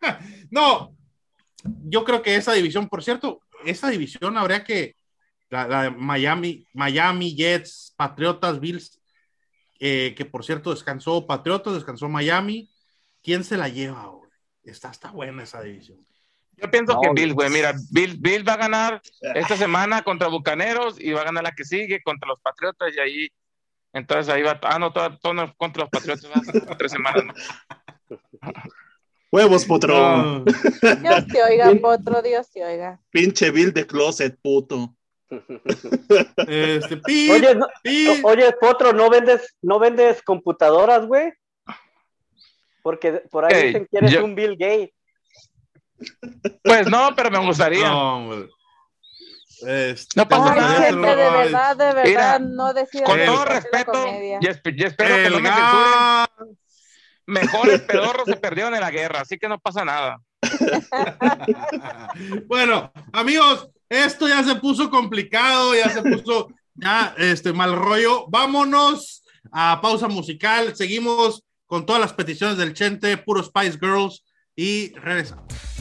No, 0.50 0.94
yo 1.84 2.02
creo 2.04 2.22
que 2.22 2.34
esa 2.34 2.52
división, 2.54 2.88
por 2.88 3.04
cierto, 3.04 3.40
esa 3.64 3.88
división 3.88 4.36
habría 4.36 4.64
que 4.64 4.96
la, 5.48 5.68
la 5.68 5.82
de 5.84 5.90
Miami, 5.92 6.66
Miami, 6.74 7.36
Jets, 7.36 7.94
Patriotas, 7.96 8.58
Bills, 8.58 9.00
eh, 9.84 10.14
que 10.14 10.24
por 10.24 10.44
cierto 10.44 10.70
descansó 10.70 11.26
Patriotas, 11.26 11.74
descansó 11.74 12.08
Miami. 12.08 12.70
¿Quién 13.20 13.42
se 13.42 13.56
la 13.56 13.68
lleva 13.68 14.02
ahora? 14.02 14.30
Está, 14.62 14.92
está 14.92 15.10
buena 15.10 15.42
esa 15.42 15.60
división. 15.60 15.98
Yo 16.52 16.70
pienso 16.70 16.92
No, 16.92 17.00
que 17.00 17.10
Bill, 17.20 17.34
güey, 17.34 17.50
mira, 17.50 17.74
Bill, 17.90 18.16
Bill 18.16 18.48
va 18.48 18.52
a 18.52 18.58
ganar 18.58 19.02
esta 19.34 19.56
semana 19.56 20.02
contra 20.02 20.28
Bucaneros 20.28 21.00
y 21.00 21.10
va 21.10 21.22
a 21.22 21.24
ganar 21.24 21.42
la 21.42 21.50
que 21.50 21.64
sigue 21.64 22.00
contra 22.00 22.28
los 22.28 22.38
Patriotas 22.40 22.94
y 22.94 23.00
ahí, 23.00 23.28
entonces 23.92 24.32
ahí 24.32 24.42
va, 24.42 24.60
ah, 24.62 24.78
no, 24.78 24.92
todo, 24.92 25.18
todo 25.18 25.34
contra 25.56 25.82
los 25.82 25.90
Patriotas 25.90 26.30
va 26.30 26.76
tres 26.78 26.92
semanas. 26.92 27.24
¿no? 27.26 28.18
Huevos, 29.32 29.64
potro. 29.64 29.96
No, 29.96 30.44
Dios 31.00 31.26
te 31.26 31.42
oiga, 31.42 31.72
potro, 31.80 32.22
Dios 32.22 32.48
te 32.52 32.64
oiga. 32.64 33.00
Pinche 33.10 33.50
Bill 33.50 33.72
de 33.72 33.84
closet, 33.84 34.38
puto. 34.40 34.94
este, 36.48 36.96
pi, 36.98 37.30
Oye, 37.30 37.54
no- 37.54 37.66
pi. 37.82 38.08
o- 38.22 38.28
oye, 38.28 38.52
Potro, 38.60 38.92
¿no 38.92 39.08
vendes, 39.10 39.56
no 39.62 39.78
vendes 39.78 40.22
computadoras, 40.22 41.06
güey? 41.06 41.32
Porque 42.82 43.22
por 43.30 43.44
ahí 43.44 43.52
Ok, 43.58 43.64
dicen 43.66 43.88
que 43.90 43.98
eres 43.98 44.10
yo- 44.12 44.24
un 44.24 44.34
Bill 44.34 44.56
Gates. 44.58 44.90
Pues 46.64 46.88
no, 46.88 47.10
pero 47.14 47.30
me 47.30 47.38
gustaría. 47.38 47.88
No, 47.88 48.16
hombre. 48.16 48.48
Este, 49.64 50.18
No 50.20 50.26
pasa 50.28 50.54
nada. 50.56 50.82
gente, 50.82 51.06
de 51.06 51.14
verdad, 51.14 51.76
de 51.76 51.84
verdad, 51.94 52.04
Mira, 52.04 52.38
no 52.40 52.74
decidan 52.74 53.04
Con 53.06 53.24
todo 53.24 53.44
respeto, 53.44 54.06
y, 54.08 54.44
esp- 54.46 54.74
y 54.76 54.82
espero 54.84 55.14
que 55.14 55.30
no 55.30 55.38
me 55.38 55.48
censuren, 55.48 56.58
mejores 57.26 57.80
pedorros 57.82 58.24
se 58.26 58.36
perdieron 58.36 58.74
en 58.74 58.80
la 58.80 58.90
guerra, 58.90 59.20
así 59.20 59.38
que 59.38 59.48
no 59.48 59.60
pasa 59.60 59.84
nada. 59.84 60.18
bueno, 62.46 62.92
amigos, 63.12 63.68
esto 63.88 64.28
ya 64.28 64.42
se 64.42 64.56
puso 64.56 64.90
complicado, 64.90 65.74
ya 65.74 65.90
se 65.90 66.02
puso 66.02 66.48
ya 66.74 67.14
este 67.18 67.52
mal 67.52 67.76
rollo. 67.76 68.26
Vámonos 68.28 69.22
a 69.50 69.80
pausa 69.80 70.08
musical. 70.08 70.74
Seguimos 70.76 71.44
con 71.66 71.86
todas 71.86 72.00
las 72.00 72.12
peticiones 72.12 72.58
del 72.58 72.74
Chente, 72.74 73.16
puro 73.16 73.42
Spice 73.42 73.78
Girls 73.80 74.24
y 74.56 74.92
regresamos. 74.94 75.71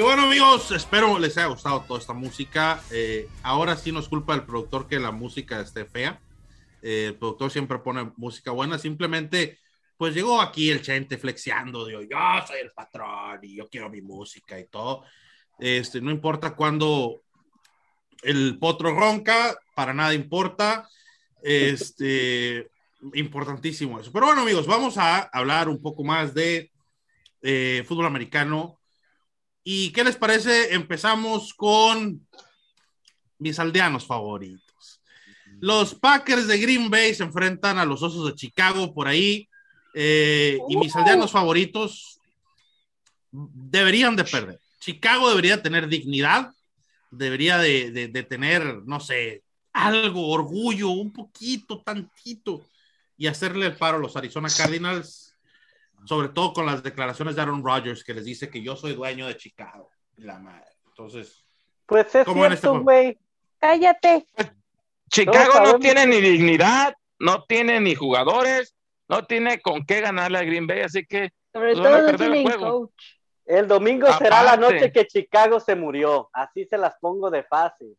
Y 0.00 0.02
bueno, 0.02 0.22
amigos, 0.22 0.70
espero 0.70 1.18
les 1.18 1.36
haya 1.36 1.48
gustado 1.48 1.82
toda 1.82 2.00
esta 2.00 2.14
música. 2.14 2.82
Eh, 2.90 3.28
ahora 3.42 3.76
sí 3.76 3.92
nos 3.92 4.08
culpa 4.08 4.32
el 4.32 4.44
productor 4.44 4.88
que 4.88 4.98
la 4.98 5.10
música 5.10 5.60
esté 5.60 5.84
fea. 5.84 6.18
Eh, 6.80 7.08
el 7.08 7.16
productor 7.16 7.50
siempre 7.50 7.78
pone 7.80 8.10
música 8.16 8.50
buena. 8.50 8.78
Simplemente, 8.78 9.58
pues 9.98 10.14
llegó 10.14 10.40
aquí 10.40 10.70
el 10.70 10.80
chente 10.80 11.18
flexiando. 11.18 11.84
Digo, 11.84 12.00
yo 12.00 12.16
soy 12.46 12.60
el 12.62 12.72
patrón 12.72 13.40
y 13.42 13.56
yo 13.56 13.68
quiero 13.68 13.90
mi 13.90 14.00
música 14.00 14.58
y 14.58 14.68
todo. 14.68 15.04
Este, 15.58 16.00
no 16.00 16.10
importa 16.10 16.56
cuando 16.56 17.20
el 18.22 18.58
potro 18.58 18.98
ronca, 18.98 19.54
para 19.74 19.92
nada 19.92 20.14
importa. 20.14 20.88
Este, 21.42 22.70
importantísimo 23.12 24.00
eso. 24.00 24.10
Pero 24.10 24.24
bueno, 24.24 24.40
amigos, 24.40 24.66
vamos 24.66 24.96
a 24.96 25.24
hablar 25.24 25.68
un 25.68 25.82
poco 25.82 26.04
más 26.04 26.32
de 26.32 26.72
eh, 27.42 27.84
fútbol 27.86 28.06
americano. 28.06 28.79
¿Y 29.64 29.90
qué 29.92 30.04
les 30.04 30.16
parece? 30.16 30.74
Empezamos 30.74 31.54
con 31.54 32.26
mis 33.38 33.58
aldeanos 33.58 34.06
favoritos. 34.06 35.00
Los 35.60 35.94
Packers 35.94 36.46
de 36.46 36.58
Green 36.58 36.90
Bay 36.90 37.14
se 37.14 37.22
enfrentan 37.24 37.78
a 37.78 37.84
los 37.84 38.02
Osos 38.02 38.26
de 38.26 38.34
Chicago 38.34 38.94
por 38.94 39.08
ahí. 39.08 39.46
eh, 39.94 40.56
y 40.68 40.76
mis 40.76 40.94
aldeanos 40.94 41.32
favoritos 41.32 42.20
deberían 43.32 44.14
de 44.16 44.24
perder. 44.24 44.60
Chicago 44.78 45.28
debería 45.28 45.62
tener 45.62 45.88
dignidad, 45.88 46.52
debería 47.10 47.58
de, 47.58 47.90
de- 47.90 48.08
de 48.08 48.22
tener, 48.22 48.82
no 48.86 49.00
sé, 49.00 49.42
algo, 49.72 50.28
orgullo, 50.30 50.90
un 50.90 51.12
poquito, 51.12 51.82
tantito, 51.82 52.64
y 53.18 53.26
hacerle 53.26 53.66
el 53.66 53.76
paro 53.76 53.96
a 53.98 54.00
los 54.00 54.16
Arizona 54.16 54.48
Cardinals, 54.56 55.29
sobre 56.04 56.28
todo 56.28 56.52
con 56.52 56.66
las 56.66 56.82
declaraciones 56.82 57.36
de 57.36 57.42
Aaron 57.42 57.64
Rodgers, 57.64 58.02
que 58.04 58.14
les 58.14 58.24
dice 58.24 58.48
que 58.50 58.62
yo 58.62 58.76
soy 58.76 58.94
dueño 58.94 59.26
de 59.26 59.36
Chicago. 59.36 59.90
La 60.16 60.38
madre. 60.38 60.66
Entonces, 60.86 61.44
Pues 61.86 62.14
es 62.14 62.24
¿Cómo 62.24 62.44
en 62.46 62.52
este 62.52 62.66
cierto, 62.66 62.82
güey. 62.82 63.18
Cállate. 63.58 64.26
Chicago 65.10 65.60
no 65.64 65.78
tiene 65.78 66.06
ni 66.06 66.20
dignidad, 66.20 66.94
no 67.18 67.44
tiene 67.44 67.80
ni 67.80 67.94
jugadores, 67.94 68.74
no 69.08 69.24
tiene 69.26 69.60
con 69.60 69.84
qué 69.84 70.00
ganarle 70.00 70.38
a 70.38 70.44
Green 70.44 70.66
Bay, 70.66 70.80
así 70.82 71.04
que 71.04 71.30
Sobre 71.52 71.72
Pues 71.72 71.82
todo 71.82 72.02
no 72.02 72.08
el 72.08 72.16
tienen 72.16 72.42
juego. 72.44 72.70
coach. 72.80 73.02
El 73.44 73.66
domingo 73.66 74.06
será 74.18 74.44
la 74.44 74.56
noche 74.56 74.92
que 74.92 75.06
Chicago 75.06 75.58
se 75.58 75.74
murió. 75.74 76.30
Así 76.32 76.64
se 76.66 76.78
las 76.78 76.96
pongo 77.00 77.28
de 77.30 77.42
fácil. 77.42 77.98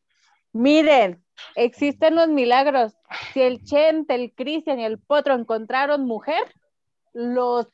Miren, 0.54 1.22
existen 1.56 2.16
los 2.16 2.30
milagros. 2.30 2.94
Si 3.34 3.42
el 3.42 3.62
Chente, 3.66 4.16
el 4.16 4.34
Cristian 4.34 4.80
y 4.80 4.86
el 4.86 5.00
Potro 5.00 5.34
encontraron 5.34 6.06
mujer, 6.06 6.44
los 7.14 7.68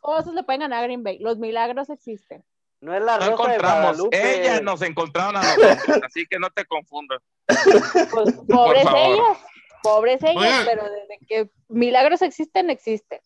osos 0.00 0.34
le 0.34 0.42
pueden 0.42 0.60
ganar 0.60 0.80
a 0.80 0.82
Green 0.86 1.02
Bay. 1.02 1.18
Los 1.18 1.38
milagros 1.38 1.90
existen. 1.90 2.44
No 2.80 2.94
es 2.94 3.02
la 3.02 3.18
no 3.18 3.36
rosa 3.36 3.54
encontramos. 3.54 4.08
Ellas 4.10 4.62
nos 4.62 4.82
encontraron 4.82 5.36
a 5.36 5.42
nosotros, 5.42 6.00
así 6.04 6.26
que 6.28 6.38
no 6.38 6.50
te 6.50 6.64
confundas. 6.64 7.22
Pues, 7.46 8.34
pobres 8.48 8.84
ellas, 8.94 9.38
pobres 9.82 10.22
ellas, 10.22 10.36
Oigan. 10.36 10.66
pero 10.66 10.84
desde 10.84 11.18
que 11.26 11.50
milagros 11.68 12.22
existen, 12.22 12.70
existen. 12.70 13.20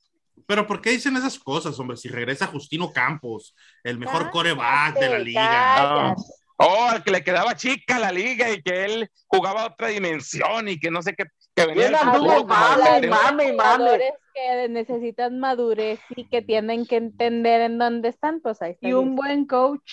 pero 0.46 0.66
¿por 0.66 0.82
qué 0.82 0.90
dicen 0.90 1.16
esas 1.16 1.38
cosas, 1.38 1.78
hombre? 1.80 1.96
Si 1.96 2.08
regresa 2.08 2.46
Justino 2.48 2.92
Campos, 2.92 3.54
el 3.82 3.98
mejor 3.98 4.18
Cállate, 4.18 4.32
coreback 4.32 4.98
de 4.98 5.08
la 5.08 5.18
liga. 5.18 5.74
cállate. 5.76 6.22
Oh, 6.58 6.86
al 6.88 7.04
que 7.04 7.10
le 7.10 7.22
quedaba 7.22 7.54
chica 7.54 7.98
la 7.98 8.10
liga 8.10 8.50
y 8.50 8.62
que 8.62 8.84
él 8.86 9.10
jugaba 9.26 9.62
a 9.62 9.66
otra 9.66 9.88
dimensión 9.88 10.68
y 10.68 10.78
que 10.80 10.90
no 10.90 11.02
sé 11.02 11.14
qué, 11.14 11.24
que 11.54 11.66
venía 11.66 11.90
del 11.90 11.96
como 11.98 12.44
mame, 12.46 13.06
mame, 13.08 13.52
mame. 13.52 14.12
que 14.34 14.68
necesitan 14.68 15.38
madurez 15.38 16.00
y 16.16 16.26
que 16.28 16.40
tienen 16.40 16.86
que 16.86 16.96
entender 16.96 17.60
en 17.60 17.78
dónde 17.78 18.08
están, 18.08 18.40
pues 18.40 18.62
ahí 18.62 18.72
está. 18.72 18.88
Y 18.88 18.94
un 18.94 19.14
buen 19.16 19.46
coach. 19.46 19.92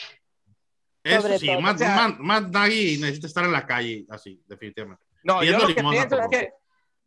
Eso 1.03 1.24
Sobre 1.24 1.39
sí, 1.39 1.47
todo. 1.47 1.59
Matt, 1.59 1.76
O 1.76 1.80
sea- 1.80 1.95
Matt- 1.95 2.20
Matt 2.20 2.43
Nagy 2.53 2.97
necesita 2.97 3.28
estar 3.28 3.43
en 3.43 3.51
la 3.51 3.66
calle, 3.68 4.05
así, 4.09 4.41
definitivamente. 4.47 5.03
No, 5.24 5.43
yo 5.43 5.57
lo 5.59 5.68
que 5.68 5.74
pienso 5.84 6.18
es 6.18 6.28
que, 6.30 6.53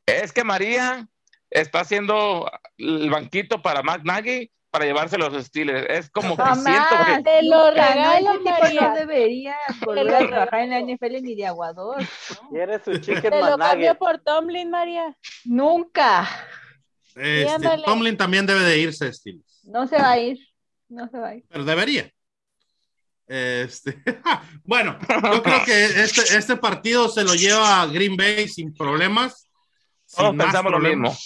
es 0.05 0.33
que 0.33 0.45
María 0.45 1.09
está 1.49 1.81
haciendo 1.81 2.51
el 2.77 3.09
banquito 3.09 3.63
para 3.63 3.83
Matt 3.83 4.03
Nagy 4.05 4.51
para 4.77 4.85
llevarse 4.85 5.17
los 5.17 5.33
Steelers. 5.47 5.87
Es 5.89 6.11
como 6.11 6.37
que 6.37 6.43
Jamás. 6.43 6.63
siento 6.63 7.07
que 7.17 7.23
Te 7.23 7.43
lo 7.45 7.57
No, 7.57 7.71
regalo, 7.71 8.33
tipo 8.41 8.81
no 8.83 8.95
debería 8.95 9.57
volver 9.81 10.15
a 10.15 10.19
trabajar 10.29 10.61
en 10.61 10.71
la. 10.71 10.81
NFL 10.81 11.23
ni 11.23 11.35
de 11.35 11.47
aguador. 11.47 12.03
¿no? 12.03 12.51
Quiere 12.51 12.79
su 12.85 12.93
chicken 12.99 13.23
Te 13.23 13.41
lo 13.41 13.57
McNugget. 13.57 13.97
por 13.97 14.19
Tomlin, 14.19 14.69
María. 14.69 15.17
Nunca. 15.47 16.29
Este. 17.15 17.69
Tomlin 17.87 18.19
también 18.19 18.45
debe 18.45 18.61
de 18.61 18.79
irse, 18.79 19.11
Steelers. 19.11 19.63
No 19.65 19.87
se 19.87 19.97
va 19.97 20.11
a 20.11 20.19
ir. 20.19 20.39
No 20.91 21.09
se 21.09 21.19
va 21.19 21.29
a 21.29 21.35
ir. 21.37 21.45
pero 21.49 21.65
debería. 21.65 22.11
Este, 23.27 24.03
bueno, 24.65 24.99
yo 25.09 25.43
creo 25.43 25.65
que 25.65 25.85
este, 26.03 26.37
este 26.37 26.57
partido 26.59 27.09
se 27.09 27.25
lo 27.25 27.35
lleva 27.35 27.81
a 27.81 27.87
Green 27.87 28.15
Bay 28.15 28.47
sin 28.47 28.75
problemas. 28.75 29.49
todos 30.15 30.29
sin 30.33 30.39
pensamos 30.39 30.71
lo 30.71 30.81
mismo. 30.81 31.17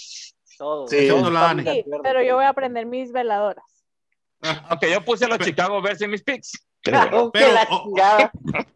Todos. 0.61 0.91
Sí. 0.91 1.07
Todos 1.07 1.33
la 1.33 1.55
Sí, 1.57 1.83
pero 2.03 2.21
yo 2.21 2.35
voy 2.35 2.45
a 2.45 2.53
prender 2.53 2.85
mis 2.85 3.11
veladoras. 3.11 3.65
Aunque 4.69 4.91
yo 4.91 5.03
puse 5.03 5.25
a 5.25 5.27
los 5.27 5.39
Chicago 5.39 5.81
Bears 5.81 5.99
en 6.03 6.11
mis 6.11 6.21
picks. 6.21 6.51
Oh, 7.11 7.31
que 7.31 7.39
Pero- 7.39 7.53
la 7.53 7.67
chingada. 7.67 8.31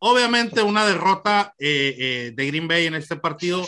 Obviamente 0.00 0.62
una 0.62 0.84
derrota 0.84 1.54
eh, 1.58 1.94
eh, 1.98 2.32
de 2.34 2.46
Green 2.46 2.68
Bay 2.68 2.86
en 2.86 2.94
este 2.94 3.16
partido 3.16 3.66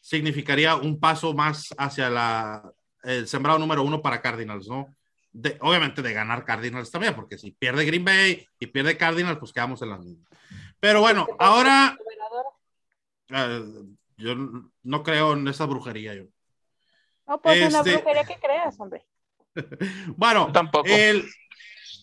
significaría 0.00 0.76
un 0.76 1.00
paso 1.00 1.32
más 1.32 1.74
hacia 1.78 2.10
la, 2.10 2.70
el 3.02 3.26
sembrado 3.26 3.58
número 3.58 3.82
uno 3.82 4.02
para 4.02 4.20
Cardinals, 4.20 4.68
¿no? 4.68 4.94
De- 5.32 5.56
obviamente 5.62 6.02
de 6.02 6.12
ganar 6.12 6.44
Cardinals 6.44 6.90
también, 6.90 7.14
porque 7.14 7.38
si 7.38 7.52
pierde 7.52 7.86
Green 7.86 8.04
Bay 8.04 8.46
y 8.58 8.66
pierde 8.66 8.98
Cardinals, 8.98 9.38
pues 9.38 9.52
quedamos 9.52 9.80
en 9.80 9.90
la 9.90 9.98
misma. 9.98 10.28
Pero 10.78 11.00
bueno, 11.00 11.26
ahora 11.38 11.96
eh, 13.30 13.64
yo 14.18 14.34
no 14.82 15.02
creo 15.02 15.32
en 15.32 15.48
esa 15.48 15.64
brujería 15.64 16.14
yo. 16.14 16.24
No, 17.26 17.40
pues 17.40 17.60
en 17.60 17.72
la 17.72 17.78
Este- 17.80 17.92
brujería 17.96 18.24
que 18.24 18.36
creas, 18.38 18.78
hombre. 18.78 19.04
Bueno, 20.16 20.50
tampoco. 20.52 20.86
el, 20.88 21.24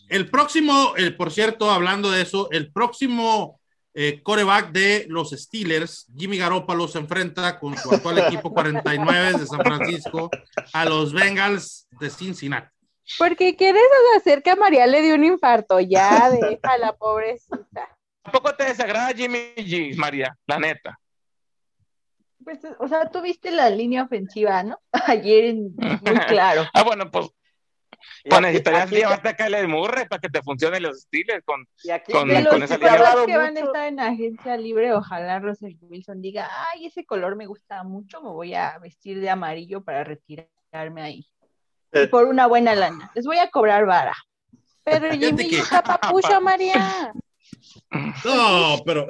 el 0.10 0.30
próximo, 0.30 0.94
el, 0.96 1.16
por 1.16 1.32
cierto, 1.32 1.70
hablando 1.70 2.10
de 2.12 2.22
eso, 2.22 2.50
el 2.52 2.72
próximo 2.72 3.60
eh, 3.94 4.22
coreback 4.24 4.72
de 4.72 5.06
los 5.10 5.32
Steelers, 5.32 6.08
Jimmy 6.16 6.38
Garoppolo, 6.38 6.88
se 6.88 7.00
enfrenta 7.00 7.60
con 7.60 7.78
su 7.78 7.92
actual 7.94 8.20
equipo 8.28 8.54
49 8.54 9.40
de 9.40 9.46
San 9.46 9.60
Francisco 9.60 10.30
a 10.74 10.86
los 10.86 11.12
Bengals 11.14 11.88
de 12.00 12.10
Cincinnati. 12.10 12.70
Porque 13.18 13.58
quieres 13.58 13.84
hacer 14.16 14.42
que 14.42 14.52
a 14.52 14.56
María 14.56 14.88
le 14.88 15.02
dio 15.02 15.16
un 15.16 15.26
infarto. 15.26 15.80
Ya, 15.82 16.30
deja 16.42 16.78
la 16.78 16.94
pobrecita. 16.94 17.98
Tampoco 18.24 18.54
te 18.56 18.64
desagrada 18.66 19.14
Jimmy 19.14 19.54
G, 19.58 19.96
María, 19.98 20.38
la 20.48 20.58
neta. 20.60 20.98
Pues, 22.44 22.60
o 22.80 22.88
sea, 22.88 23.10
tú 23.10 23.22
viste 23.22 23.52
la 23.52 23.70
línea 23.70 24.04
ofensiva, 24.04 24.64
¿no? 24.64 24.80
Ayer 25.08 25.46
en- 25.46 25.76
muy 25.76 26.16
claro. 26.28 26.64
Ah, 26.74 26.84
bueno, 26.84 27.10
pues, 27.12 27.28
Y 28.24 28.30
pues 28.30 28.34
aquí- 28.40 28.42
necesitarías 28.48 28.90
llevarte 28.92 29.30
a 29.30 29.36
Kyle 29.36 29.68
Murray 29.68 30.08
para 30.08 30.20
que 30.20 30.30
te 30.30 30.42
funcionen 30.42 30.84
los 30.84 31.02
Steelers 31.02 31.44
con 31.46 31.68
Y 31.84 31.92
aquí 31.92 32.12
con- 32.12 32.28
De 32.30 32.42
los 32.42 32.52
con 32.54 32.64
esa 32.64 32.78
línea. 32.78 32.98
jugadores 32.98 33.26
que 33.28 33.38
van 33.38 33.58
a 33.58 33.60
estar 33.60 33.88
en 33.88 34.00
agencia 34.00 34.58
libre, 34.58 34.94
ojalá 34.94 35.40
Russell 35.40 35.76
Wilson 35.82 36.22
diga, 36.22 36.50
ay, 36.74 36.88
ese 36.88 37.06
color 37.06 37.36
me 37.36 37.46
gusta 37.46 37.84
mucho, 37.84 38.22
me 38.22 38.30
voy 38.30 38.54
a 38.56 38.78
vestir 38.80 39.20
de 39.20 39.30
amarillo 39.30 39.84
para 39.84 40.04
retirarme 40.04 41.02
ahí. 41.02 41.26
Eh. 41.92 42.04
Y 42.04 42.08
por 42.08 42.26
una 42.26 42.48
buena 42.48 42.74
lana. 42.74 43.12
Les 43.16 43.26
voy 43.26 43.38
a 43.38 43.50
cobrar 43.50 43.86
vara. 43.86 44.16
Pero 44.84 45.12
Jimmy 45.12 45.50
que- 45.50 45.58
está 45.60 45.84
papucho, 45.84 46.42
María. 46.42 47.14
No, 48.26 48.82
pero 48.86 49.08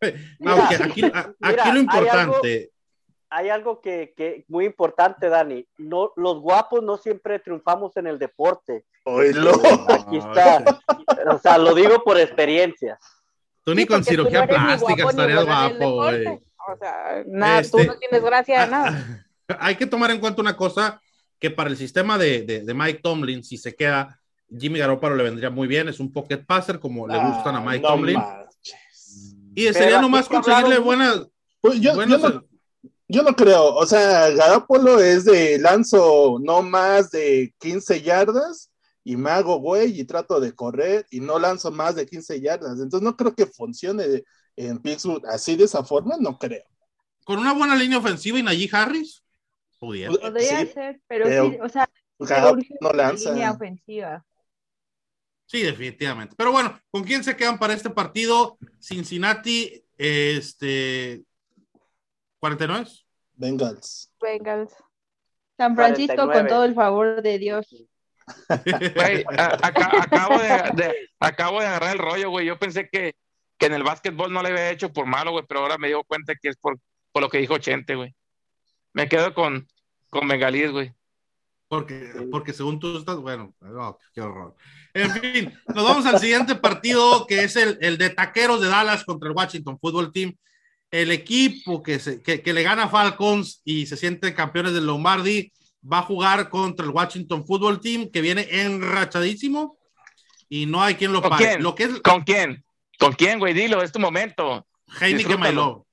Mira, 0.38 0.52
aunque 0.52 0.74
aquí, 0.76 1.04
a- 1.04 1.34
mira, 1.40 1.62
aquí 1.62 1.68
lo 1.70 1.74
hay 1.74 1.78
importante, 1.80 2.70
Hay 3.30 3.48
algo 3.48 3.80
que, 3.80 4.14
que 4.16 4.44
muy 4.48 4.64
importante, 4.66 5.28
Dani. 5.28 5.66
No, 5.78 6.12
los 6.16 6.40
guapos 6.40 6.82
no 6.82 6.96
siempre 6.96 7.38
triunfamos 7.38 7.96
en 7.96 8.06
el 8.06 8.18
deporte. 8.18 8.84
Oílo. 9.04 9.52
Aquí 9.88 10.18
está. 10.18 10.62
O 11.32 11.38
sea, 11.38 11.58
lo 11.58 11.74
digo 11.74 12.02
por 12.04 12.18
experiencia. 12.18 12.98
tú 13.64 13.74
ni 13.74 13.82
Sí, 13.82 13.86
con 13.88 14.04
cirugía 14.04 14.42
no 14.42 14.46
plástica 14.48 15.02
guapo 15.02 15.10
estarías 15.10 15.44
guapo, 15.44 15.94
güey. 15.96 16.26
O 16.26 16.76
sea, 16.78 17.22
nada, 17.26 17.60
Este- 17.60 17.78
tú 17.78 17.84
no 17.84 17.98
tienes 17.98 18.22
gracia 18.22 18.64
de 18.64 18.70
nada. 18.70 19.22
Ah, 19.48 19.56
Hay 19.60 19.76
que 19.76 19.86
tomar 19.86 20.10
en 20.10 20.18
cuenta 20.20 20.40
una 20.42 20.56
cosa, 20.56 21.00
que 21.38 21.50
para 21.50 21.70
el 21.70 21.76
sistema 21.76 22.18
de, 22.18 22.42
de- 22.42 22.60
de 22.64 22.74
Mike 22.74 23.00
Tomlin, 23.02 23.42
si 23.44 23.56
se 23.56 23.74
queda, 23.74 24.18
Jimmy 24.56 24.78
Garoppolo 24.78 25.14
le 25.16 25.22
vendría 25.24 25.50
muy 25.50 25.66
bien, 25.68 25.88
es 25.88 25.98
un 26.00 26.12
pocket 26.12 26.38
passer 26.46 26.78
como 26.80 27.06
le 27.08 27.18
gustan 27.18 27.56
a 27.56 27.60
Mike 27.60 27.84
Ah, 27.86 27.90
no 27.90 27.96
Tomlin. 27.96 28.14
manches. 28.18 28.45
Y 29.56 29.72
sería 29.72 30.00
nomás 30.00 30.28
conseguirle 30.28 30.76
mucho. 30.76 30.84
buenas... 30.84 31.26
Pues 31.60 31.80
yo, 31.80 31.94
buenos- 31.94 32.22
yo 32.22 32.28
no, 32.28 32.44
yo 33.08 33.22
no 33.22 33.34
creo. 33.34 33.74
O 33.74 33.86
sea, 33.86 34.30
Garapolo 34.30 35.00
es 35.00 35.24
de 35.24 35.58
lanzo 35.58 36.38
no 36.42 36.62
más 36.62 37.10
de 37.10 37.52
15 37.58 38.02
yardas 38.02 38.70
y 39.02 39.16
me 39.16 39.30
hago 39.30 39.56
güey 39.58 39.98
y 40.00 40.04
trato 40.04 40.38
de 40.40 40.52
correr 40.52 41.06
y 41.10 41.20
no 41.20 41.38
lanzo 41.38 41.70
más 41.72 41.94
de 41.96 42.06
15 42.06 42.40
yardas. 42.40 42.74
Entonces 42.74 43.02
no 43.02 43.16
creo 43.16 43.34
que 43.34 43.46
funcione 43.46 44.22
en 44.56 44.78
Pittsburgh 44.78 45.24
así 45.26 45.56
de 45.56 45.64
esa 45.64 45.82
forma, 45.82 46.16
no 46.20 46.38
creo. 46.38 46.64
Con 47.24 47.38
una 47.38 47.52
buena 47.54 47.74
línea 47.74 47.98
ofensiva 47.98 48.38
y 48.38 48.42
Najee 48.42 48.68
Harris, 48.72 49.22
pudiera. 49.80 50.12
Podría 50.12 50.60
Sí, 50.60 50.66
ser, 50.72 51.00
pero, 51.08 51.24
pero 51.24 51.50
sí, 51.50 51.58
o 51.60 51.68
sea, 51.68 51.88
no 52.80 52.92
lanza. 52.92 53.30
línea 53.30 53.50
ofensiva. 53.52 54.24
Sí, 55.46 55.62
definitivamente. 55.62 56.34
Pero 56.36 56.50
bueno, 56.52 56.78
¿con 56.90 57.04
quién 57.04 57.22
se 57.24 57.36
quedan 57.36 57.58
para 57.58 57.72
este 57.72 57.88
partido? 57.90 58.58
Cincinnati, 58.80 59.82
este, 59.96 61.22
49. 62.40 62.86
Bengals. 63.34 64.12
Bengals. 64.20 64.72
San 65.56 65.74
Francisco 65.76 66.14
49. 66.16 66.40
con 66.40 66.48
todo 66.48 66.64
el 66.64 66.74
favor 66.74 67.22
de 67.22 67.38
Dios. 67.38 67.66
Güey, 68.94 69.24
acabo, 69.28 70.38
de, 70.38 70.48
de- 70.74 70.94
acabo 71.20 71.60
de 71.60 71.66
agarrar 71.66 71.92
el 71.92 71.98
rollo, 72.02 72.30
güey. 72.30 72.44
Yo 72.46 72.58
pensé 72.58 72.88
que, 72.90 73.14
que 73.56 73.66
en 73.66 73.72
el 73.74 73.84
básquetbol 73.84 74.32
no 74.32 74.42
le 74.42 74.48
había 74.48 74.70
hecho 74.70 74.92
por 74.92 75.06
malo, 75.06 75.30
güey, 75.30 75.44
pero 75.48 75.60
ahora 75.60 75.78
me 75.78 75.86
dio 75.86 76.02
cuenta 76.02 76.34
que 76.34 76.48
es 76.48 76.56
por, 76.56 76.76
por 77.12 77.22
lo 77.22 77.28
que 77.28 77.38
dijo 77.38 77.56
Chente, 77.58 77.94
güey. 77.94 78.16
Me 78.92 79.08
quedo 79.08 79.32
con, 79.32 79.68
con 80.10 80.26
Bengalíes, 80.26 80.72
güey. 80.72 80.92
Porque, 81.68 82.12
porque 82.30 82.52
según 82.52 82.78
tú 82.78 82.98
estás, 82.98 83.16
bueno, 83.16 83.52
no, 83.60 83.98
qué 84.14 84.20
horror. 84.20 84.54
En 84.94 85.10
fin, 85.10 85.52
nos 85.74 85.84
vamos 85.84 86.06
al 86.06 86.20
siguiente 86.20 86.54
partido, 86.54 87.26
que 87.26 87.42
es 87.42 87.56
el, 87.56 87.76
el 87.80 87.98
de 87.98 88.10
Taqueros 88.10 88.60
de 88.60 88.68
Dallas 88.68 89.04
contra 89.04 89.28
el 89.28 89.34
Washington 89.34 89.78
Football 89.80 90.12
Team. 90.12 90.34
El 90.90 91.10
equipo 91.10 91.82
que, 91.82 91.98
se, 91.98 92.22
que, 92.22 92.40
que 92.40 92.52
le 92.52 92.62
gana 92.62 92.84
a 92.84 92.88
Falcons 92.88 93.62
y 93.64 93.86
se 93.86 93.96
sienten 93.96 94.34
campeones 94.34 94.72
del 94.74 94.86
Lombardi 94.86 95.52
va 95.90 95.98
a 95.98 96.02
jugar 96.02 96.48
contra 96.48 96.86
el 96.86 96.92
Washington 96.92 97.44
Football 97.44 97.80
Team, 97.80 98.10
que 98.12 98.20
viene 98.20 98.46
enrachadísimo 98.48 99.76
y 100.48 100.66
no 100.66 100.82
hay 100.82 100.94
quien 100.94 101.12
lo 101.12 101.20
¿Con 101.20 101.30
pare. 101.30 101.44
quién? 101.44 101.62
Lo 101.62 101.74
que 101.74 101.84
es 101.84 102.00
¿Con 102.00 102.22
quién? 102.22 102.64
¿Con 102.98 103.12
quién, 103.12 103.38
güey? 103.38 103.52
Dilo, 103.52 103.82
es 103.82 103.92
tu 103.92 103.98
momento. 103.98 104.66
Heineken. 105.00 105.40
Milo. 105.40 105.86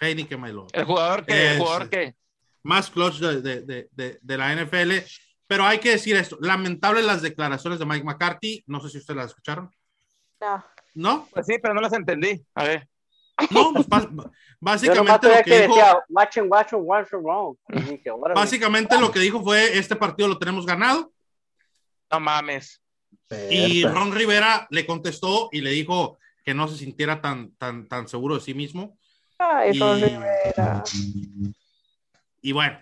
Heineken 0.00 0.40
Milo. 0.40 0.66
El 0.72 0.84
jugador 0.84 1.24
que, 1.24 1.52
el 1.52 1.58
jugador 1.58 1.90
que. 1.90 2.14
Más 2.62 2.90
clutch 2.90 3.18
de, 3.18 3.40
de, 3.40 3.60
de, 3.62 3.88
de, 3.92 4.18
de 4.20 4.36
la 4.38 4.54
NFL. 4.54 4.92
Pero 5.46 5.64
hay 5.64 5.78
que 5.78 5.90
decir 5.90 6.14
esto, 6.16 6.38
lamentable 6.40 7.02
las 7.02 7.22
declaraciones 7.22 7.78
de 7.78 7.86
Mike 7.86 8.04
McCarthy, 8.04 8.62
no 8.66 8.80
sé 8.80 8.88
si 8.90 8.98
ustedes 8.98 9.16
las 9.16 9.26
escucharon, 9.30 9.70
No. 10.40 10.64
¿no? 10.94 11.28
Pues 11.32 11.46
sí, 11.46 11.56
pero 11.60 11.74
no 11.74 11.80
las 11.80 11.92
entendí. 11.92 12.40
A 12.54 12.64
ver. 12.64 12.88
No, 13.50 13.72
pues, 13.72 13.86
básicamente 14.60 15.28
lo 15.28 15.34
que 15.36 15.42
que 15.44 15.66
dijo, 15.66 15.74
básicamente 18.34 19.00
lo 19.00 19.10
que 19.10 19.18
dijo 19.20 19.42
fue, 19.42 19.78
este 19.78 19.96
partido 19.96 20.28
lo 20.28 20.38
tenemos 20.38 20.66
ganado, 20.66 21.12
No 22.12 22.20
mames. 22.20 22.82
y. 23.50 23.84
Ron 23.84 24.12
Rivera 24.14 24.66
le 24.70 24.86
contestó 24.86 25.48
y 25.52 25.60
le 25.62 25.70
dijo 25.70 26.18
que 26.44 26.54
no 26.54 26.68
se 26.68 26.76
sintiera 26.76 27.20
tan, 27.20 27.52
tan, 27.56 27.88
tan 27.88 28.08
seguro 28.08 28.34
de 28.36 28.40
sí 28.40 28.54
mismo. 28.54 28.98
Ay, 29.38 29.70
Y- 29.74 29.78
Ron 29.80 30.00
Rivera. 30.00 30.84
Y 32.40 32.52
bueno, 32.52 32.78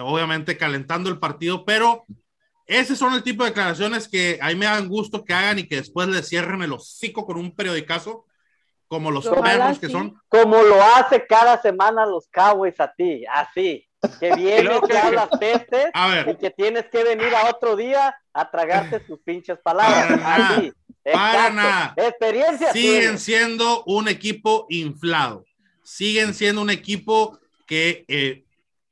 obviamente 0.00 0.56
calentando 0.56 1.08
el 1.10 1.18
partido, 1.18 1.64
pero 1.64 2.04
ese 2.66 2.94
son 2.94 3.14
el 3.14 3.22
tipo 3.22 3.42
de 3.42 3.50
declaraciones 3.50 4.08
que 4.08 4.38
a 4.40 4.48
mí 4.48 4.54
me 4.54 4.66
dan 4.66 4.88
gusto 4.88 5.24
que 5.24 5.34
hagan 5.34 5.58
y 5.58 5.66
que 5.66 5.76
después 5.76 6.06
le 6.08 6.22
cierren 6.22 6.62
el 6.62 6.72
hocico 6.72 7.26
con 7.26 7.36
un 7.36 7.54
periodicazo, 7.54 8.26
como 8.86 9.10
los 9.10 9.26
Ojalá 9.26 9.42
perros 9.42 9.78
que 9.80 9.86
sí. 9.86 9.92
son. 9.92 10.20
Como 10.28 10.62
lo 10.62 10.80
hace 10.82 11.26
cada 11.26 11.60
semana 11.60 12.06
los 12.06 12.28
Cowboys 12.28 12.78
a 12.80 12.92
ti, 12.92 13.24
así. 13.32 13.86
Que 14.18 14.34
vienes, 14.36 14.80
que 14.88 14.96
hablas 14.96 15.28
pestes 15.38 15.86
A 15.92 16.24
y 16.30 16.36
que 16.36 16.50
tienes 16.50 16.86
que 16.86 17.04
venir 17.04 17.34
a 17.34 17.50
otro 17.50 17.76
día 17.76 18.16
a 18.32 18.50
tragarte 18.50 19.00
tus 19.06 19.18
pinches 19.20 19.58
palabras. 19.62 20.06
Para 20.06 20.16
nada, 20.16 20.48
Así. 20.56 20.72
para 21.12 21.32
Exacto. 21.34 21.54
nada. 21.54 21.94
Experiencia 21.96 22.72
siguen 22.72 23.18
siendo 23.18 23.82
un 23.84 24.08
equipo 24.08 24.66
inflado. 24.70 25.44
Siguen 25.82 26.34
siendo 26.34 26.62
un 26.62 26.70
equipo 26.70 27.38
que 27.66 28.04
eh, 28.08 28.44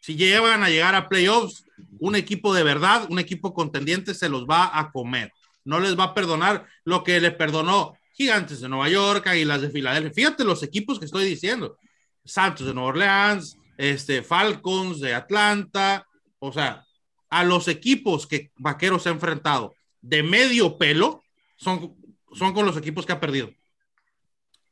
si 0.09 0.17
llegan 0.17 0.63
a 0.63 0.71
llegar 0.71 0.95
a 0.95 1.07
playoffs, 1.07 1.67
un 2.01 2.17
equipo 2.17 2.55
de 2.55 2.63
verdad, 2.63 3.07
un 3.11 3.19
equipo 3.19 3.53
contendiente 3.53 4.15
se 4.15 4.31
los 4.31 4.47
va 4.47 4.71
a 4.73 4.91
comer. 4.91 5.35
No 5.67 5.81
les 5.81 5.99
va 5.99 6.05
a 6.05 6.15
perdonar 6.15 6.65
lo 6.87 7.05
que 7.05 7.21
le 7.21 7.31
perdonó 7.31 7.93
Gigantes 8.15 8.63
de 8.63 8.71
Nueva 8.71 8.89
York, 8.89 9.27
Águilas 9.27 9.61
de 9.61 9.69
Filadelfia. 9.69 10.15
Fíjate 10.15 10.45
los 10.45 10.63
equipos 10.63 10.99
que 10.99 11.05
estoy 11.05 11.27
diciendo. 11.27 11.77
Santos 12.25 12.67
de 12.67 12.73
Nueva 12.73 12.89
Orleans, 12.89 13.59
este, 13.77 14.23
Falcons 14.23 14.99
de 15.01 15.13
Atlanta. 15.13 16.07
O 16.39 16.55
sea, 16.55 16.87
a 17.29 17.45
los 17.45 17.69
equipos 17.69 18.27
que 18.27 18.51
Vaqueros 18.57 19.07
ha 19.07 19.11
enfrentado 19.11 19.75
de 20.01 20.23
medio 20.23 20.79
pelo 20.79 21.23
son, 21.59 21.95
son 22.33 22.55
con 22.55 22.65
los 22.65 22.79
equipos 22.79 23.05
que 23.05 23.13
ha 23.13 23.21
perdido. 23.21 23.51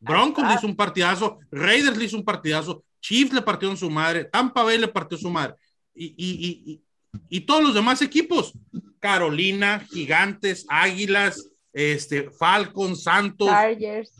Broncos 0.01 0.49
le 0.49 0.55
hizo 0.55 0.67
un 0.67 0.77
partidazo, 0.77 1.41
Raiders 1.51 1.99
le 1.99 2.07
hizo 2.07 2.17
un 2.17 2.25
partidazo, 2.25 2.86
Chiefs 3.07 3.33
le 3.33 3.41
partió 3.43 3.71
en 3.71 3.77
su 3.77 3.89
madre, 3.89 4.25
Tampa 4.25 4.65
Bay 4.65 4.79
le 4.79 4.89
partió 4.89 5.17
su 5.17 5.31
madre. 5.31 5.55
Y, 5.95 6.07
y- 6.07 6.13
y- 6.19 6.73
y- 6.73 6.83
y 7.29 7.41
todos 7.43 7.63
los 7.63 7.73
demás 7.73 8.03
equipos, 8.03 8.53
Carolina, 8.99 9.87
Gigantes, 9.93 10.67
Águilas, 10.69 11.49
este, 11.73 12.31
Falcons, 12.31 13.05
Santos, 13.05 13.49
Chargers. 13.49 14.13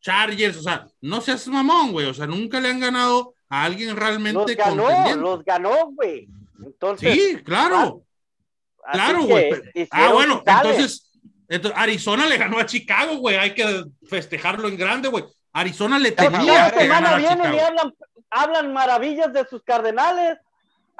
Chargers, 0.00 0.56
o 0.56 0.62
sea, 0.62 0.86
no 1.00 1.20
seas 1.20 1.46
mamón, 1.46 1.92
güey, 1.92 2.06
o 2.06 2.14
sea, 2.14 2.26
nunca 2.26 2.60
le 2.60 2.70
han 2.70 2.80
ganado 2.80 3.34
a 3.48 3.62
alguien 3.64 3.90
Los 3.90 3.98
realmente 3.98 4.54
ganó, 4.56 4.82
contendiente. 4.84 5.20
los 5.20 5.44
ganó, 5.44 5.86
güey. 5.92 6.28
Entonces, 6.64 7.14
Sí, 7.14 7.36
claro, 7.44 8.02
así 8.84 8.98
claro, 8.98 9.22
güey. 9.26 9.50
Ah, 9.92 10.12
bueno, 10.12 10.42
entonces, 10.44 11.12
entonces, 11.48 11.78
Arizona 11.80 12.26
le 12.26 12.36
ganó 12.36 12.58
a 12.58 12.66
Chicago, 12.66 13.16
güey, 13.18 13.36
hay 13.36 13.54
que 13.54 13.84
festejarlo 14.08 14.66
en 14.66 14.76
grande, 14.76 15.08
güey. 15.08 15.24
Arizona 15.52 15.98
le 15.98 16.12
tenía 16.12 16.38
cada 16.54 16.70
que 16.70 16.86
ganar 16.86 17.10
semana 17.10 17.10
a 17.10 17.16
vienen 17.18 17.54
y 17.54 17.58
hablan, 17.58 17.94
hablan 18.30 18.72
maravillas 18.72 19.32
de 19.32 19.46
sus 19.46 19.62
cardenales. 19.62 20.38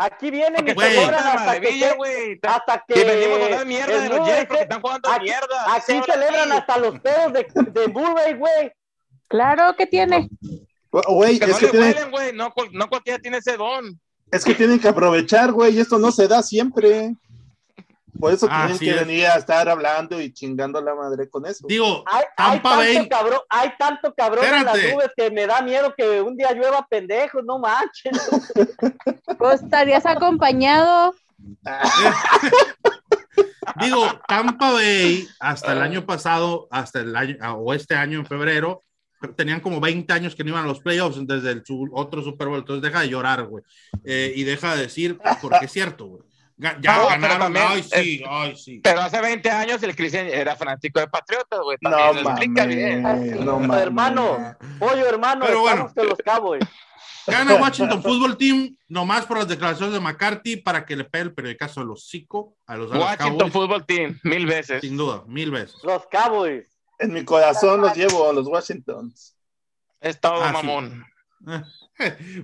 Aquí 0.00 0.30
vienen 0.30 0.66
y 0.68 0.72
Güey. 0.74 0.92
celebran 0.94 1.26
hasta 1.26 1.60
que, 1.60 1.72
se- 1.78 1.96
güey. 1.96 2.38
hasta 2.42 2.84
que 2.86 3.04
venimos 3.04 3.40
a 3.40 3.44
hablar 3.46 3.66
mierda 3.66 3.94
el 3.96 4.02
de 4.02 4.16
los 4.16 4.26
Jets 4.28 4.38
porque 4.46 4.56
se- 4.56 4.62
están 4.62 4.80
jugando 4.80 5.10
aquí, 5.10 5.24
mierda. 5.24 5.74
aquí 5.74 5.82
Se 5.86 6.02
celebran 6.04 6.52
hasta 6.52 6.78
los 6.78 7.00
pedos 7.00 7.32
de, 7.32 7.46
de 7.72 7.88
Murray, 7.88 8.34
güey. 8.34 8.72
Claro 9.26 9.74
que 9.76 9.86
tiene. 9.86 10.28
Güey, 10.90 11.38
Que 11.38 11.44
es 11.46 11.50
no 11.50 11.58
que, 11.58 11.68
tienen, 11.68 11.88
huelen, 11.94 12.10
güey. 12.12 12.32
No, 12.32 12.54
no 12.72 12.88
cualquiera 12.88 13.18
tiene 13.18 13.38
ese 13.38 13.56
don. 13.56 14.00
es 14.30 14.44
que 14.44 14.54
tienen 14.54 14.78
que 14.78 14.88
aprovechar, 14.88 15.50
güey, 15.52 15.74
y 15.76 15.80
esto 15.80 15.98
no 15.98 16.12
se 16.12 16.28
da 16.28 16.42
siempre. 16.42 17.14
Por 18.18 18.32
eso 18.32 18.46
tienen 18.46 18.72
Así 18.72 18.84
que 18.84 18.90
es. 18.90 19.06
venir 19.06 19.26
a 19.26 19.36
estar 19.36 19.68
hablando 19.68 20.20
y 20.20 20.32
chingando 20.32 20.78
a 20.78 20.82
la 20.82 20.94
madre 20.94 21.28
con 21.28 21.46
eso. 21.46 21.66
Digo, 21.68 22.04
Hay, 22.06 22.24
hay 22.36 22.60
tanto 22.60 22.68
Bay, 22.76 23.08
cabrón, 23.08 23.40
hay 23.48 23.72
tanto 23.78 24.14
cabrón 24.14 24.44
en 24.44 24.64
las 24.64 24.76
nubes 24.76 25.10
que 25.16 25.30
me 25.30 25.46
da 25.46 25.62
miedo 25.62 25.94
que 25.96 26.20
un 26.20 26.36
día 26.36 26.52
llueva 26.52 26.86
pendejos, 26.88 27.44
no 27.44 27.58
manches. 27.58 28.12
Pues 29.38 29.62
estarías 29.62 30.04
acompañado. 30.04 31.14
digo, 33.80 34.06
Tampa 34.26 34.72
Bay 34.72 35.28
hasta 35.38 35.72
el 35.72 35.82
año 35.82 36.04
pasado, 36.04 36.66
hasta 36.70 37.00
el 37.00 37.14
año, 37.14 37.36
o 37.56 37.72
este 37.72 37.94
año 37.94 38.18
en 38.18 38.26
febrero, 38.26 38.82
tenían 39.36 39.60
como 39.60 39.80
20 39.80 40.12
años 40.12 40.34
que 40.34 40.42
no 40.44 40.50
iban 40.50 40.64
a 40.64 40.68
los 40.68 40.80
playoffs 40.80 41.24
desde 41.26 41.52
el 41.52 41.62
otro 41.92 42.22
Super 42.22 42.48
Bowl, 42.48 42.58
entonces 42.58 42.82
deja 42.82 43.00
de 43.02 43.08
llorar, 43.08 43.46
güey, 43.46 43.62
Eh, 44.04 44.32
y 44.34 44.44
deja 44.44 44.74
de 44.74 44.82
decir, 44.82 45.18
porque 45.40 45.66
es 45.66 45.72
cierto, 45.72 46.06
güey. 46.06 46.22
Ya 46.60 46.72
No, 46.72 46.80
pero 46.82 47.06
ganaron, 47.08 47.38
también, 47.38 47.66
ay 47.68 47.82
sí, 47.84 48.24
ay 48.28 48.56
sí. 48.56 48.80
Pero 48.82 49.00
hace 49.02 49.20
20 49.20 49.48
años 49.50 49.82
el 49.82 49.94
Cristian 49.94 50.26
era 50.26 50.56
fanático 50.56 50.98
de 50.98 51.06
Patriotas, 51.06 51.60
güey. 51.62 51.78
No 51.80 52.10
explica 52.10 52.66
bien. 52.66 53.02
no 53.44 53.74
hermano, 53.76 54.56
pollo 54.78 55.06
hermano, 55.06 55.44
Pero 55.46 55.60
bueno. 55.60 55.92
que 55.94 56.02
los 56.04 56.18
Cowboys. 56.24 56.64
Gana 57.28 57.54
Washington 57.56 58.02
Football 58.02 58.38
Team, 58.38 58.74
nomás 58.88 59.26
por 59.26 59.36
las 59.36 59.46
declaraciones 59.46 59.92
de 59.94 60.00
McCarthy, 60.00 60.56
para 60.56 60.84
que 60.86 60.96
le 60.96 61.04
pegue 61.04 61.24
el 61.24 61.34
periodicazo 61.34 61.80
de 61.80 61.86
los 61.86 62.02
hocico 62.04 62.56
a 62.66 62.74
los 62.76 62.90
Dallas 62.90 63.04
Washington 63.18 63.38
Cowboys. 63.38 63.52
Football 63.52 63.86
Team, 63.86 64.18
mil 64.24 64.46
veces. 64.46 64.80
Sin 64.80 64.96
duda, 64.96 65.22
mil 65.26 65.50
veces. 65.50 65.76
Los 65.84 66.06
Cowboys. 66.06 66.66
En 66.98 67.12
mi 67.12 67.24
corazón 67.24 67.82
los 67.82 67.94
llevo 67.94 68.28
a 68.28 68.32
los 68.32 68.48
Washingtons. 68.48 69.36
Es 70.00 70.18
todo, 70.20 70.42
Ah, 70.42 70.48
sí. 70.60 70.66
mamón. 70.66 71.04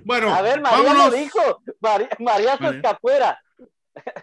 Bueno, 0.03 0.33
A 0.33 0.41
ver, 0.41 0.61
María 0.61 0.83
vámonos. 0.83 1.11
lo 1.11 1.17
dijo. 1.17 1.61
María, 1.79 2.09
María 2.19 2.57
se 2.57 2.67
escapuera. 2.69 3.41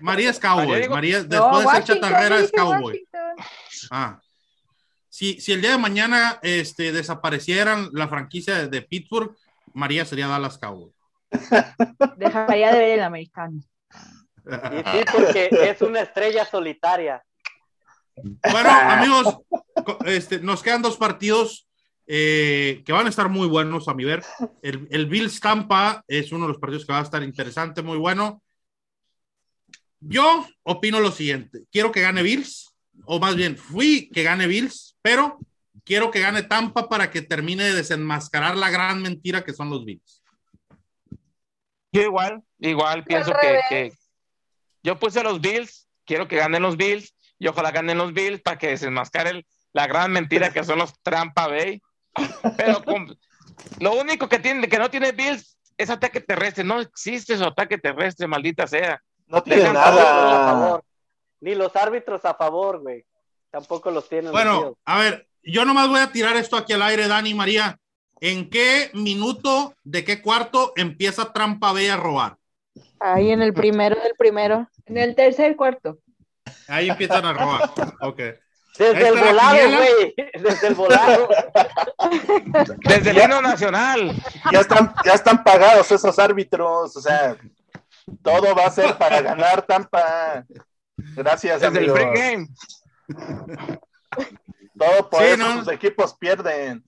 María 0.01 0.31
es 0.31 0.39
cowboy. 0.39 0.66
María 0.66 0.81
digo- 0.83 0.95
María, 0.95 1.18
No, 1.23 1.27
después 1.27 1.64
de 1.64 1.73
ser 1.73 1.85
chatarrera, 1.85 2.39
es 2.41 2.53
cowboy. 2.53 3.09
Ah. 3.91 4.20
Si, 5.09 5.41
si 5.41 5.53
el 5.53 5.61
día 5.61 5.73
de 5.73 5.79
mañana 5.79 6.39
este, 6.43 6.91
desaparecieran 6.93 7.89
la 7.93 8.09
franquicia 8.09 8.55
de, 8.57 8.68
de 8.68 8.83
Pittsburgh, 8.83 9.37
María 9.75 10.05
sería 10.05 10.27
Dallas 10.27 10.59
Cowboy. 10.59 10.91
Dejaría 12.16 12.73
de 12.73 12.79
ver 12.79 12.99
el 12.99 13.05
americano. 13.05 13.61
Y 14.45 14.91
sí, 14.91 15.05
porque 15.12 15.49
es 15.53 15.81
una 15.83 16.01
estrella 16.01 16.45
solitaria. 16.45 17.23
Bueno, 18.16 18.70
amigos, 18.70 19.39
este, 20.07 20.41
nos 20.41 20.62
quedan 20.62 20.83
dos 20.83 20.97
partidos 20.97 21.68
eh, 22.07 22.83
que 22.85 22.93
van 22.93 23.07
a 23.07 23.11
estar 23.11 23.29
muy 23.29 23.49
buenos 23.49 23.89
a 23.89 23.95
mi 23.95 24.05
ver. 24.05 24.23
El, 24.62 24.89
el 24.91 25.07
Bills 25.07 25.41
Tampa 25.41 26.03
es 26.09 26.33
uno 26.33 26.47
de 26.47 26.53
los 26.53 26.59
partidos 26.61 26.85
que 26.85 26.93
va 26.93 26.99
a 27.01 27.03
estar 27.05 27.23
interesante, 27.23 27.83
muy 27.83 27.99
bueno. 27.99 28.43
Yo 30.03 30.46
opino 30.62 31.00
lo 31.00 31.12
siguiente: 31.12 31.64
quiero 31.70 31.92
que 31.92 32.00
gane 32.00 32.22
Bills, 32.22 32.74
o 33.05 33.18
más 33.18 33.36
bien 33.36 33.57
fui 33.57 34.11
que 34.11 34.22
gane 34.22 34.46
Bills, 34.46 34.96
pero 35.03 35.38
quiero 35.84 36.11
que 36.11 36.20
gane 36.20 36.42
Tampa 36.42 36.88
para 36.88 37.11
que 37.11 37.22
termine 37.22 37.64
de 37.64 37.74
desenmascarar 37.74 38.57
la 38.57 38.70
gran 38.70 39.03
mentira 39.03 39.44
que 39.44 39.53
son 39.53 39.70
los 39.70 39.84
Bills. 39.84 40.22
Yo 41.92 42.03
igual, 42.03 42.42
igual 42.59 43.05
pienso 43.05 43.32
que, 43.40 43.92
yo 44.82 44.98
puse 44.98 45.20
a 45.20 45.22
los 45.22 45.40
Bills, 45.40 45.88
quiero 46.07 46.26
que 46.26 46.36
ganen 46.36 46.62
los 46.62 46.76
Bills 46.76 47.14
y 47.38 47.46
ojalá 47.46 47.70
ganen 47.70 47.98
los 47.98 48.12
Bills 48.12 48.40
para 48.40 48.59
que 48.59 48.68
desenmascare 48.68 49.46
la 49.72 49.86
gran 49.86 50.11
mentira 50.11 50.53
que 50.53 50.64
son 50.64 50.78
los 50.78 50.94
Trampa 51.03 51.48
Bay. 51.48 51.82
Pero 52.57 52.82
lo 53.80 53.94
único 53.94 54.28
que 54.28 54.38
tiene, 54.38 54.68
que 54.68 54.78
no 54.78 54.90
tiene 54.90 55.12
Bills 55.12 55.59
es 55.76 55.90
ataque 55.90 56.20
terrestre. 56.20 56.64
No 56.64 56.80
existe 56.80 57.36
su 57.36 57.44
ataque 57.44 57.78
terrestre, 57.78 58.26
maldita 58.26 58.66
sea. 58.66 59.03
No 59.27 59.43
tiene 59.43 59.73
nada. 59.73 60.81
Ni 61.41 61.55
los 61.55 61.75
árbitros 61.75 62.25
a 62.25 62.35
favor, 62.35 62.81
güey. 62.81 63.05
Tampoco 63.51 63.91
los 63.91 64.09
tienen. 64.09 64.33
Bueno, 64.33 64.79
a 64.85 64.99
ver, 64.99 65.27
yo 65.43 65.64
nomás 65.64 65.89
voy 65.89 66.01
a 66.01 66.12
tirar 66.12 66.37
esto 66.37 66.57
aquí 66.57 66.73
al 66.73 66.83
aire, 66.83 67.09
Dani 67.09 67.35
María. 67.35 67.79
¿En 68.20 68.49
qué 68.49 68.91
minuto, 68.95 69.75
de 69.83 70.05
qué 70.05 70.23
cuarto 70.23 70.73
empieza 70.77 71.33
Trampa 71.33 71.73
B 71.73 71.91
a 71.91 71.97
robar? 71.97 72.37
Ahí 73.01 73.33
en 73.33 73.43
el 73.43 73.53
primero 73.53 74.01
del 74.01 74.14
primero. 74.16 74.68
En 74.87 74.97
el 74.97 75.16
tercer 75.16 75.57
cuarto. 75.57 75.99
Ahí 76.68 76.89
empiezan 76.89 77.25
a 77.27 77.33
robar. 77.33 77.70
Ok. 78.01 78.20
Desde 78.79 79.09
el 79.09 79.18
volado, 79.18 79.77
güey. 79.77 80.14
Desde 80.41 80.66
el 80.68 80.75
volado. 80.75 81.29
Desde 82.85 83.11
el 83.11 83.18
himno 83.18 83.43
nacional. 83.43 84.12
Ya 84.51 84.61
están, 84.61 84.95
ya 85.05 85.12
están 85.12 85.45
pagados 85.45 85.91
esos 85.93 86.18
árbitros. 86.18 86.97
O 86.97 87.01
sea, 87.01 87.37
todo 88.22 88.54
va 88.54 88.66
a 88.66 88.70
ser 88.70 88.96
para 88.98 89.20
ganar 89.22 89.62
Tampa. 89.66 90.44
Gracias, 90.96 91.60
Desde 91.60 91.78
amigos. 91.78 91.98
el 91.98 92.10
pregame. 92.10 92.48
Todo 94.78 95.10
por 95.10 95.20
Sí, 95.20 95.26
eso 95.28 95.36
¿no? 95.36 95.58
sus 95.64 95.72
equipos 95.72 96.14
pierden. 96.14 96.84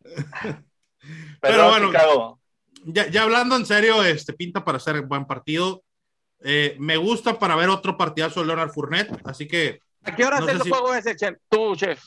Pero 0.04 0.64
Pero 1.40 1.68
bueno. 1.70 1.86
Chicago. 1.88 2.40
Ya, 2.84 3.08
ya 3.08 3.22
hablando 3.22 3.56
en 3.56 3.66
serio, 3.66 4.02
este 4.02 4.32
pinta 4.32 4.64
para 4.64 4.78
ser 4.78 5.00
buen 5.02 5.26
partido. 5.26 5.82
Eh, 6.40 6.76
me 6.78 6.96
gusta 6.96 7.38
para 7.38 7.56
ver 7.56 7.68
otro 7.68 7.96
partidazo 7.96 8.40
de 8.40 8.46
Leonard 8.46 8.70
Fournette, 8.70 9.10
así 9.24 9.48
que 9.48 9.80
¿A 10.04 10.14
qué 10.14 10.24
hora 10.24 10.38
No 10.38 10.46
es 10.46 10.54
el 10.54 10.62
si- 10.62 10.70
juego 10.70 10.94
ese, 10.94 11.16
chef? 11.16 11.36
tú, 11.48 11.74
chef? 11.74 12.00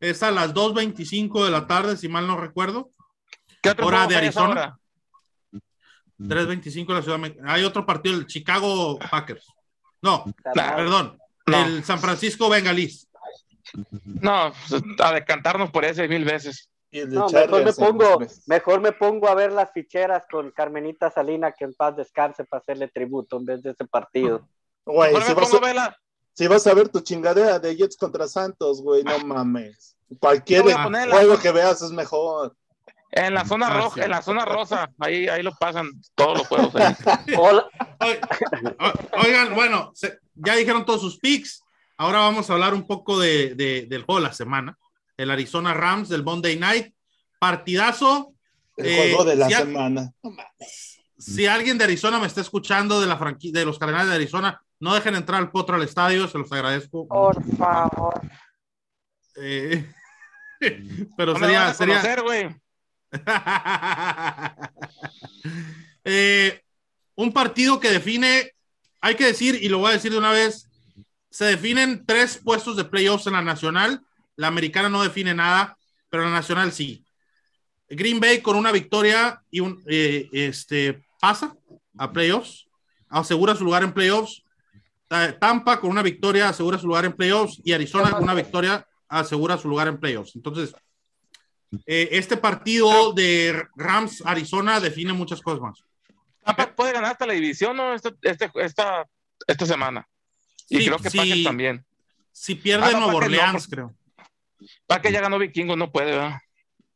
es 0.00 0.22
a 0.24 0.32
las 0.32 0.52
2.25 0.52 1.44
de 1.44 1.50
la 1.52 1.66
tarde, 1.68 1.96
si 1.96 2.08
mal 2.08 2.26
no 2.26 2.36
recuerdo. 2.36 2.90
¿Qué 3.62 3.70
otro 3.70 3.86
Hora 3.86 3.98
juego 3.98 4.10
de 4.10 4.16
Arizona. 4.16 4.78
Hora? 6.18 6.42
3.25 6.42 6.86
de 6.86 6.94
la 6.94 7.02
Ciudad 7.02 7.18
México. 7.18 7.42
Hay 7.46 7.64
otro 7.64 7.86
partido, 7.86 8.16
el 8.16 8.26
Chicago 8.26 8.98
Packers. 9.10 9.46
No, 10.02 10.24
perdón, 10.54 11.18
No. 11.46 11.64
el 11.64 11.84
San 11.84 11.98
Francisco 11.98 12.48
Bengalis. 12.48 13.08
No, 14.04 14.52
pues, 14.68 14.82
a 15.00 15.12
decantarnos 15.12 15.70
por 15.70 15.84
ese 15.84 16.08
mil 16.08 16.24
veces. 16.24 16.70
Y 16.90 17.00
el 17.00 17.10
de 17.10 17.16
No, 17.16 17.28
mejor 17.28 17.64
me 17.64 17.72
pongo, 17.72 18.18
mejor 18.46 18.80
me 18.80 18.92
pongo 18.92 19.28
a 19.28 19.34
ver 19.34 19.52
las 19.52 19.72
ficheras 19.72 20.24
con 20.30 20.50
Carmenita 20.52 21.10
Salina, 21.10 21.52
que 21.52 21.64
en 21.64 21.74
paz 21.74 21.96
descanse 21.96 22.44
para 22.44 22.60
hacerle 22.60 22.88
tributo 22.88 23.36
en 23.36 23.44
vez 23.44 23.62
de 23.62 23.70
ese 23.72 23.84
partido. 23.84 24.48
Güey, 24.86 25.10
si 25.10 25.28
me 25.28 25.34
vas, 25.34 25.50
pongo 25.50 25.56
a 25.56 25.58
a, 25.58 25.66
verla. 25.66 25.96
si 26.32 26.46
vas 26.46 26.66
a 26.66 26.74
ver 26.74 26.88
tu 26.88 27.00
chingadera 27.00 27.58
de 27.58 27.76
Jets 27.76 27.96
contra 27.96 28.26
Santos, 28.26 28.80
güey, 28.80 29.02
no 29.04 29.18
mames. 29.18 29.96
Cualquier 30.18 30.62
juego 30.62 31.38
que 31.38 31.52
veas 31.52 31.82
es 31.82 31.90
mejor. 31.90 32.56
En 33.10 33.32
la 33.34 33.44
zona 33.46 33.68
Ah, 33.68 33.74
roja, 33.80 34.04
en 34.04 34.10
la 34.10 34.20
zona 34.22 34.44
rosa, 34.44 34.90
ahí, 34.98 35.28
ahí 35.28 35.42
lo 35.42 35.52
pasan 35.54 35.90
todos 36.14 36.38
los 36.38 36.46
juegos. 36.46 36.74
ahí. 36.76 36.94
Hola, 37.38 37.66
Oigan, 39.24 39.54
bueno, 39.54 39.92
se- 39.94 40.18
ya 40.34 40.54
dijeron 40.56 40.84
todos 40.84 41.00
sus 41.00 41.18
picks. 41.18 41.62
Ahora 41.96 42.20
vamos 42.20 42.48
a 42.48 42.52
hablar 42.52 42.74
un 42.74 42.86
poco 42.86 43.18
de, 43.18 43.54
de- 43.54 43.86
del 43.88 44.02
juego 44.04 44.20
de 44.20 44.28
la 44.28 44.32
semana. 44.34 44.76
El 45.16 45.30
Arizona 45.30 45.74
Rams 45.74 46.08
del 46.08 46.22
Monday 46.22 46.56
Night. 46.58 46.94
Partidazo. 47.38 48.32
El 48.76 48.86
Eh, 48.86 48.96
juego 49.12 49.24
de 49.24 49.36
la 49.36 49.48
si 49.48 49.54
a- 49.54 49.58
semana. 49.60 50.12
Si 51.16 51.46
alguien 51.46 51.78
de 51.78 51.84
Arizona 51.84 52.18
me 52.20 52.26
está 52.26 52.40
escuchando 52.42 53.00
de 53.00 53.06
la 53.08 53.16
franquicia 53.16 53.58
de 53.58 53.66
los 53.66 53.78
Cardenales 53.78 54.10
de 54.10 54.14
Arizona, 54.16 54.60
no 54.80 54.94
dejen 54.94 55.16
entrar 55.16 55.40
al 55.40 55.50
potro 55.50 55.74
al 55.74 55.82
estadio, 55.82 56.28
se 56.28 56.38
los 56.38 56.52
agradezco. 56.52 57.08
Por 57.08 57.42
favor. 57.56 58.20
Eh, 59.36 59.84
pero 61.16 61.32
No 61.32 61.38
me 61.38 61.40
van 61.40 61.40
sería, 61.40 61.68
a 61.68 61.74
sería, 61.74 61.94
conocer, 61.96 62.22
güey. 62.22 62.56
Eh, 66.04 66.62
un 67.16 67.32
partido 67.32 67.78
que 67.80 67.90
define, 67.90 68.52
hay 69.00 69.14
que 69.14 69.26
decir, 69.26 69.58
y 69.60 69.68
lo 69.68 69.78
voy 69.78 69.90
a 69.90 69.94
decir 69.94 70.10
de 70.12 70.18
una 70.18 70.30
vez, 70.32 70.68
se 71.30 71.44
definen 71.44 72.04
tres 72.06 72.40
puestos 72.42 72.76
de 72.76 72.84
playoffs 72.84 73.26
en 73.26 73.34
la 73.34 73.42
nacional. 73.42 74.00
La 74.36 74.46
americana 74.46 74.88
no 74.88 75.02
define 75.02 75.34
nada, 75.34 75.76
pero 76.08 76.24
la 76.24 76.30
nacional 76.30 76.72
sí. 76.72 77.04
Green 77.90 78.20
Bay 78.20 78.40
con 78.40 78.56
una 78.56 78.72
victoria 78.72 79.42
y 79.50 79.60
un 79.60 79.82
eh, 79.86 80.28
este 80.32 81.04
pasa 81.20 81.54
a 81.98 82.12
playoffs, 82.12 82.66
asegura 83.08 83.54
su 83.54 83.64
lugar 83.64 83.82
en 83.82 83.92
playoffs. 83.92 84.42
Ta- 85.08 85.38
Tampa 85.38 85.80
con 85.80 85.90
una 85.90 86.02
victoria 86.02 86.48
asegura 86.48 86.78
su 86.78 86.86
lugar 86.86 87.04
en 87.04 87.12
playoffs 87.14 87.60
y 87.64 87.72
Arizona 87.72 88.10
con 88.12 88.22
una 88.24 88.34
victoria 88.34 88.86
asegura 89.08 89.58
su 89.58 89.68
lugar 89.68 89.88
en 89.88 89.98
playoffs. 89.98 90.36
Entonces, 90.36 90.74
eh, 91.86 92.08
este 92.12 92.36
partido 92.36 93.12
de 93.12 93.66
Rams 93.76 94.22
Arizona 94.24 94.80
define 94.80 95.12
muchas 95.12 95.40
cosas 95.40 95.60
más. 95.60 95.82
Tampa 96.44 96.74
puede 96.74 96.92
ganar 96.92 97.12
hasta 97.12 97.26
la 97.26 97.34
división, 97.34 97.76
¿no? 97.76 97.92
Este, 97.94 98.14
este- 98.22 98.50
esta, 98.56 99.06
esta 99.46 99.66
semana. 99.66 100.06
Y 100.68 100.78
Sí, 100.78 100.86
creo 100.86 100.98
que 100.98 101.10
sí. 101.10 101.18
Packers 101.18 101.44
también. 101.44 101.84
Si 102.32 102.54
pierde 102.54 102.86
Ah, 102.86 102.90
no, 102.92 102.98
Nuevo 103.00 103.18
Packers 103.20 103.32
no, 103.32 103.38
Orleans, 103.38 103.64
porque- 103.66 103.76
creo. 103.76 103.94
Packers 104.86 105.14
ya 105.14 105.20
ganó 105.20 105.38
Vikingos, 105.38 105.76
no 105.76 105.90
puede, 105.92 106.12
¿verdad? 106.12 106.38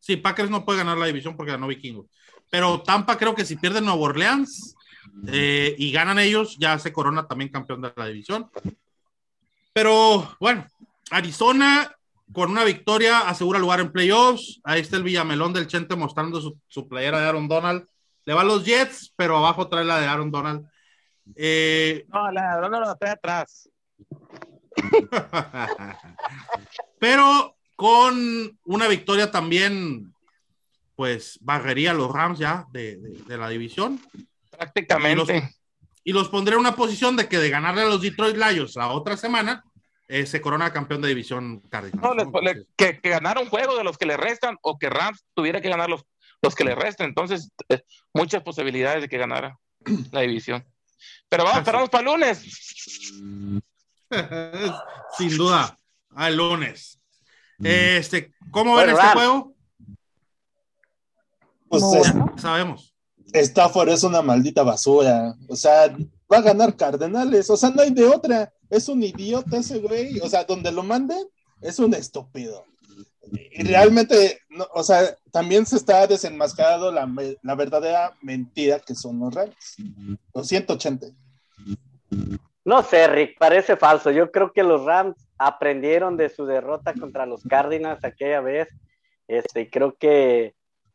Sí, 0.01 0.17
Packers 0.17 0.51
no 0.51 0.65
puede 0.65 0.79
ganar 0.79 0.99
la 0.99 1.07
división 1.07 1.37
porque 1.37 1.53
ganó 1.53 1.67
Vikingos. 1.69 2.07
Pero 2.51 2.83
Tampa 2.83 3.17
creo 3.17 3.35
que 3.35 3.45
si 3.45 3.57
pierde 3.57 3.81
Nuevo 3.81 4.03
Orleans 4.05 4.75
eh, 5.29 5.75
y 5.79 5.93
ganan 5.93 6.19
ellos, 6.19 6.57
ya 6.59 6.79
se 6.79 6.93
corona 6.93 7.27
también 7.27 7.51
campeón 7.51 7.81
de 7.83 7.93
la 7.95 8.07
división. 8.07 8.51
Pero 9.73 10.37
bueno, 10.41 10.67
Arizona 11.11 11.95
con 12.33 12.51
una 12.51 12.65
victoria 12.65 13.21
asegura 13.29 13.59
lugar 13.59 13.81
en 13.81 13.93
playoffs. 13.93 14.61
Ahí 14.65 14.81
está 14.81 14.97
el 14.97 15.03
Villamelón 15.03 15.53
del 15.53 15.67
Chente 15.67 15.97
mostrando 15.97 16.41
su, 16.41 16.59
su 16.69 16.89
playera 16.89 17.21
de 17.21 17.27
Aaron 17.29 17.49
Donald. 17.49 17.87
Le 18.25 18.35
va 18.35 18.43
a 18.43 18.45
los 18.45 18.65
Jets, 18.65 19.13
pero 19.17 19.37
abajo 19.37 19.69
trae 19.69 19.85
la 19.85 19.99
de 20.01 20.07
Aaron 20.07 20.31
Donald. 20.31 20.67
Eh, 21.37 22.05
No, 22.09 22.31
la 22.33 22.61
no, 22.61 22.69
no, 22.69 22.81
no, 22.81 22.93
está 22.93 23.13
atrás. 23.13 23.69
Pero 26.99 27.57
con 27.77 28.59
una 28.65 28.89
victoria 28.89 29.31
también, 29.31 30.15
pues 30.95 31.39
barrería 31.43 31.91
a 31.91 31.95
los 31.95 32.11
Rams 32.13 32.39
ya 32.39 32.67
de, 32.73 32.97
de- 32.97 33.23
de 33.27 33.37
la 33.39 33.49
división. 33.49 34.01
Prácticamente. 34.51 35.55
Y 36.05 36.13
los 36.13 36.29
pondré 36.29 36.55
en 36.55 36.61
una 36.61 36.75
posición 36.77 37.17
de 37.17 37.29
que 37.29 37.39
de 37.39 37.51
ganarle 37.51 37.83
a 37.83 37.87
los 37.87 38.01
Detroit 38.03 38.37
Lions 38.37 38.75
la 38.77 38.89
otra 38.89 39.17
semana, 39.17 39.65
eh, 40.09 40.27
se 40.27 40.41
corona 40.41 40.73
campeón 40.73 41.01
de 41.03 41.09
división 41.09 41.61
Cardinals. 41.71 42.03
No, 42.03 42.15
¿no? 42.15 42.41
le- 42.41 42.67
que, 42.77 43.01
que 43.01 43.09
ganara 43.11 43.41
un 43.41 43.49
juego 43.49 43.77
de 43.77 43.85
los 43.85 43.97
que 43.99 44.07
le 44.07 44.17
restan 44.17 44.59
o 44.63 44.79
que 44.79 44.91
Rams 44.91 45.25
tuviera 45.35 45.61
que 45.61 45.69
ganar 45.71 45.89
los, 45.89 46.05
los 46.43 46.55
que 46.55 46.65
le 46.65 46.75
restan. 46.75 47.09
Entonces, 47.09 47.51
eh, 47.69 47.83
muchas 48.13 48.43
posibilidades 48.43 49.03
de 49.03 49.09
que 49.09 49.19
ganara 49.19 49.59
la 50.11 50.21
división. 50.21 50.65
Pero 51.29 51.45
vamos, 51.45 51.59
esperamos 51.61 51.89
para 51.91 52.01
el 52.03 52.07
lunes. 52.15 52.43
Sin 55.17 55.37
duda, 55.37 55.77
al 56.15 56.37
lunes. 56.37 57.01
Este, 57.63 58.33
¿Cómo 58.51 58.77
ven 58.77 58.91
este 58.91 59.03
juego? 59.09 59.55
Pues 61.69 61.83
Muy 61.83 61.99
es- 61.99 62.13
bueno. 62.13 62.35
Sabemos. 62.39 62.95
Stafford 63.33 63.89
es 63.89 64.03
una 64.05 64.21
maldita 64.21 64.63
basura. 64.63 65.35
O 65.49 65.57
sea, 65.57 65.95
va 66.33 66.39
a 66.39 66.43
ganar 66.43 66.77
Cardenales. 66.77 67.51
O 67.51 67.57
sea, 67.57 67.71
no 67.71 67.83
hay 67.83 67.91
de 67.91 68.05
otra. 68.05 68.53
Es 68.71 68.89
un 68.89 69.03
idiota 69.03 69.59
ese 69.59 69.79
güey. 69.79 70.19
O 70.21 70.29
sea, 70.29 70.45
donde 70.45 70.73
lo 70.73 70.83
manden, 70.83 71.27
es 71.61 71.79
un 71.79 71.95
estúpido. 71.95 72.65
Y 73.53 73.63
realmente, 73.63 74.41
no, 74.51 74.67
o 74.75 74.83
sea, 74.83 75.17
también 75.31 75.65
se 75.65 75.77
está 75.77 76.07
desenmascarado 76.07 76.91
la, 76.93 77.09
la 77.43 77.55
verdadera 77.55 78.13
mentira 78.21 78.81
que 78.81 78.95
son 78.95 79.21
los 79.21 79.35
Rams. 79.35 79.77
Los 80.35 80.49
180. 80.49 81.07
No 82.65 82.83
sé, 82.83 83.07
Rick, 83.09 83.39
parece 83.39 83.77
falso. 83.77 84.11
Yo 84.11 84.31
creo 84.31 84.53
que 84.53 84.63
los 84.63 84.85
Rams 84.85 85.17
aprendieron 85.39 86.17
de 86.17 86.29
su 86.29 86.47
derrota 86.47 86.95
contra 86.95 87.27
los 87.27 87.43
Cardinals 87.43 88.05
aquella 88.05 88.41
vez. 88.41 88.69
Este, 89.27 89.71
creo 89.71 89.97
que, 89.97 90.55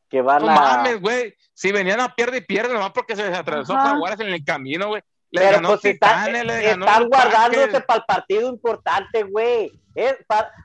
que 0.09 0.21
van 0.21 0.43
No 0.43 0.51
a. 0.51 0.55
mames, 0.55 1.01
güey. 1.01 1.33
Si 1.53 1.71
venían 1.71 1.99
a 1.99 2.13
pierde 2.13 2.38
y 2.38 2.41
pierde, 2.41 2.73
nomás 2.73 2.91
porque 2.91 3.15
se 3.15 3.27
les 3.27 3.38
atravesó. 3.38 3.73
Jaguares 3.73 4.19
en 4.19 4.27
el 4.27 4.43
camino, 4.45 4.89
güey. 4.89 5.01
Le 5.30 5.41
Pero 5.41 5.55
ganó 5.57 5.67
pues 5.69 5.86
está- 5.86 6.07
Titanes, 6.23 6.45
le 6.45 6.61
ganó 6.61 6.86
están 6.86 7.09
guardándose 7.09 7.82
para 7.82 7.99
el 7.99 8.05
partido 8.05 8.49
importante, 8.49 9.23
güey. 9.23 9.71
Es 9.93 10.15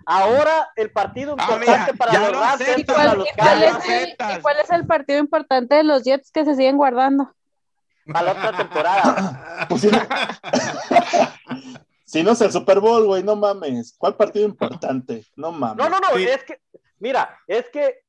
ahora 0.06 0.68
el 0.76 0.92
partido 0.92 1.34
Ah, 1.38 1.42
importante 1.42 1.92
mira, 1.92 1.98
para 1.98 2.12
los 2.20 2.32
lo 2.32 2.38
¿Y 2.38 2.42
aceptas, 2.44 2.74
contra 2.76 2.94
cuál, 2.94 3.18
los 3.18 3.26
y 3.26 3.30
cuál 3.36 3.62
es 3.62 3.88
el, 3.88 4.08
y 4.10 4.40
cuál 4.42 4.56
es 4.60 4.70
el 4.70 4.86
partido 4.86 5.18
importante 5.18 5.74
de 5.74 5.82
los 5.84 6.04
Jets 6.04 6.30
que 6.30 6.44
se 6.44 6.54
siguen 6.54 6.76
guardando? 6.76 7.34
para 8.12 8.24
la 8.26 8.32
otra 8.32 8.56
temporada. 8.56 9.38
Pues, 9.68 9.80
si, 9.80 9.86
no, 9.88 9.98
si 12.04 12.22
no 12.22 12.32
es 12.32 12.40
el 12.40 12.52
Super 12.52 12.80
Bowl, 12.80 13.06
güey, 13.06 13.22
no 13.22 13.36
mames. 13.36 13.94
¿Cuál 13.96 14.16
partido 14.16 14.44
importante? 14.44 15.24
No 15.36 15.52
mames. 15.52 15.76
No, 15.76 15.88
no, 15.88 16.00
no, 16.00 16.16
Sí. 16.16 16.24
es 16.24 16.42
que, 16.44 16.58
mira, 16.98 17.38
es 17.46 17.68
que 17.70 18.00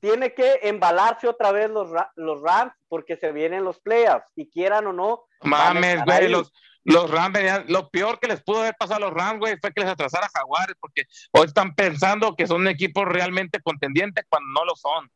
tiene 0.00 0.34
que 0.34 0.60
embalarse 0.62 1.28
otra 1.28 1.52
vez 1.52 1.70
los, 1.70 1.88
los 2.16 2.42
Rams 2.42 2.72
porque 2.88 3.16
se 3.16 3.32
vienen 3.32 3.64
los 3.64 3.80
playoffs 3.80 4.30
y 4.36 4.48
quieran 4.48 4.86
o 4.86 4.92
no. 4.92 5.24
Mames, 5.42 6.04
güey, 6.04 6.28
los, 6.28 6.52
los 6.84 7.10
Rams 7.10 7.32
venían, 7.32 7.64
lo 7.68 7.88
peor 7.90 8.18
que 8.18 8.28
les 8.28 8.42
pudo 8.42 8.60
haber 8.60 8.74
pasado 8.78 9.04
a 9.04 9.08
los 9.08 9.14
Rams, 9.14 9.40
güey, 9.40 9.56
fue 9.60 9.72
que 9.72 9.80
les 9.80 9.90
atrasara 9.90 10.30
Jaguares 10.34 10.76
porque 10.80 11.02
hoy 11.32 11.46
están 11.46 11.74
pensando 11.74 12.34
que 12.36 12.46
son 12.46 12.62
un 12.62 12.68
equipo 12.68 13.04
realmente 13.04 13.60
contendiente 13.60 14.22
cuando 14.28 14.48
no 14.60 14.64
lo 14.64 14.76
son. 14.76 15.10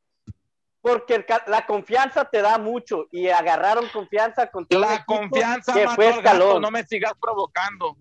Porque 0.80 1.24
la 1.46 1.64
confianza 1.64 2.24
te 2.24 2.42
da 2.42 2.58
mucho 2.58 3.06
y 3.12 3.28
agarraron 3.28 3.86
confianza 3.88 4.48
con 4.48 4.66
La 4.70 5.04
confianza 5.04 5.72
que 5.72 5.88
fue 5.88 6.20
no 6.60 6.70
me 6.72 6.84
sigas 6.84 7.12
provocando. 7.20 7.96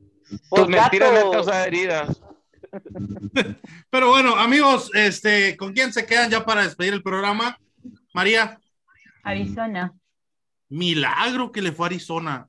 Tus 0.50 0.68
mentiras 0.68 1.14
me 1.14 1.32
causan 1.32 1.68
heridas. 1.68 2.22
Pero 3.90 4.10
bueno, 4.10 4.36
amigos, 4.36 4.92
este, 4.94 5.58
¿con 5.58 5.74
quién 5.74 5.92
se 5.94 6.06
quedan 6.06 6.30
ya 6.30 6.46
para 6.46 6.64
despedir 6.64 6.94
el 6.94 7.04
programa? 7.04 7.58
María. 8.14 8.60
Arizona. 9.24 9.94
Milagro 10.70 11.52
que 11.52 11.62
le 11.62 11.72
fue 11.72 11.86
a 11.86 11.88
Arizona. 11.88 12.48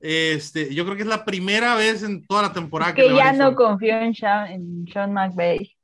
Este, 0.00 0.74
yo 0.74 0.84
creo 0.84 0.96
que 0.96 1.02
es 1.02 1.08
la 1.08 1.24
primera 1.24 1.74
vez 1.76 2.02
en 2.02 2.26
toda 2.26 2.42
la 2.42 2.52
temporada 2.52 2.92
que, 2.92 3.14
ya 3.14 3.32
no 3.32 3.54
confío 3.54 3.96
en 3.98 4.14
Sean, 4.14 4.50
en 4.50 4.86
Sean 4.92 5.12
McVay. 5.12 5.76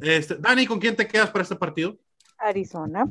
Este, 0.00 0.36
Dani, 0.36 0.66
¿con 0.66 0.80
quién 0.80 0.96
te 0.96 1.06
quedas 1.06 1.30
para 1.30 1.42
este 1.42 1.56
partido? 1.56 1.98
Arizona. 2.38 3.06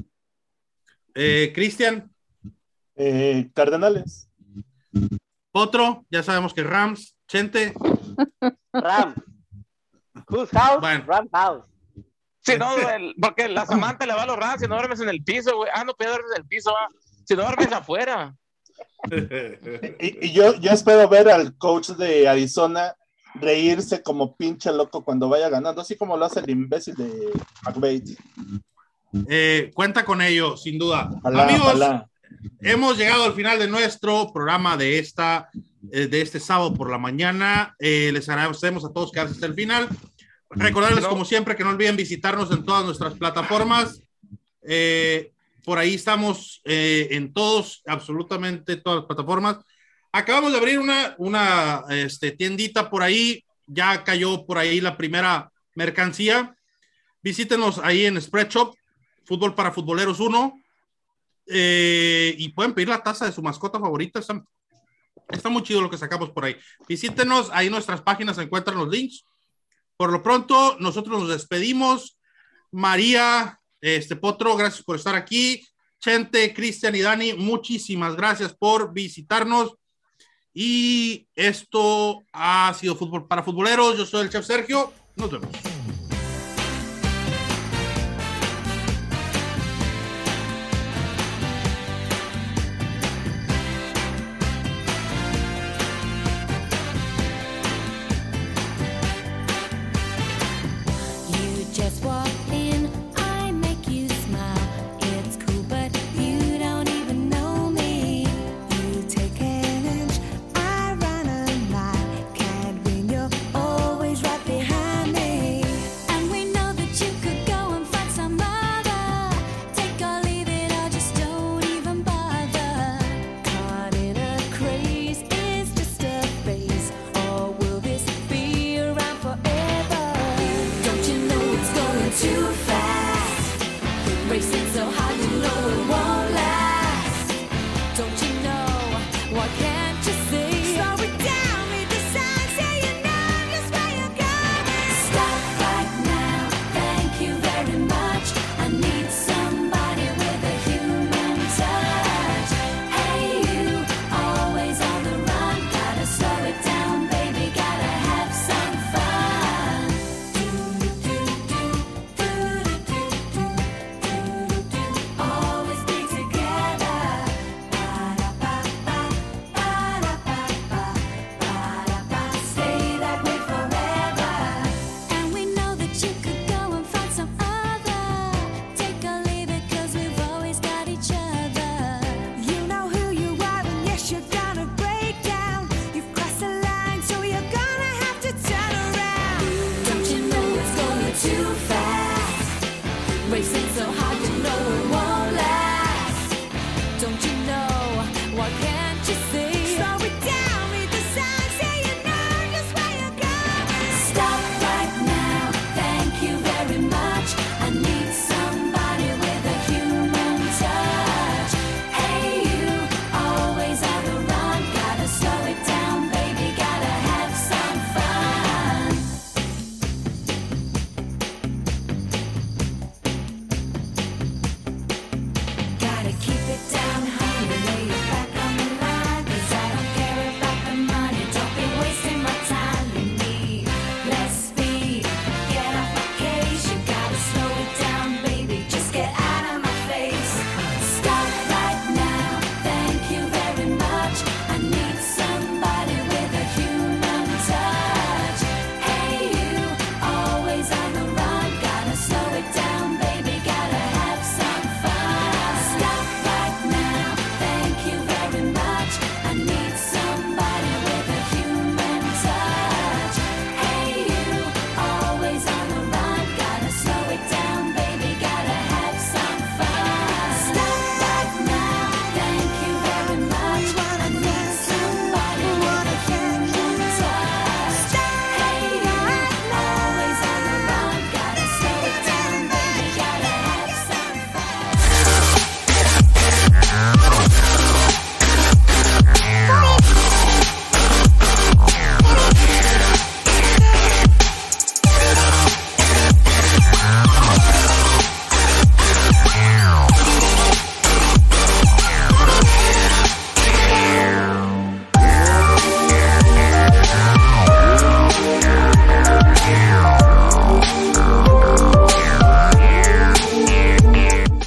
Eh, 1.13 1.51
Cristian. 1.53 2.11
Eh, 2.95 3.49
Cardenales. 3.53 4.29
Otro, 5.51 6.05
ya 6.09 6.23
sabemos 6.23 6.53
que 6.53 6.63
Rams. 6.63 7.15
Chente. 7.27 7.73
Rams. 8.73 9.15
Whose 10.29 10.49
house? 10.51 10.81
Ram 11.05 11.29
house. 11.31 11.63
Si 12.41 12.57
no, 12.57 12.75
porque 13.19 13.47
la 13.47 13.65
Samantha 13.65 14.05
le 14.05 14.13
va 14.13 14.23
a 14.23 14.25
los 14.27 14.37
Rams 14.37 14.61
si 14.61 14.67
no 14.67 14.75
duermes 14.75 14.99
en 14.99 15.09
el 15.09 15.23
piso, 15.23 15.55
güey. 15.57 15.69
Ah, 15.73 15.83
no 15.83 15.93
puedes 15.95 16.13
dormir 16.13 16.31
en 16.35 16.41
el 16.43 16.47
piso, 16.47 16.71
ah. 16.77 16.87
si 17.23 17.35
no 17.35 17.41
duermes 17.41 17.71
afuera. 17.71 18.35
y, 19.99 20.31
yo, 20.31 20.55
yo 20.55 20.71
espero 20.71 21.09
ver 21.09 21.29
al 21.29 21.57
coach 21.57 21.89
de 21.89 22.27
Arizona 22.27 22.95
reírse 23.35 24.01
como 24.03 24.35
pinche 24.35 24.71
loco 24.71 25.03
cuando 25.03 25.27
vaya 25.27 25.49
ganando, 25.49 25.81
así 25.81 25.95
como 25.95 26.15
lo 26.17 26.25
hace 26.25 26.39
el 26.39 26.49
imbécil 26.49 26.95
de 26.95 27.31
McVeigh. 27.63 28.15
Eh, 29.27 29.71
cuenta 29.73 30.05
con 30.05 30.21
ello, 30.21 30.55
sin 30.55 30.77
duda. 30.77 31.09
Amigos, 31.23 31.79
hemos 32.61 32.97
llegado 32.97 33.23
al 33.23 33.33
final 33.33 33.57
de 33.57 33.67
nuestro 33.67 34.31
programa 34.31 34.77
de 34.77 34.99
esta 34.99 35.49
eh, 35.91 36.07
de 36.07 36.21
este 36.21 36.39
sábado 36.39 36.73
por 36.73 36.89
la 36.89 36.97
mañana. 36.97 37.75
Eh, 37.79 38.11
les 38.11 38.27
agradecemos 38.29 38.85
a 38.85 38.91
todos 38.91 39.11
que 39.11 39.19
hasta 39.19 39.45
el 39.45 39.53
final. 39.53 39.87
Recordarles, 40.55 41.05
como 41.05 41.25
siempre, 41.25 41.55
que 41.55 41.63
no 41.63 41.71
olviden 41.71 41.95
visitarnos 41.95 42.51
en 42.51 42.63
todas 42.63 42.85
nuestras 42.85 43.13
plataformas. 43.13 44.01
Eh, 44.61 45.31
por 45.63 45.77
ahí 45.77 45.95
estamos 45.95 46.61
en 46.65 47.33
todos, 47.33 47.81
absolutamente 47.85 48.77
todas 48.77 48.99
las 48.99 49.05
plataformas. 49.05 49.57
Acabamos 50.11 50.51
de 50.51 50.57
abrir 50.59 50.79
una, 50.79 51.15
una 51.17 51.83
este, 51.89 52.31
tiendita 52.31 52.89
por 52.89 53.03
ahí. 53.03 53.43
Ya 53.67 54.03
cayó 54.03 54.45
por 54.45 54.57
ahí 54.57 54.79
la 54.79 54.95
primera 54.95 55.51
mercancía. 55.73 56.55
Visítenos 57.21 57.79
ahí 57.79 58.05
en 58.05 58.21
Spreadshop, 58.21 58.75
Fútbol 59.25 59.55
para 59.55 59.71
Futboleros 59.71 60.19
1. 60.19 60.61
y 61.47 62.49
pueden 62.49 62.73
pedir 62.73 62.89
la 62.89 63.01
taza 63.01 63.25
de 63.25 63.31
su 63.31 63.41
mascota 63.41 63.79
favorita. 63.79 64.19
Están 64.19 64.45
Está 65.29 65.49
muy 65.49 65.63
chido 65.63 65.81
lo 65.81 65.89
que 65.89 65.97
sacamos 65.97 66.29
por 66.29 66.45
ahí. 66.45 66.55
Visítenos, 66.87 67.49
ahí 67.51 67.69
nuestras 67.69 68.01
páginas 68.01 68.35
se 68.35 68.43
encuentran 68.43 68.77
los 68.77 68.89
links. 68.89 69.25
Por 69.97 70.11
lo 70.11 70.21
pronto, 70.21 70.77
nosotros 70.79 71.19
nos 71.19 71.29
despedimos. 71.29 72.17
María, 72.71 73.59
este 73.81 74.15
Potro, 74.15 74.55
gracias 74.55 74.83
por 74.83 74.95
estar 74.97 75.15
aquí. 75.15 75.65
Chente, 75.99 76.53
Cristian 76.53 76.95
y 76.95 77.01
Dani, 77.01 77.33
muchísimas 77.33 78.15
gracias 78.15 78.53
por 78.55 78.93
visitarnos. 78.93 79.75
Y 80.53 81.27
esto 81.35 82.23
ha 82.31 82.73
sido 82.79 82.95
Fútbol 82.95 83.27
para 83.27 83.43
Futboleros. 83.43 83.97
Yo 83.97 84.05
soy 84.05 84.23
el 84.23 84.29
chef 84.29 84.45
Sergio. 84.45 84.93
Nos 85.15 85.31
vemos. 85.31 85.74